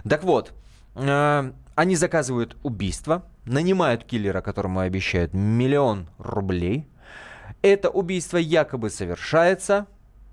Так 0.08 0.24
вот, 0.24 0.54
э, 0.96 1.52
они 1.76 1.96
заказывают 1.96 2.58
убийство, 2.64 3.26
нанимают 3.46 4.04
киллера, 4.04 4.42
которому 4.42 4.80
обещают 4.80 5.34
миллион 5.34 6.08
рублей. 6.18 6.88
Это 7.62 7.90
убийство 7.90 8.38
якобы 8.38 8.90
совершается, 8.90 9.88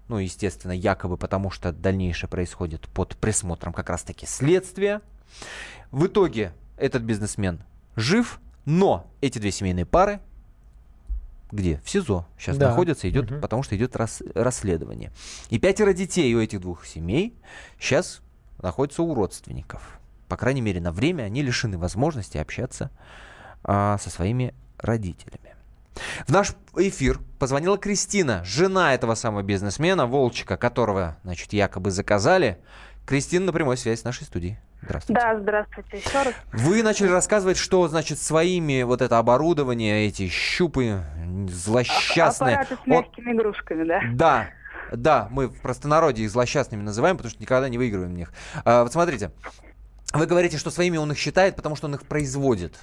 ну, 0.08 0.18
естественно, 0.18 0.72
якобы 0.72 1.16
потому, 1.16 1.50
что 1.50 1.72
дальнейшее 1.72 2.28
происходит 2.28 2.88
под 2.88 3.16
присмотром 3.16 3.72
как 3.72 3.90
раз-таки 3.90 4.26
следствия. 4.26 5.00
В 5.90 6.06
итоге 6.06 6.52
этот 6.76 7.02
бизнесмен 7.02 7.60
жив, 7.96 8.40
но 8.64 9.06
эти 9.20 9.38
две 9.38 9.50
семейные 9.50 9.86
пары 9.86 10.20
где? 11.54 11.80
В 11.84 11.90
СИЗО 11.90 12.26
сейчас 12.36 12.56
да. 12.56 12.70
находятся, 12.70 13.08
идет, 13.08 13.30
угу. 13.30 13.40
потому 13.40 13.62
что 13.62 13.76
идет 13.76 13.94
рас, 13.94 14.22
расследование. 14.34 15.12
И 15.50 15.58
пятеро 15.60 15.92
детей 15.92 16.34
у 16.34 16.40
этих 16.40 16.60
двух 16.60 16.84
семей 16.84 17.32
сейчас 17.78 18.22
находятся 18.60 19.04
у 19.04 19.14
родственников. 19.14 20.00
По 20.28 20.36
крайней 20.36 20.62
мере, 20.62 20.80
на 20.80 20.90
время 20.90 21.22
они 21.22 21.42
лишены 21.42 21.78
возможности 21.78 22.38
общаться 22.38 22.90
а, 23.62 23.98
со 23.98 24.10
своими 24.10 24.52
родителями. 24.78 25.53
В 26.26 26.32
наш 26.32 26.52
эфир 26.76 27.20
позвонила 27.38 27.78
Кристина, 27.78 28.42
жена 28.44 28.94
этого 28.94 29.14
самого 29.14 29.42
бизнесмена, 29.42 30.06
Волчика, 30.06 30.56
которого, 30.56 31.16
значит, 31.24 31.52
якобы 31.52 31.90
заказали. 31.90 32.58
Кристина 33.06 33.46
на 33.46 33.52
прямой 33.52 33.76
связи 33.76 34.00
с 34.00 34.04
нашей 34.04 34.24
студией. 34.24 34.58
Здравствуйте. 34.82 35.20
Да, 35.20 35.38
здравствуйте 35.38 35.96
еще 35.98 36.22
раз. 36.22 36.34
Вы 36.52 36.82
начали 36.82 37.08
рассказывать, 37.08 37.56
что, 37.56 37.86
значит, 37.88 38.18
своими 38.18 38.82
вот 38.82 39.02
это 39.02 39.18
оборудование, 39.18 40.06
эти 40.06 40.28
щупы 40.28 41.02
злосчастные... 41.48 42.56
Аппараты 42.56 42.82
с 42.82 42.86
мягкими 42.86 43.30
От... 43.30 43.36
игрушками, 43.36 43.84
да? 43.84 44.00
Да, 44.12 44.48
да, 44.92 45.28
мы 45.30 45.48
в 45.48 45.60
простонародье 45.60 46.24
их 46.24 46.30
злосчастными 46.30 46.82
называем, 46.82 47.16
потому 47.16 47.30
что 47.30 47.42
никогда 47.42 47.68
не 47.68 47.78
выигрываем 47.78 48.12
в 48.12 48.16
них. 48.16 48.32
А, 48.64 48.82
вот 48.82 48.92
смотрите, 48.92 49.30
вы 50.18 50.26
говорите, 50.26 50.58
что 50.58 50.70
своими 50.70 50.96
он 50.96 51.12
их 51.12 51.18
считает, 51.18 51.54
потому 51.56 51.76
что 51.76 51.86
он 51.86 51.94
их 51.94 52.06
производит. 52.06 52.80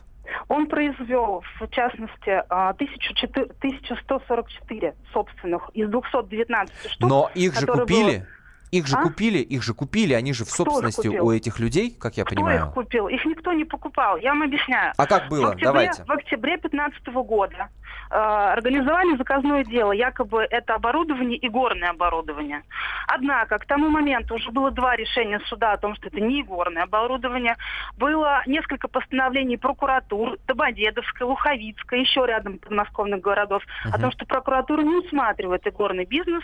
Он 0.48 0.68
произвел, 0.68 1.44
в 1.60 1.68
частности, 1.70 2.44
1144 2.50 4.90
а, 4.90 4.94
собственных 5.14 5.70
из 5.74 5.90
219 5.90 6.92
штук. 6.92 7.10
Но 7.10 7.32
их 7.34 7.60
же 7.60 7.66
купили? 7.66 8.20
Было 8.20 8.28
их 8.72 8.88
же 8.88 8.96
а? 8.96 9.04
купили, 9.04 9.40
их 9.40 9.64
же 9.64 9.74
купили, 9.74 10.14
они 10.14 10.34
же 10.34 10.46
в 10.46 10.54
Кто 10.54 10.64
собственности 10.64 11.08
у 11.08 11.32
этих 11.32 11.60
людей, 11.60 11.96
как 12.00 12.16
я 12.16 12.24
Кто 12.24 12.36
понимаю. 12.36 12.68
их 12.68 12.74
купил? 12.74 13.10
Их 13.10 13.26
никто 13.26 13.52
не 13.52 13.66
покупал, 13.66 14.16
я 14.18 14.30
вам 14.30 14.44
объясняю. 14.44 14.94
А 14.98 15.06
как 15.06 15.28
было? 15.28 15.48
В 15.48 15.50
октябре, 15.50 15.66
Давайте. 15.66 16.04
В 16.06 16.12
октябре 16.12 16.58
2015 16.58 17.08
года 17.08 17.68
э, 18.10 18.16
организовали 18.16 19.18
заказное 19.18 19.66
дело, 19.66 19.92
якобы 19.92 20.48
это 20.50 20.76
оборудование 20.76 21.38
и 21.38 21.50
горное 21.50 21.90
оборудование. 21.90 22.64
Однако 23.08 23.60
к 23.60 23.66
тому 23.66 23.90
моменту 23.90 24.36
уже 24.36 24.52
было 24.52 24.72
два 24.72 24.96
решения 24.96 25.42
суда 25.48 25.74
о 25.74 25.78
том, 25.78 25.96
что 25.96 26.08
это 26.08 26.22
не 26.22 26.42
горное 26.44 26.84
оборудование. 26.84 27.58
Было 27.98 28.42
несколько 28.46 28.88
постановлений 28.88 29.58
прокуратур, 29.58 30.38
Домодедовской, 30.48 31.28
Луховицкой, 31.28 32.02
еще 32.02 32.26
рядом 32.26 32.58
подмосковных 32.60 33.20
городов, 33.20 33.64
угу. 33.86 33.96
о 33.96 34.00
том, 34.00 34.12
что 34.12 34.26
прокуратура 34.26 34.82
не 34.82 34.96
усматривает 34.96 35.68
игорный 35.68 36.06
бизнес 36.06 36.44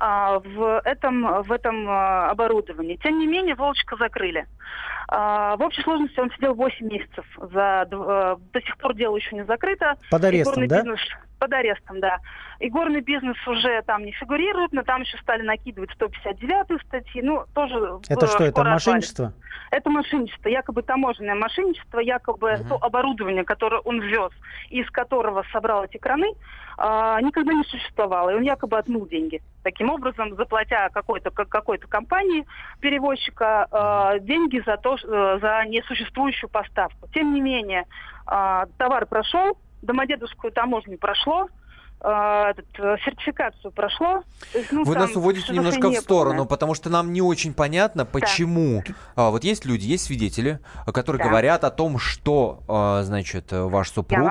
э, 0.00 0.40
в 0.44 0.80
этом, 0.84 1.42
в 1.44 1.52
этом 1.52 1.67
этом 1.68 1.88
э, 1.88 2.30
оборудовании. 2.30 2.98
Тем 3.02 3.18
не 3.18 3.26
менее, 3.26 3.54
Волочка 3.54 3.96
закрыли. 3.96 4.46
Э, 5.10 5.56
в 5.56 5.62
общей 5.62 5.82
сложности 5.82 6.18
он 6.20 6.30
сидел 6.32 6.54
8 6.54 6.86
месяцев. 6.86 7.24
За, 7.52 7.86
э, 7.90 8.36
до 8.52 8.60
сих 8.60 8.76
пор 8.78 8.94
дело 8.94 9.16
еще 9.16 9.36
не 9.36 9.44
закрыто. 9.44 9.94
Под 10.10 10.24
арестом, 10.24 10.66
да? 10.66 10.78
Бизнес, 10.78 11.00
под 11.38 11.52
арестом, 11.52 12.00
да. 12.00 12.18
И 12.58 12.68
горный 12.68 13.00
бизнес 13.00 13.36
уже 13.46 13.82
там 13.82 14.04
не 14.04 14.12
фигурирует, 14.12 14.72
но 14.72 14.82
там 14.82 15.02
еще 15.02 15.18
стали 15.18 15.42
накидывать 15.42 15.90
159 15.92 16.82
статьи. 16.86 17.22
Ну, 17.22 17.44
тоже... 17.54 18.00
Это 18.08 18.26
что, 18.26 18.44
это 18.44 18.64
мошенничество? 18.64 19.32
Это 19.70 19.90
мошенничество, 19.90 20.48
якобы 20.48 20.82
таможенное 20.82 21.34
мошенничество, 21.34 22.00
якобы 22.00 22.54
угу. 22.54 22.68
то 22.68 22.74
оборудование, 22.76 23.44
которое 23.44 23.80
он 23.82 24.00
вез, 24.00 24.32
из 24.70 24.88
которого 24.90 25.44
собрал 25.52 25.84
эти 25.84 25.98
краны, 25.98 26.32
а, 26.78 27.20
никогда 27.20 27.52
не 27.52 27.64
существовало. 27.64 28.30
И 28.30 28.34
он 28.34 28.42
якобы 28.42 28.78
отмыл 28.78 29.06
деньги. 29.06 29.42
Таким 29.62 29.90
образом, 29.90 30.36
заплатя 30.36 30.88
какой-то 30.92 31.30
какой-то 31.30 31.86
компании 31.88 32.46
перевозчика 32.80 33.66
а, 33.70 34.18
деньги 34.18 34.62
за 34.64 34.76
то, 34.76 34.96
э, 34.96 35.38
за 35.40 35.64
несуществующую 35.66 36.48
поставку. 36.48 37.08
Тем 37.12 37.34
не 37.34 37.40
менее, 37.40 37.84
а, 38.26 38.66
товар 38.78 39.06
прошел, 39.06 39.58
Домодедовскую 39.82 40.52
таможню 40.52 40.98
прошло, 40.98 41.48
сертификацию 42.00 43.72
прошло. 43.72 44.22
есть, 44.54 44.70
ну, 44.70 44.84
Вы 44.84 44.94
нас 44.94 45.14
уводите 45.16 45.52
немножко 45.52 45.90
в 45.90 45.94
сторону, 45.96 46.46
потому 46.46 46.74
что 46.74 46.90
нам 46.90 47.12
не 47.12 47.20
очень 47.20 47.52
понятно, 47.52 48.04
почему. 48.04 48.82
Да. 48.86 48.94
А, 49.16 49.30
вот 49.30 49.44
есть 49.44 49.64
люди, 49.64 49.86
есть 49.86 50.04
свидетели, 50.04 50.60
которые 50.86 51.22
да. 51.22 51.28
говорят 51.28 51.64
о 51.64 51.70
том, 51.70 51.98
что, 51.98 52.62
а, 52.68 53.02
значит, 53.02 53.46
ваш 53.50 53.90
супруг, 53.90 54.30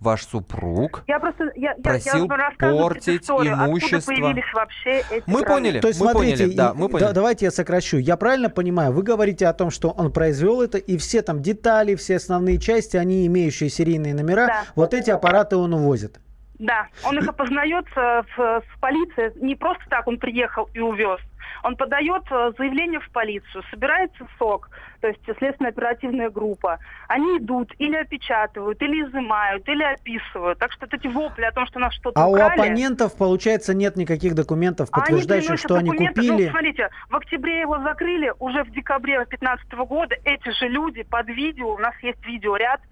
ваш 0.00 0.24
супруг 0.24 1.02
я 1.06 1.18
просто, 1.18 1.50
я, 1.56 1.74
просил 1.74 2.28
я, 2.28 2.50
я 2.50 2.52
портить 2.58 3.28
имущество. 3.28 4.14
вообще 4.54 5.02
эти 5.10 5.24
мы 5.26 5.42
поняли, 5.42 5.80
То 5.80 5.88
есть, 5.88 6.00
мы 6.00 6.10
смотрите, 6.10 6.44
поняли, 6.44 6.56
да, 6.56 6.74
мы 6.74 6.88
поняли. 6.88 7.06
Да, 7.06 7.12
давайте 7.12 7.44
я 7.46 7.50
сокращу. 7.50 7.98
Я 7.98 8.16
правильно 8.16 8.50
понимаю, 8.50 8.92
вы 8.92 9.02
говорите 9.02 9.46
о 9.46 9.52
том, 9.52 9.70
что 9.70 9.90
он 9.90 10.12
произвел 10.12 10.62
это, 10.62 10.78
и 10.78 10.96
все 10.96 11.22
там 11.22 11.42
детали, 11.42 11.94
все 11.94 12.16
основные 12.16 12.58
части, 12.58 12.96
они 12.96 13.26
имеющие 13.26 13.68
серийные 13.68 14.14
номера, 14.14 14.46
да. 14.46 14.64
вот 14.74 14.94
эти 14.94 15.10
аппараты 15.10 15.56
он 15.56 15.74
увозит. 15.74 16.20
Да, 16.58 16.86
он 17.04 17.18
их 17.18 17.28
опознает 17.28 17.86
в, 17.94 18.24
в 18.36 18.80
полиции. 18.80 19.32
Не 19.36 19.56
просто 19.56 19.84
так 19.90 20.06
он 20.06 20.18
приехал 20.18 20.68
и 20.72 20.80
увез. 20.80 21.20
Он 21.62 21.76
подает 21.76 22.22
э, 22.30 22.52
заявление 22.58 23.00
в 23.00 23.10
полицию, 23.10 23.64
собирается 23.70 24.26
СОК, 24.38 24.68
то 25.00 25.08
есть 25.08 25.20
следственная 25.38 25.70
оперативная 25.72 26.30
группа. 26.30 26.78
Они 27.08 27.38
идут 27.38 27.72
или 27.78 27.96
опечатывают, 27.96 28.80
или 28.82 29.02
изымают, 29.02 29.66
или 29.68 29.82
описывают. 29.82 30.58
Так 30.58 30.72
что 30.72 30.86
эти 30.90 31.06
вопли 31.06 31.44
о 31.44 31.52
том, 31.52 31.66
что 31.66 31.78
нас 31.78 31.94
что-то 31.94 32.20
А 32.20 32.28
украли, 32.28 32.42
у 32.42 32.62
оппонентов, 32.62 33.16
получается, 33.16 33.74
нет 33.74 33.96
никаких 33.96 34.34
документов, 34.34 34.90
подтверждающих, 34.90 35.50
они 35.50 35.58
что 35.58 35.74
они 35.76 35.90
купили? 35.90 36.44
Ну, 36.44 36.50
смотрите, 36.50 36.90
в 37.08 37.16
октябре 37.16 37.60
его 37.60 37.78
закрыли, 37.80 38.32
уже 38.38 38.62
в 38.64 38.70
декабре 38.70 39.16
2015 39.16 39.72
года 39.88 40.16
эти 40.24 40.50
же 40.50 40.68
люди 40.68 41.02
под 41.02 41.28
видео, 41.28 41.74
у 41.74 41.78
нас 41.78 41.94
есть 42.02 42.24
видеоряд, 42.26 42.80
а, 42.80 42.86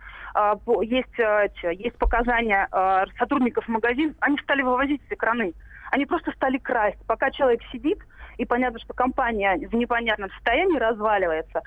есть, 0.83 1.18
э, 1.18 1.49
есть 1.72 1.97
показания 1.99 2.68
э, 2.72 3.05
сотрудников 3.18 3.68
магазина, 3.68 4.14
они 4.20 4.39
стали 4.39 4.62
вывозить 4.62 5.01
эти 5.09 5.16
краны. 5.16 5.55
Они 5.91 6.07
просто 6.07 6.33
стали 6.33 6.59
красть. 6.59 6.99
Пока 7.07 7.30
человек 7.30 7.61
сидит, 7.70 7.99
и 8.39 8.45
понятно, 8.45 8.78
что 8.80 8.95
компания 8.95 9.68
в 9.68 9.74
непонятном 9.74 10.30
состоянии 10.30 10.78
разваливается. 10.78 11.61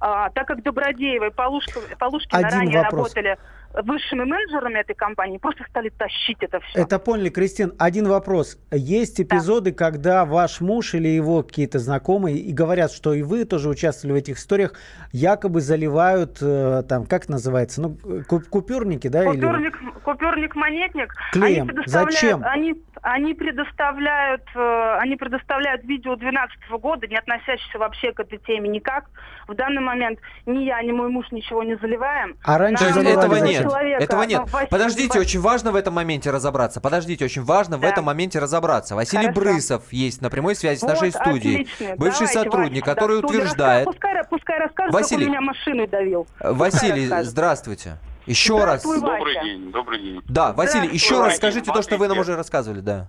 А, 0.00 0.30
так 0.30 0.46
как 0.46 0.62
Добродеева 0.62 1.26
и 1.26 1.30
Полушкина, 1.30 1.84
Полушкина 1.98 2.42
ранее 2.42 2.82
вопрос. 2.82 3.14
работали 3.14 3.38
высшими 3.74 4.24
менеджерами 4.24 4.80
этой 4.80 4.94
компании 4.94 5.38
просто 5.38 5.64
стали 5.68 5.88
тащить 5.90 6.38
это 6.40 6.60
все. 6.60 6.82
Это 6.82 6.98
поняли, 6.98 7.30
Кристин. 7.30 7.72
Один 7.78 8.06
вопрос. 8.08 8.58
Есть 8.70 9.20
эпизоды, 9.20 9.70
да. 9.70 9.76
когда 9.76 10.24
ваш 10.24 10.60
муж 10.60 10.94
или 10.94 11.08
его 11.08 11.42
какие-то 11.42 11.78
знакомые 11.78 12.38
и 12.38 12.52
говорят, 12.52 12.92
что 12.92 13.14
и 13.14 13.22
вы 13.22 13.44
тоже 13.44 13.68
участвовали 13.68 14.14
в 14.14 14.16
этих 14.16 14.36
историях, 14.36 14.74
якобы 15.12 15.60
заливают, 15.60 16.38
э, 16.42 16.82
там, 16.88 17.06
как 17.06 17.28
называется, 17.28 17.80
ну, 17.80 17.96
купюрники, 18.26 19.08
да? 19.08 19.24
Купюрник, 19.24 19.80
или... 19.80 19.90
купюрник-монетник. 20.04 21.14
Клеем. 21.32 21.68
Они 21.68 21.82
Зачем? 21.86 22.42
Они, 22.44 22.74
они 23.02 23.34
предоставляют, 23.34 24.42
э, 24.54 24.96
они 25.00 25.16
предоставляют 25.16 25.84
видео 25.84 26.16
2012 26.16 26.70
года, 26.80 27.06
не 27.06 27.16
относящиеся 27.16 27.78
вообще 27.78 28.12
к 28.12 28.20
этой 28.20 28.38
теме 28.38 28.68
никак. 28.68 29.06
В 29.48 29.54
данный 29.54 29.82
момент 29.82 30.18
ни 30.46 30.64
я, 30.64 30.82
ни 30.82 30.92
мой 30.92 31.08
муж 31.08 31.26
ничего 31.30 31.62
не 31.62 31.76
заливаем. 31.76 32.36
А 32.44 32.58
раньше 32.58 32.84
этого 32.84 33.36
нет 33.36 33.61
нет, 33.62 33.70
человека, 33.72 34.04
этого 34.04 34.22
нет. 34.22 34.42
Ну, 34.52 34.58
Подождите, 34.70 35.20
очень 35.20 35.40
важно 35.40 35.72
в 35.72 35.76
этом 35.76 35.94
моменте 35.94 36.30
разобраться. 36.30 36.80
Подождите, 36.80 37.24
очень 37.24 37.42
важно 37.42 37.78
да. 37.78 37.86
в 37.86 37.90
этом 37.90 38.04
моменте 38.04 38.38
разобраться. 38.38 38.94
Василий 38.94 39.26
Хорошо. 39.26 39.40
Брысов 39.40 39.92
есть 39.92 40.20
на 40.20 40.30
прямой 40.30 40.54
связи 40.54 40.80
вот, 40.82 40.90
с 40.90 40.92
нашей 40.94 41.12
студией. 41.12 41.62
Отлично. 41.62 41.96
Бывший 41.96 42.26
Давайте, 42.26 42.32
сотрудник, 42.32 42.86
Вася, 42.86 42.94
который 42.94 43.20
да, 43.20 43.26
утверждает... 43.26 43.84
Пускай, 43.86 44.22
пускай 44.28 44.58
расскажет, 44.58 44.94
Василий... 44.94 45.24
как 45.24 45.28
он 45.28 45.32
меня 45.32 45.40
машиной 45.40 45.86
давил. 45.86 46.26
Василий, 46.40 47.22
здравствуйте. 47.22 47.98
Еще 48.26 48.64
раз. 48.64 48.82
Добрый 48.82 49.40
день, 49.42 49.72
добрый 49.72 50.00
день. 50.00 50.22
Да, 50.28 50.52
Василий, 50.52 50.88
еще 50.88 51.20
раз 51.20 51.36
скажите 51.36 51.72
то, 51.72 51.82
что 51.82 51.96
вы 51.96 52.08
нам 52.08 52.18
уже 52.18 52.36
рассказывали, 52.36 52.80
да. 52.80 53.08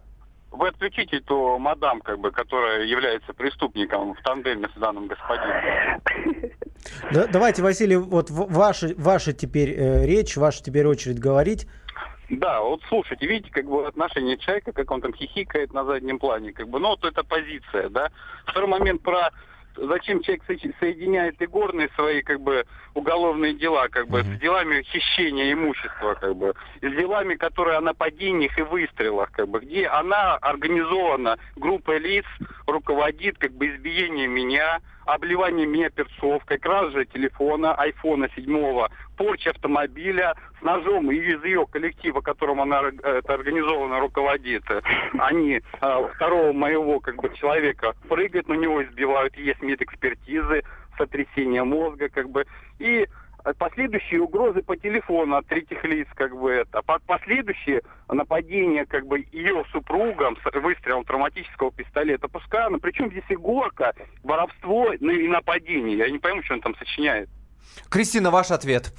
Вы 0.52 0.68
отключите 0.68 1.20
ту 1.20 1.58
мадам, 1.58 2.00
как 2.02 2.20
бы, 2.20 2.30
которая 2.32 2.86
является 2.86 3.34
преступником 3.34 4.14
в 4.14 4.22
тандеме 4.22 4.70
с 4.76 4.80
данным 4.80 5.08
господином. 5.08 6.02
Да, 7.12 7.28
давайте, 7.28 7.62
Василий, 7.62 7.96
вот 7.96 8.30
ваша, 8.30 8.94
ваша 8.98 9.34
теперь 9.34 9.72
э, 9.72 10.06
речь, 10.06 10.36
ваша 10.38 10.64
теперь 10.64 10.86
очередь 10.88 11.20
говорить. 11.20 11.68
Да, 12.30 12.62
вот 12.62 12.82
слушайте, 12.88 13.28
видите, 13.28 13.52
как 13.52 13.66
бы 13.66 13.86
отношение 13.86 14.38
человека, 14.38 14.72
как 14.72 14.90
он 14.92 15.02
там 15.02 15.14
хихикает 15.14 15.74
на 15.74 15.86
заднем 15.86 16.20
плане, 16.20 16.54
как 16.54 16.68
бы, 16.68 16.80
ну 16.80 16.90
вот 16.90 17.04
это 17.04 17.24
позиция, 17.24 17.90
да. 17.90 18.10
Второй 18.46 18.70
момент 18.70 19.02
про 19.02 19.30
зачем 19.76 20.22
человек 20.22 20.44
со- 20.48 20.80
соединяет 20.80 21.42
и 21.42 21.46
горные 21.46 21.90
свои 21.96 22.22
как 22.22 22.42
бы 22.42 22.66
уголовные 22.94 23.54
дела, 23.54 23.88
как 23.90 24.08
бы, 24.08 24.22
с 24.24 24.40
делами 24.40 24.84
хищения 24.84 25.54
имущества, 25.54 26.16
как 26.16 26.36
бы, 26.36 26.54
с 26.82 26.92
делами, 26.96 27.36
которые 27.36 27.78
о 27.78 27.82
нападениях 27.82 28.58
и 28.58 28.62
выстрелах, 28.62 29.32
как 29.32 29.48
бы, 29.48 29.60
где 29.60 29.88
она 29.88 30.36
организована 30.36 31.38
группой 31.56 32.00
лиц, 32.00 32.26
руководит 32.68 33.38
как 33.38 33.52
бы 33.54 33.68
избиением 33.68 34.32
меня, 34.32 34.80
обливание 35.06 35.66
меня 35.66 35.90
перцовкой, 35.90 36.60
кража 36.60 37.06
телефона, 37.06 37.74
айфона 37.76 38.30
седьмого, 38.36 38.90
порча 39.16 39.52
автомобиля 39.52 40.36
с 40.60 40.64
ножом 40.64 41.12
из 41.12 41.44
ее 41.44 41.66
коллектива, 41.66 42.22
которым 42.22 42.62
она 42.62 42.82
э, 42.84 42.92
это 43.20 43.34
организованно 43.34 44.00
руководит. 44.00 44.64
э, 44.70 44.82
Они 45.20 45.62
э, 45.82 46.08
второго 46.16 46.54
моего 46.54 47.00
как 47.00 47.22
бы 47.22 47.30
человека 47.36 47.94
прыгают 48.10 48.48
на 48.48 48.54
него, 48.54 48.84
избивают, 48.84 49.36
есть 49.38 49.62
медэкспертизы, 49.62 50.64
сотрясение 50.98 51.64
мозга, 51.64 52.10
как 52.10 52.30
бы, 52.30 52.46
и 52.80 53.08
последующие 53.58 54.22
угрозы 54.22 54.62
по 54.62 54.78
телефону 54.78 55.36
от 55.36 55.48
третьих 55.48 55.84
лиц, 55.84 56.08
как 56.16 56.34
бы 56.38 56.52
это, 56.52 56.82
По- 56.82 57.00
последующие 57.00 57.82
нападения, 58.08 58.86
как 58.86 59.06
бы 59.06 59.26
ее 59.32 59.66
супругом 59.72 60.38
с 60.38 60.54
выстрелом 60.62 61.04
травматического 61.04 61.72
пистолета, 61.72 62.28
пускай 62.28 62.66
она, 62.66 62.78
причем 62.78 63.10
здесь 63.12 63.24
и 63.30 63.36
горка, 63.36 63.94
воровство 64.24 64.94
ну, 65.00 65.12
и 65.12 65.28
нападение, 65.28 65.98
я 65.98 66.10
не 66.10 66.20
пойму, 66.20 66.42
что 66.44 66.54
он 66.54 66.62
там 66.62 66.76
сочиняет. 66.76 67.30
Кристина, 67.90 68.32
ваш 68.32 68.52
ответ. 68.52 68.94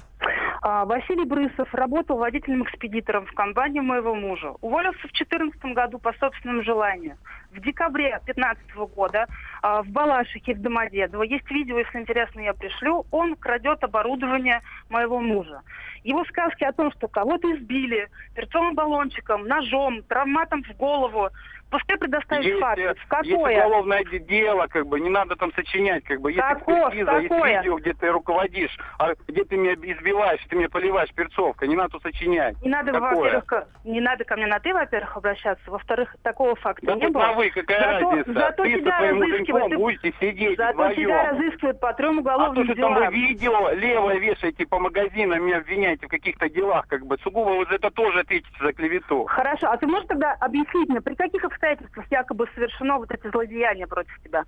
А, 0.67 0.83
Василий 0.83 1.25
Брысов 1.25 1.71
работал 1.75 2.17
водителем-экспедитором 2.17 3.27
в 3.27 3.33
компании 3.33 3.81
моего 3.81 4.15
мужа. 4.15 4.55
Уволился 4.61 4.97
в 4.97 5.13
2014 5.13 5.63
году 5.75 5.99
по 5.99 6.11
собственному 6.13 6.63
желанию. 6.63 7.17
В 7.51 7.61
декабре 7.61 8.19
2015 8.25 8.75
года 8.95 9.27
а, 9.61 9.83
в 9.83 9.89
Балашихе, 9.89 10.55
в 10.55 10.61
Домодедово, 10.61 11.21
есть 11.21 11.49
видео, 11.51 11.77
если 11.77 11.99
интересно, 11.99 12.39
я 12.39 12.55
пришлю, 12.55 13.05
он 13.11 13.35
крадет 13.35 13.83
оборудование 13.83 14.63
моего 14.89 15.19
мужа. 15.19 15.61
Его 16.03 16.25
сказки 16.25 16.63
о 16.63 16.73
том, 16.73 16.91
что 16.93 17.07
кого-то 17.09 17.55
избили 17.55 18.09
перцовым 18.33 18.73
баллончиком, 18.73 19.47
ножом, 19.47 20.01
травматом 20.01 20.63
в 20.63 20.75
голову, 20.77 21.29
пускай 21.71 21.97
предоставит 21.97 22.45
Есть, 22.45 22.59
факт. 22.59 22.77
В 22.77 22.81
есть 22.81 22.99
какое? 23.09 23.57
уголовное 23.65 24.03
де- 24.05 24.19
дело, 24.19 24.67
как 24.67 24.87
бы, 24.87 24.99
не 24.99 25.09
надо 25.09 25.35
там 25.35 25.51
сочинять, 25.53 26.03
как 26.03 26.21
бы, 26.21 26.31
есть 26.31 26.41
Каков- 26.41 26.77
экспертиза, 26.89 27.11
есть 27.17 27.29
какое? 27.29 27.57
видео, 27.57 27.75
где 27.77 27.93
ты 27.93 28.07
руководишь, 28.11 28.77
а 28.99 29.13
где 29.27 29.43
ты 29.43 29.57
меня 29.57 29.73
избиваешь, 29.73 30.39
ты 30.49 30.55
меня 30.55 30.69
поливаешь 30.69 31.13
перцовкой, 31.13 31.67
не 31.67 31.75
надо 31.75 31.99
сочинять. 31.99 32.55
Не 32.61 32.69
надо, 32.69 32.91
Какое? 32.91 33.39
во-первых, 33.41 33.67
не 33.83 34.01
надо 34.01 34.23
ко 34.23 34.35
мне 34.35 34.47
на 34.47 34.59
ты, 34.59 34.73
во-первых, 34.73 35.17
обращаться. 35.17 35.69
Во-вторых, 35.69 36.15
такого 36.23 36.55
факта 36.55 36.85
Да 36.85 36.95
не 36.95 37.07
было. 37.07 37.21
на 37.23 37.33
вы, 37.33 37.49
какая 37.49 37.79
зато, 37.99 38.09
разница? 38.11 38.33
Зато 38.33 38.63
ты 38.63 38.79
тебя 38.79 38.99
разыскивают. 39.01 39.69
ты- 39.69 39.77
будете 39.77 40.13
сидеть 40.19 40.57
Зато 40.57 40.73
вдвоем. 40.73 40.95
тебя 40.95 41.31
разыскивают 41.31 41.79
по 41.79 41.93
трем 41.93 42.17
А 42.17 42.21
уголовным 42.21 42.55
то, 42.55 42.63
что 42.73 42.81
там 42.81 42.93
делам. 42.95 43.09
вы 43.13 43.15
видео 43.19 43.69
левое 43.71 44.17
вешаете 44.19 44.65
по 44.65 44.79
магазинам, 44.79 45.43
меня 45.45 45.57
обвиняете 45.57 46.05
в 46.07 46.09
каких-то 46.09 46.49
делах, 46.49 46.87
как 46.87 47.05
бы, 47.05 47.17
сугубо 47.19 47.49
вы 47.49 47.65
за 47.65 47.75
это 47.75 47.91
тоже 47.91 48.19
ответите 48.21 48.55
за 48.61 48.73
клевету. 48.73 49.25
Хорошо, 49.25 49.67
а 49.71 49.77
ты 49.77 49.87
можешь 49.87 50.07
тогда 50.07 50.33
объяснить 50.39 50.89
мне, 50.89 51.01
при 51.01 51.15
каких 51.15 51.43
обстоятельствах 51.55 52.05
якобы 52.11 52.47
совершено 52.53 52.97
вот 52.97 53.11
эти 53.11 53.27
злодеяния 53.29 53.87
против 53.87 54.17
тебя? 54.23 54.43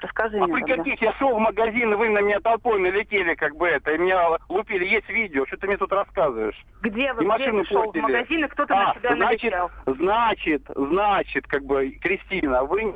Расскажи 0.00 0.38
А 0.38 0.46
мне. 0.46 0.54
при 0.64 0.76
каких 0.76 1.00
я 1.02 1.12
шел 1.14 1.34
в 1.36 1.38
магазин, 1.38 1.92
и 1.92 1.96
вы 1.96 2.10
на 2.10 2.20
меня 2.20 2.40
толпой 2.40 2.80
налетели, 2.80 3.34
как 3.34 3.56
бы 3.56 3.66
это, 3.68 3.92
и 3.92 3.98
меня 3.98 4.36
лупили. 4.48 4.84
Есть 4.84 5.08
видео, 5.08 5.46
что 5.46 5.56
ты 5.56 5.66
мне 5.66 5.76
тут 5.76 5.92
рассказываешь? 5.92 6.60
Где 6.82 7.12
вы, 7.12 7.22
И 7.22 7.26
где 7.26 7.28
машину 7.28 7.62
ты 7.64 7.68
шел 7.70 7.92
в 7.92 7.96
магазин, 7.96 8.44
и 8.44 8.48
кто-то 8.48 8.74
А, 8.74 8.86
на 8.86 8.94
тебя 8.94 9.14
значит, 9.16 9.52
налетел? 9.52 9.70
значит, 9.86 10.62
значит, 10.74 11.46
как 11.46 11.64
бы, 11.64 11.90
Кристина, 12.02 12.64
вы 12.64 12.94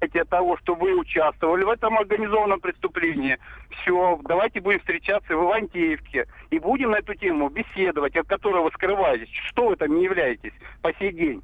от 0.00 0.28
того, 0.28 0.58
что 0.58 0.74
вы 0.74 0.94
участвовали 0.98 1.64
в 1.64 1.70
этом 1.70 1.96
организованном 1.96 2.60
преступлении. 2.60 3.38
Все, 3.70 4.18
давайте 4.24 4.60
будем 4.60 4.80
встречаться 4.80 5.34
в 5.34 5.42
Ивантеевке 5.42 6.26
и 6.50 6.58
будем 6.58 6.90
на 6.90 6.96
эту 6.96 7.14
тему 7.14 7.48
беседовать, 7.48 8.14
от 8.14 8.26
которой 8.28 8.62
вы 8.62 8.70
скрываетесь. 8.72 9.30
Что 9.48 9.68
вы 9.68 9.76
там 9.76 9.96
не 9.96 10.04
являетесь 10.04 10.52
по 10.82 10.92
сей 10.94 11.10
день? 11.10 11.42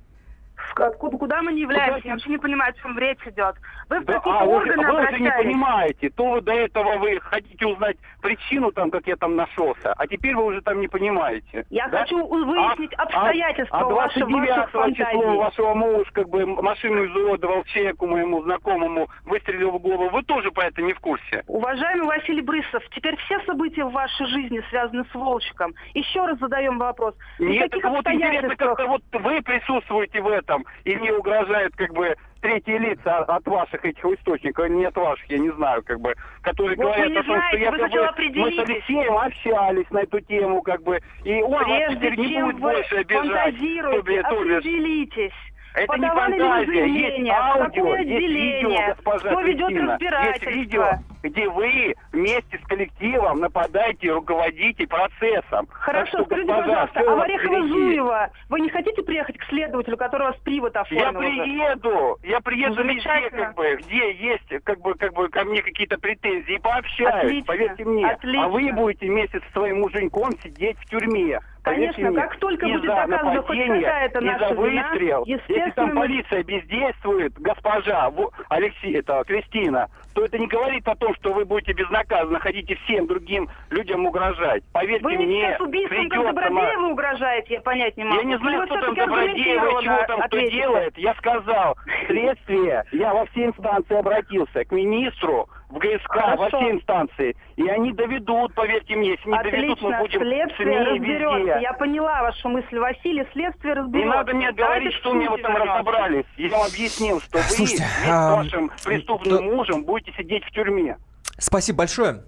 Откуда, 0.76 1.16
куда 1.18 1.42
мы 1.42 1.52
не 1.52 1.62
являемся? 1.62 1.94
Куда- 1.96 2.08
Я 2.08 2.12
вообще 2.14 2.30
не 2.30 2.38
понимаю, 2.38 2.70
о 2.76 2.80
чем 2.82 2.98
речь 2.98 3.18
идет. 3.26 3.56
Вы 3.88 4.00
в 4.00 4.04
Да, 4.04 4.12
какие 4.14 4.32
а, 4.34 4.44
вы, 4.44 4.52
органы 4.56 4.76
вы 4.86 4.92
уже 4.92 5.18
не 5.20 5.26
обращались? 5.28 5.44
понимаете. 5.46 6.10
То 6.10 6.30
вы 6.30 6.40
до 6.40 6.52
этого 6.52 6.98
вы 6.98 7.20
хотите 7.20 7.66
узнать 7.66 7.96
причину 8.22 8.70
там, 8.72 8.90
как 8.90 9.06
я 9.06 9.16
там 9.16 9.36
нашелся, 9.36 9.92
а 9.96 10.06
теперь 10.06 10.34
вы 10.34 10.44
уже 10.44 10.60
там 10.62 10.80
не 10.80 10.88
понимаете. 10.88 11.64
Я 11.70 11.88
да? 11.88 12.00
хочу 12.00 12.24
выяснить 12.26 12.92
А- 12.96 13.02
обстоятельства 13.02 13.78
а, 13.78 13.82
а 13.82 13.88
ваших, 13.88 14.18
29 14.28 14.48
ваших 14.56 14.70
фантазий. 14.70 15.04
число 15.18 15.36
вашего 15.38 15.74
муж 15.74 16.08
как 16.12 16.28
бы 16.28 16.46
машину 16.46 17.06
изуродовал 17.06 17.64
человеку 17.64 18.06
моему 18.06 18.42
знакомому, 18.42 19.08
выстрелил 19.24 19.72
в 19.72 19.78
голову. 19.80 20.08
Вы 20.10 20.22
тоже 20.22 20.50
по 20.50 20.60
это 20.60 20.82
не 20.82 20.92
в 20.92 21.00
курсе. 21.00 21.42
Уважаемый 21.46 22.06
Василий 22.06 22.42
Брысов, 22.42 22.82
теперь 22.94 23.16
все 23.16 23.40
события 23.40 23.84
в 23.84 23.92
вашей 23.92 24.26
жизни 24.26 24.62
связаны 24.70 25.04
с 25.10 25.14
Волчиком. 25.14 25.74
Еще 25.94 26.24
раз 26.24 26.38
задаем 26.38 26.78
вопрос. 26.78 27.14
Нет, 27.38 27.70
так 27.70 27.84
вот 27.84 28.06
интересно, 28.06 28.56
как-то 28.56 28.86
вот 28.86 29.02
вы 29.12 29.42
присутствуете 29.42 30.20
в 30.20 30.28
этом, 30.28 30.59
и 30.84 30.96
мне 30.96 31.12
угрожают 31.12 31.74
как 31.76 31.92
бы 31.92 32.16
третьи 32.40 32.78
лица 32.78 33.18
от 33.18 33.46
ваших 33.46 33.84
этих 33.84 34.04
источников, 34.04 34.68
не 34.68 34.84
от 34.84 34.96
ваших, 34.96 35.30
я 35.30 35.38
не 35.38 35.50
знаю, 35.50 35.82
как 35.84 36.00
бы, 36.00 36.14
которые 36.42 36.76
Вот 36.76 36.84
говорят 36.84 37.10
о 37.10 37.14
том, 37.14 37.22
что 37.22 37.32
знаете, 37.34 37.60
я 37.62 37.70
вы 37.70 37.78
как 37.78 37.90
бы, 37.90 38.40
мы 38.40 38.52
с. 38.52 38.58
Алексеем 38.58 39.18
общались 39.18 39.90
на 39.90 39.98
эту 39.98 40.20
тему, 40.20 40.62
как 40.62 40.82
бы, 40.82 41.00
и 41.24 41.42
он 41.42 41.52
вас 41.52 41.64
Прежде 41.64 41.96
теперь 41.96 42.18
не 42.18 42.42
будет 42.42 42.58
больше 42.58 42.96
обижать. 42.96 43.54
бишь, 44.02 44.24
определитесь. 44.24 45.32
Это 45.74 45.96
не 45.96 46.08
Подавали 46.08 46.34
ли 46.34 46.42
вы 46.42 46.48
фантазия, 46.48 46.86
есть 46.86 47.30
аудио, 47.30 47.96
есть 47.96 48.10
видео, 48.10 48.94
госпожа 48.94 49.30
Кто 49.30 49.40
ведет 49.42 49.68
Кристина. 49.68 50.22
Есть 50.24 50.46
видео, 50.46 50.90
где 51.22 51.48
вы 51.48 51.94
вместе 52.12 52.58
с 52.58 52.66
коллективом 52.66 53.40
нападаете, 53.40 54.12
руководите 54.12 54.86
процессом. 54.86 55.66
Так 55.66 55.76
Хорошо, 55.76 56.08
что, 56.08 56.24
скажите, 56.24 56.46
госпожа, 56.48 56.86
пожалуйста, 56.86 57.00
а 57.00 57.14
вас 57.14 57.28
Орехово-Зуево 57.28 58.30
вы 58.48 58.60
не 58.60 58.70
хотите 58.70 59.02
приехать 59.02 59.38
к 59.38 59.44
следователю, 59.44 59.96
который 59.96 60.28
вас 60.28 60.36
привод 60.38 60.74
Я 60.74 60.80
оформил 60.80 61.20
уже? 61.20 61.28
приеду, 61.28 62.18
я 62.24 62.40
приеду 62.40 62.82
везде, 62.82 63.30
как 63.30 63.54
бы, 63.54 63.76
где 63.76 64.12
есть, 64.12 64.64
как 64.64 64.80
бы, 64.80 64.94
как 64.94 65.12
бы, 65.12 65.28
ко 65.28 65.44
мне 65.44 65.62
какие-то 65.62 65.98
претензии, 65.98 66.54
и 66.54 66.58
пообщаюсь, 66.58 67.24
Отлично, 67.24 67.46
поверьте 67.46 67.84
мне. 67.84 68.06
отлично. 68.06 68.44
А 68.44 68.48
вы 68.48 68.72
будете 68.72 69.06
вместе 69.06 69.40
со 69.40 69.52
своим 69.52 69.80
муженьком 69.80 70.32
сидеть 70.42 70.78
в 70.78 70.86
тюрьме. 70.86 71.38
Поверьте 71.62 71.92
Конечно, 71.94 72.10
мне. 72.10 72.20
как 72.22 72.36
только 72.38 72.66
будет 72.66 72.80
за 72.82 72.86
доказана 72.86 73.42
хоть 73.42 73.58
какая-то 73.58 74.20
наша 74.20 74.48
за 74.48 74.54
вина, 74.54 74.88
выстрел. 74.90 75.24
Если 75.26 75.52
естественно, 75.52 75.72
там 75.88 75.96
полиция 75.96 76.42
бездействует, 76.42 77.32
госпожа 77.38 78.10
Алексей, 78.48 78.96
это 78.98 79.22
Кристина, 79.26 79.88
то 80.14 80.24
это 80.24 80.38
не 80.38 80.46
говорит 80.46 80.88
о 80.88 80.96
том, 80.96 81.14
что 81.16 81.32
вы 81.32 81.44
будете 81.44 81.72
безнаказанно 81.72 82.38
ходить 82.40 82.70
и 82.70 82.74
всем 82.74 83.06
другим 83.06 83.48
людям 83.70 84.06
угрожать. 84.06 84.62
Поверьте 84.72 85.04
Вы 85.04 85.16
мне 85.16 85.40
сейчас 85.42 85.60
убийством 85.60 85.98
придется 86.08 86.32
Добродеева 86.32 86.86
угрожаете, 86.86 87.54
я 87.54 87.60
понять 87.60 87.96
не 87.96 88.04
могу. 88.04 88.16
я 88.20 88.24
не 88.24 88.38
знаю, 88.38 88.66
кто 88.66 88.80
там 88.80 88.94
Добродеева 88.94 89.82
чего 89.82 89.96
там 90.06 90.16
кто 90.18 90.24
ответите? 90.24 90.56
делает. 90.56 90.98
Я 90.98 91.14
сказал, 91.14 91.76
следствие, 92.06 92.84
я 92.92 93.14
во 93.14 93.26
все 93.26 93.46
инстанции 93.46 93.96
обратился, 93.96 94.64
к 94.64 94.72
министру, 94.72 95.48
в 95.70 95.78
ГСК, 95.78 96.16
во 96.16 96.36
Хорошо. 96.36 96.58
все 96.58 96.70
инстанции. 96.72 97.36
И 97.56 97.66
они 97.68 97.92
доведут, 97.92 98.54
поверьте 98.54 98.96
мне, 98.96 99.10
если 99.12 99.30
не 99.30 99.42
доведут, 99.42 99.80
мы 99.82 99.94
Отлично, 99.94 99.98
будем 100.00 100.20
следствие 100.20 100.78
разберется. 100.80 101.38
везде. 101.38 101.58
Я 101.62 101.72
поняла 101.74 102.22
вашу 102.22 102.48
мысль, 102.48 102.78
Василий, 102.78 103.24
следствие 103.32 103.74
Не 103.74 103.80
разберется. 103.80 104.16
надо 104.16 104.34
мне 104.34 104.52
говорить, 104.52 104.92
что 104.94 105.12
мне 105.14 105.26
в 105.28 105.30
сути 105.30 105.40
этом 105.40 105.52
вернемся. 105.52 105.74
разобрались. 105.78 106.24
Я 106.36 106.48
вам 106.50 106.66
объяснил, 106.66 107.20
что 107.20 107.38
вы 107.38 107.44
Слушайте, 107.44 107.84
вместе 107.84 108.10
а, 108.10 108.30
с 108.30 108.36
вашим 108.36 108.70
преступным 108.84 109.44
мужем 109.44 109.84
будете 109.84 110.12
сидеть 110.16 110.44
в 110.44 110.50
тюрьме. 110.50 110.96
Спасибо 111.38 111.78
большое. 111.78 112.24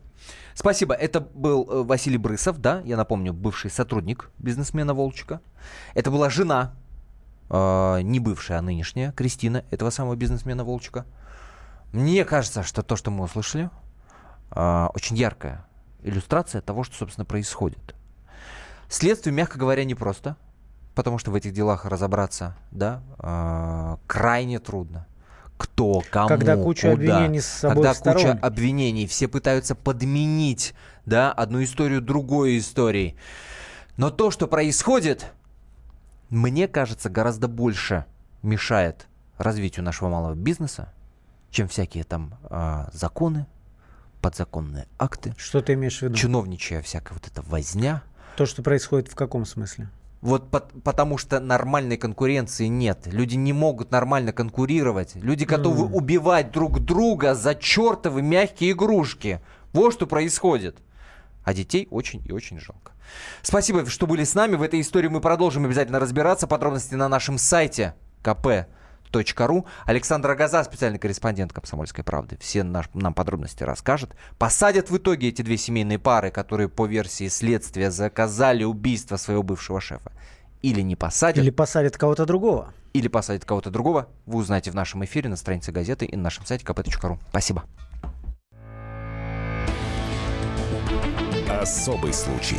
Спасибо. 0.54 0.94
Это 0.94 1.20
был 1.20 1.68
э, 1.68 1.82
Василий 1.82 2.18
Брысов, 2.18 2.58
да, 2.58 2.82
я 2.84 2.96
напомню, 2.96 3.32
бывший 3.32 3.70
сотрудник 3.70 4.30
бизнесмена 4.38 4.94
Волчика. 4.94 5.40
Это 5.94 6.10
была 6.10 6.30
жена, 6.30 6.74
э, 7.50 8.00
не 8.02 8.20
бывшая, 8.20 8.58
а 8.58 8.62
нынешняя, 8.62 9.12
Кристина, 9.12 9.64
этого 9.70 9.90
самого 9.90 10.14
бизнесмена 10.14 10.62
Волчика. 10.64 11.06
Мне 11.92 12.24
кажется, 12.24 12.62
что 12.62 12.82
то, 12.82 12.96
что 12.96 13.10
мы 13.10 13.24
услышали, 13.24 13.70
э, 14.50 14.88
очень 14.94 15.16
яркая 15.16 15.66
иллюстрация 16.02 16.60
того, 16.60 16.84
что, 16.84 16.96
собственно, 16.96 17.24
происходит. 17.24 17.94
Следствие, 18.88 19.34
мягко 19.34 19.58
говоря, 19.58 19.84
непросто, 19.84 20.36
потому 20.94 21.18
что 21.18 21.30
в 21.30 21.34
этих 21.34 21.52
делах 21.52 21.84
разобраться, 21.84 22.56
да, 22.70 23.02
э, 23.18 23.96
крайне 24.06 24.58
трудно. 24.58 25.06
Кто, 25.56 26.02
кому, 26.10 26.28
Когда 26.28 26.56
куча 26.56 26.90
куда, 26.90 27.18
обвинений 27.18 27.40
с 27.40 27.60
когда 27.60 27.90
обоих 27.90 27.98
куча 27.98 28.18
сторон. 28.18 28.38
обвинений, 28.42 29.06
все 29.06 29.28
пытаются 29.28 29.74
подменить, 29.74 30.74
да, 31.06 31.30
одну 31.30 31.62
историю 31.62 32.00
другой 32.00 32.58
историей. 32.58 33.16
Но 33.96 34.10
то, 34.10 34.30
что 34.30 34.48
происходит, 34.48 35.32
мне 36.30 36.66
кажется, 36.66 37.10
гораздо 37.10 37.46
больше 37.46 38.06
мешает 38.42 39.06
развитию 39.38 39.84
нашего 39.84 40.08
малого 40.08 40.34
бизнеса, 40.34 40.92
чем 41.52 41.68
всякие 41.68 42.02
там 42.02 42.34
а, 42.44 42.88
законы, 42.92 43.46
подзаконные 44.20 44.88
акты, 44.98 45.34
Что 45.36 45.60
ты 45.60 45.74
имеешь 45.74 45.98
в 45.98 46.02
виду? 46.02 46.14
чиновничья 46.14 46.80
всякая 46.80 47.14
вот 47.14 47.26
эта 47.28 47.42
возня. 47.42 48.02
То, 48.36 48.46
что 48.46 48.62
происходит 48.62 49.08
в 49.08 49.14
каком 49.14 49.44
смысле? 49.44 49.88
Вот 50.22 50.48
потому 50.84 51.18
что 51.18 51.40
нормальной 51.40 51.96
конкуренции 51.96 52.66
нет. 52.66 53.06
Люди 53.06 53.34
не 53.34 53.52
могут 53.52 53.90
нормально 53.90 54.32
конкурировать. 54.32 55.16
Люди 55.16 55.44
готовы 55.44 55.86
mm. 55.86 55.92
убивать 55.92 56.52
друг 56.52 56.78
друга 56.78 57.34
за 57.34 57.56
чертовы 57.56 58.22
мягкие 58.22 58.70
игрушки. 58.70 59.40
Вот 59.72 59.92
что 59.92 60.06
происходит. 60.06 60.78
А 61.42 61.52
детей 61.52 61.88
очень 61.90 62.22
и 62.24 62.30
очень 62.30 62.60
жалко. 62.60 62.92
Спасибо, 63.42 63.84
что 63.86 64.06
были 64.06 64.22
с 64.22 64.34
нами. 64.34 64.54
В 64.54 64.62
этой 64.62 64.80
истории 64.80 65.08
мы 65.08 65.20
продолжим 65.20 65.64
обязательно 65.64 65.98
разбираться. 65.98 66.46
Подробности 66.46 66.94
на 66.94 67.08
нашем 67.08 67.36
сайте 67.36 67.94
КП 68.22 68.68
ру. 69.38 69.66
Александр 69.86 70.30
Агаза, 70.30 70.62
специальный 70.64 70.98
корреспондент 70.98 71.52
«Комсомольской 71.52 72.04
правды», 72.04 72.36
все 72.40 72.62
наш, 72.62 72.86
нам 72.94 73.14
подробности 73.14 73.62
расскажет. 73.64 74.10
Посадят 74.38 74.90
в 74.90 74.96
итоге 74.96 75.28
эти 75.28 75.42
две 75.42 75.56
семейные 75.56 75.98
пары, 75.98 76.30
которые 76.30 76.68
по 76.68 76.86
версии 76.86 77.28
следствия 77.28 77.90
заказали 77.90 78.64
убийство 78.64 79.16
своего 79.16 79.42
бывшего 79.42 79.80
шефа. 79.80 80.12
Или 80.62 80.80
не 80.80 80.96
посадят. 80.96 81.42
Или 81.42 81.50
посадят 81.50 81.96
кого-то 81.96 82.24
другого. 82.24 82.72
Или 82.92 83.08
посадят 83.08 83.44
кого-то 83.44 83.70
другого. 83.70 84.08
Вы 84.26 84.38
узнаете 84.38 84.70
в 84.70 84.74
нашем 84.74 85.04
эфире 85.04 85.28
на 85.28 85.36
странице 85.36 85.72
газеты 85.72 86.04
и 86.04 86.16
на 86.16 86.24
нашем 86.24 86.46
сайте 86.46 86.64
kp.ru. 86.64 87.18
Спасибо. 87.30 87.64
Особый 91.48 92.12
случай. 92.12 92.58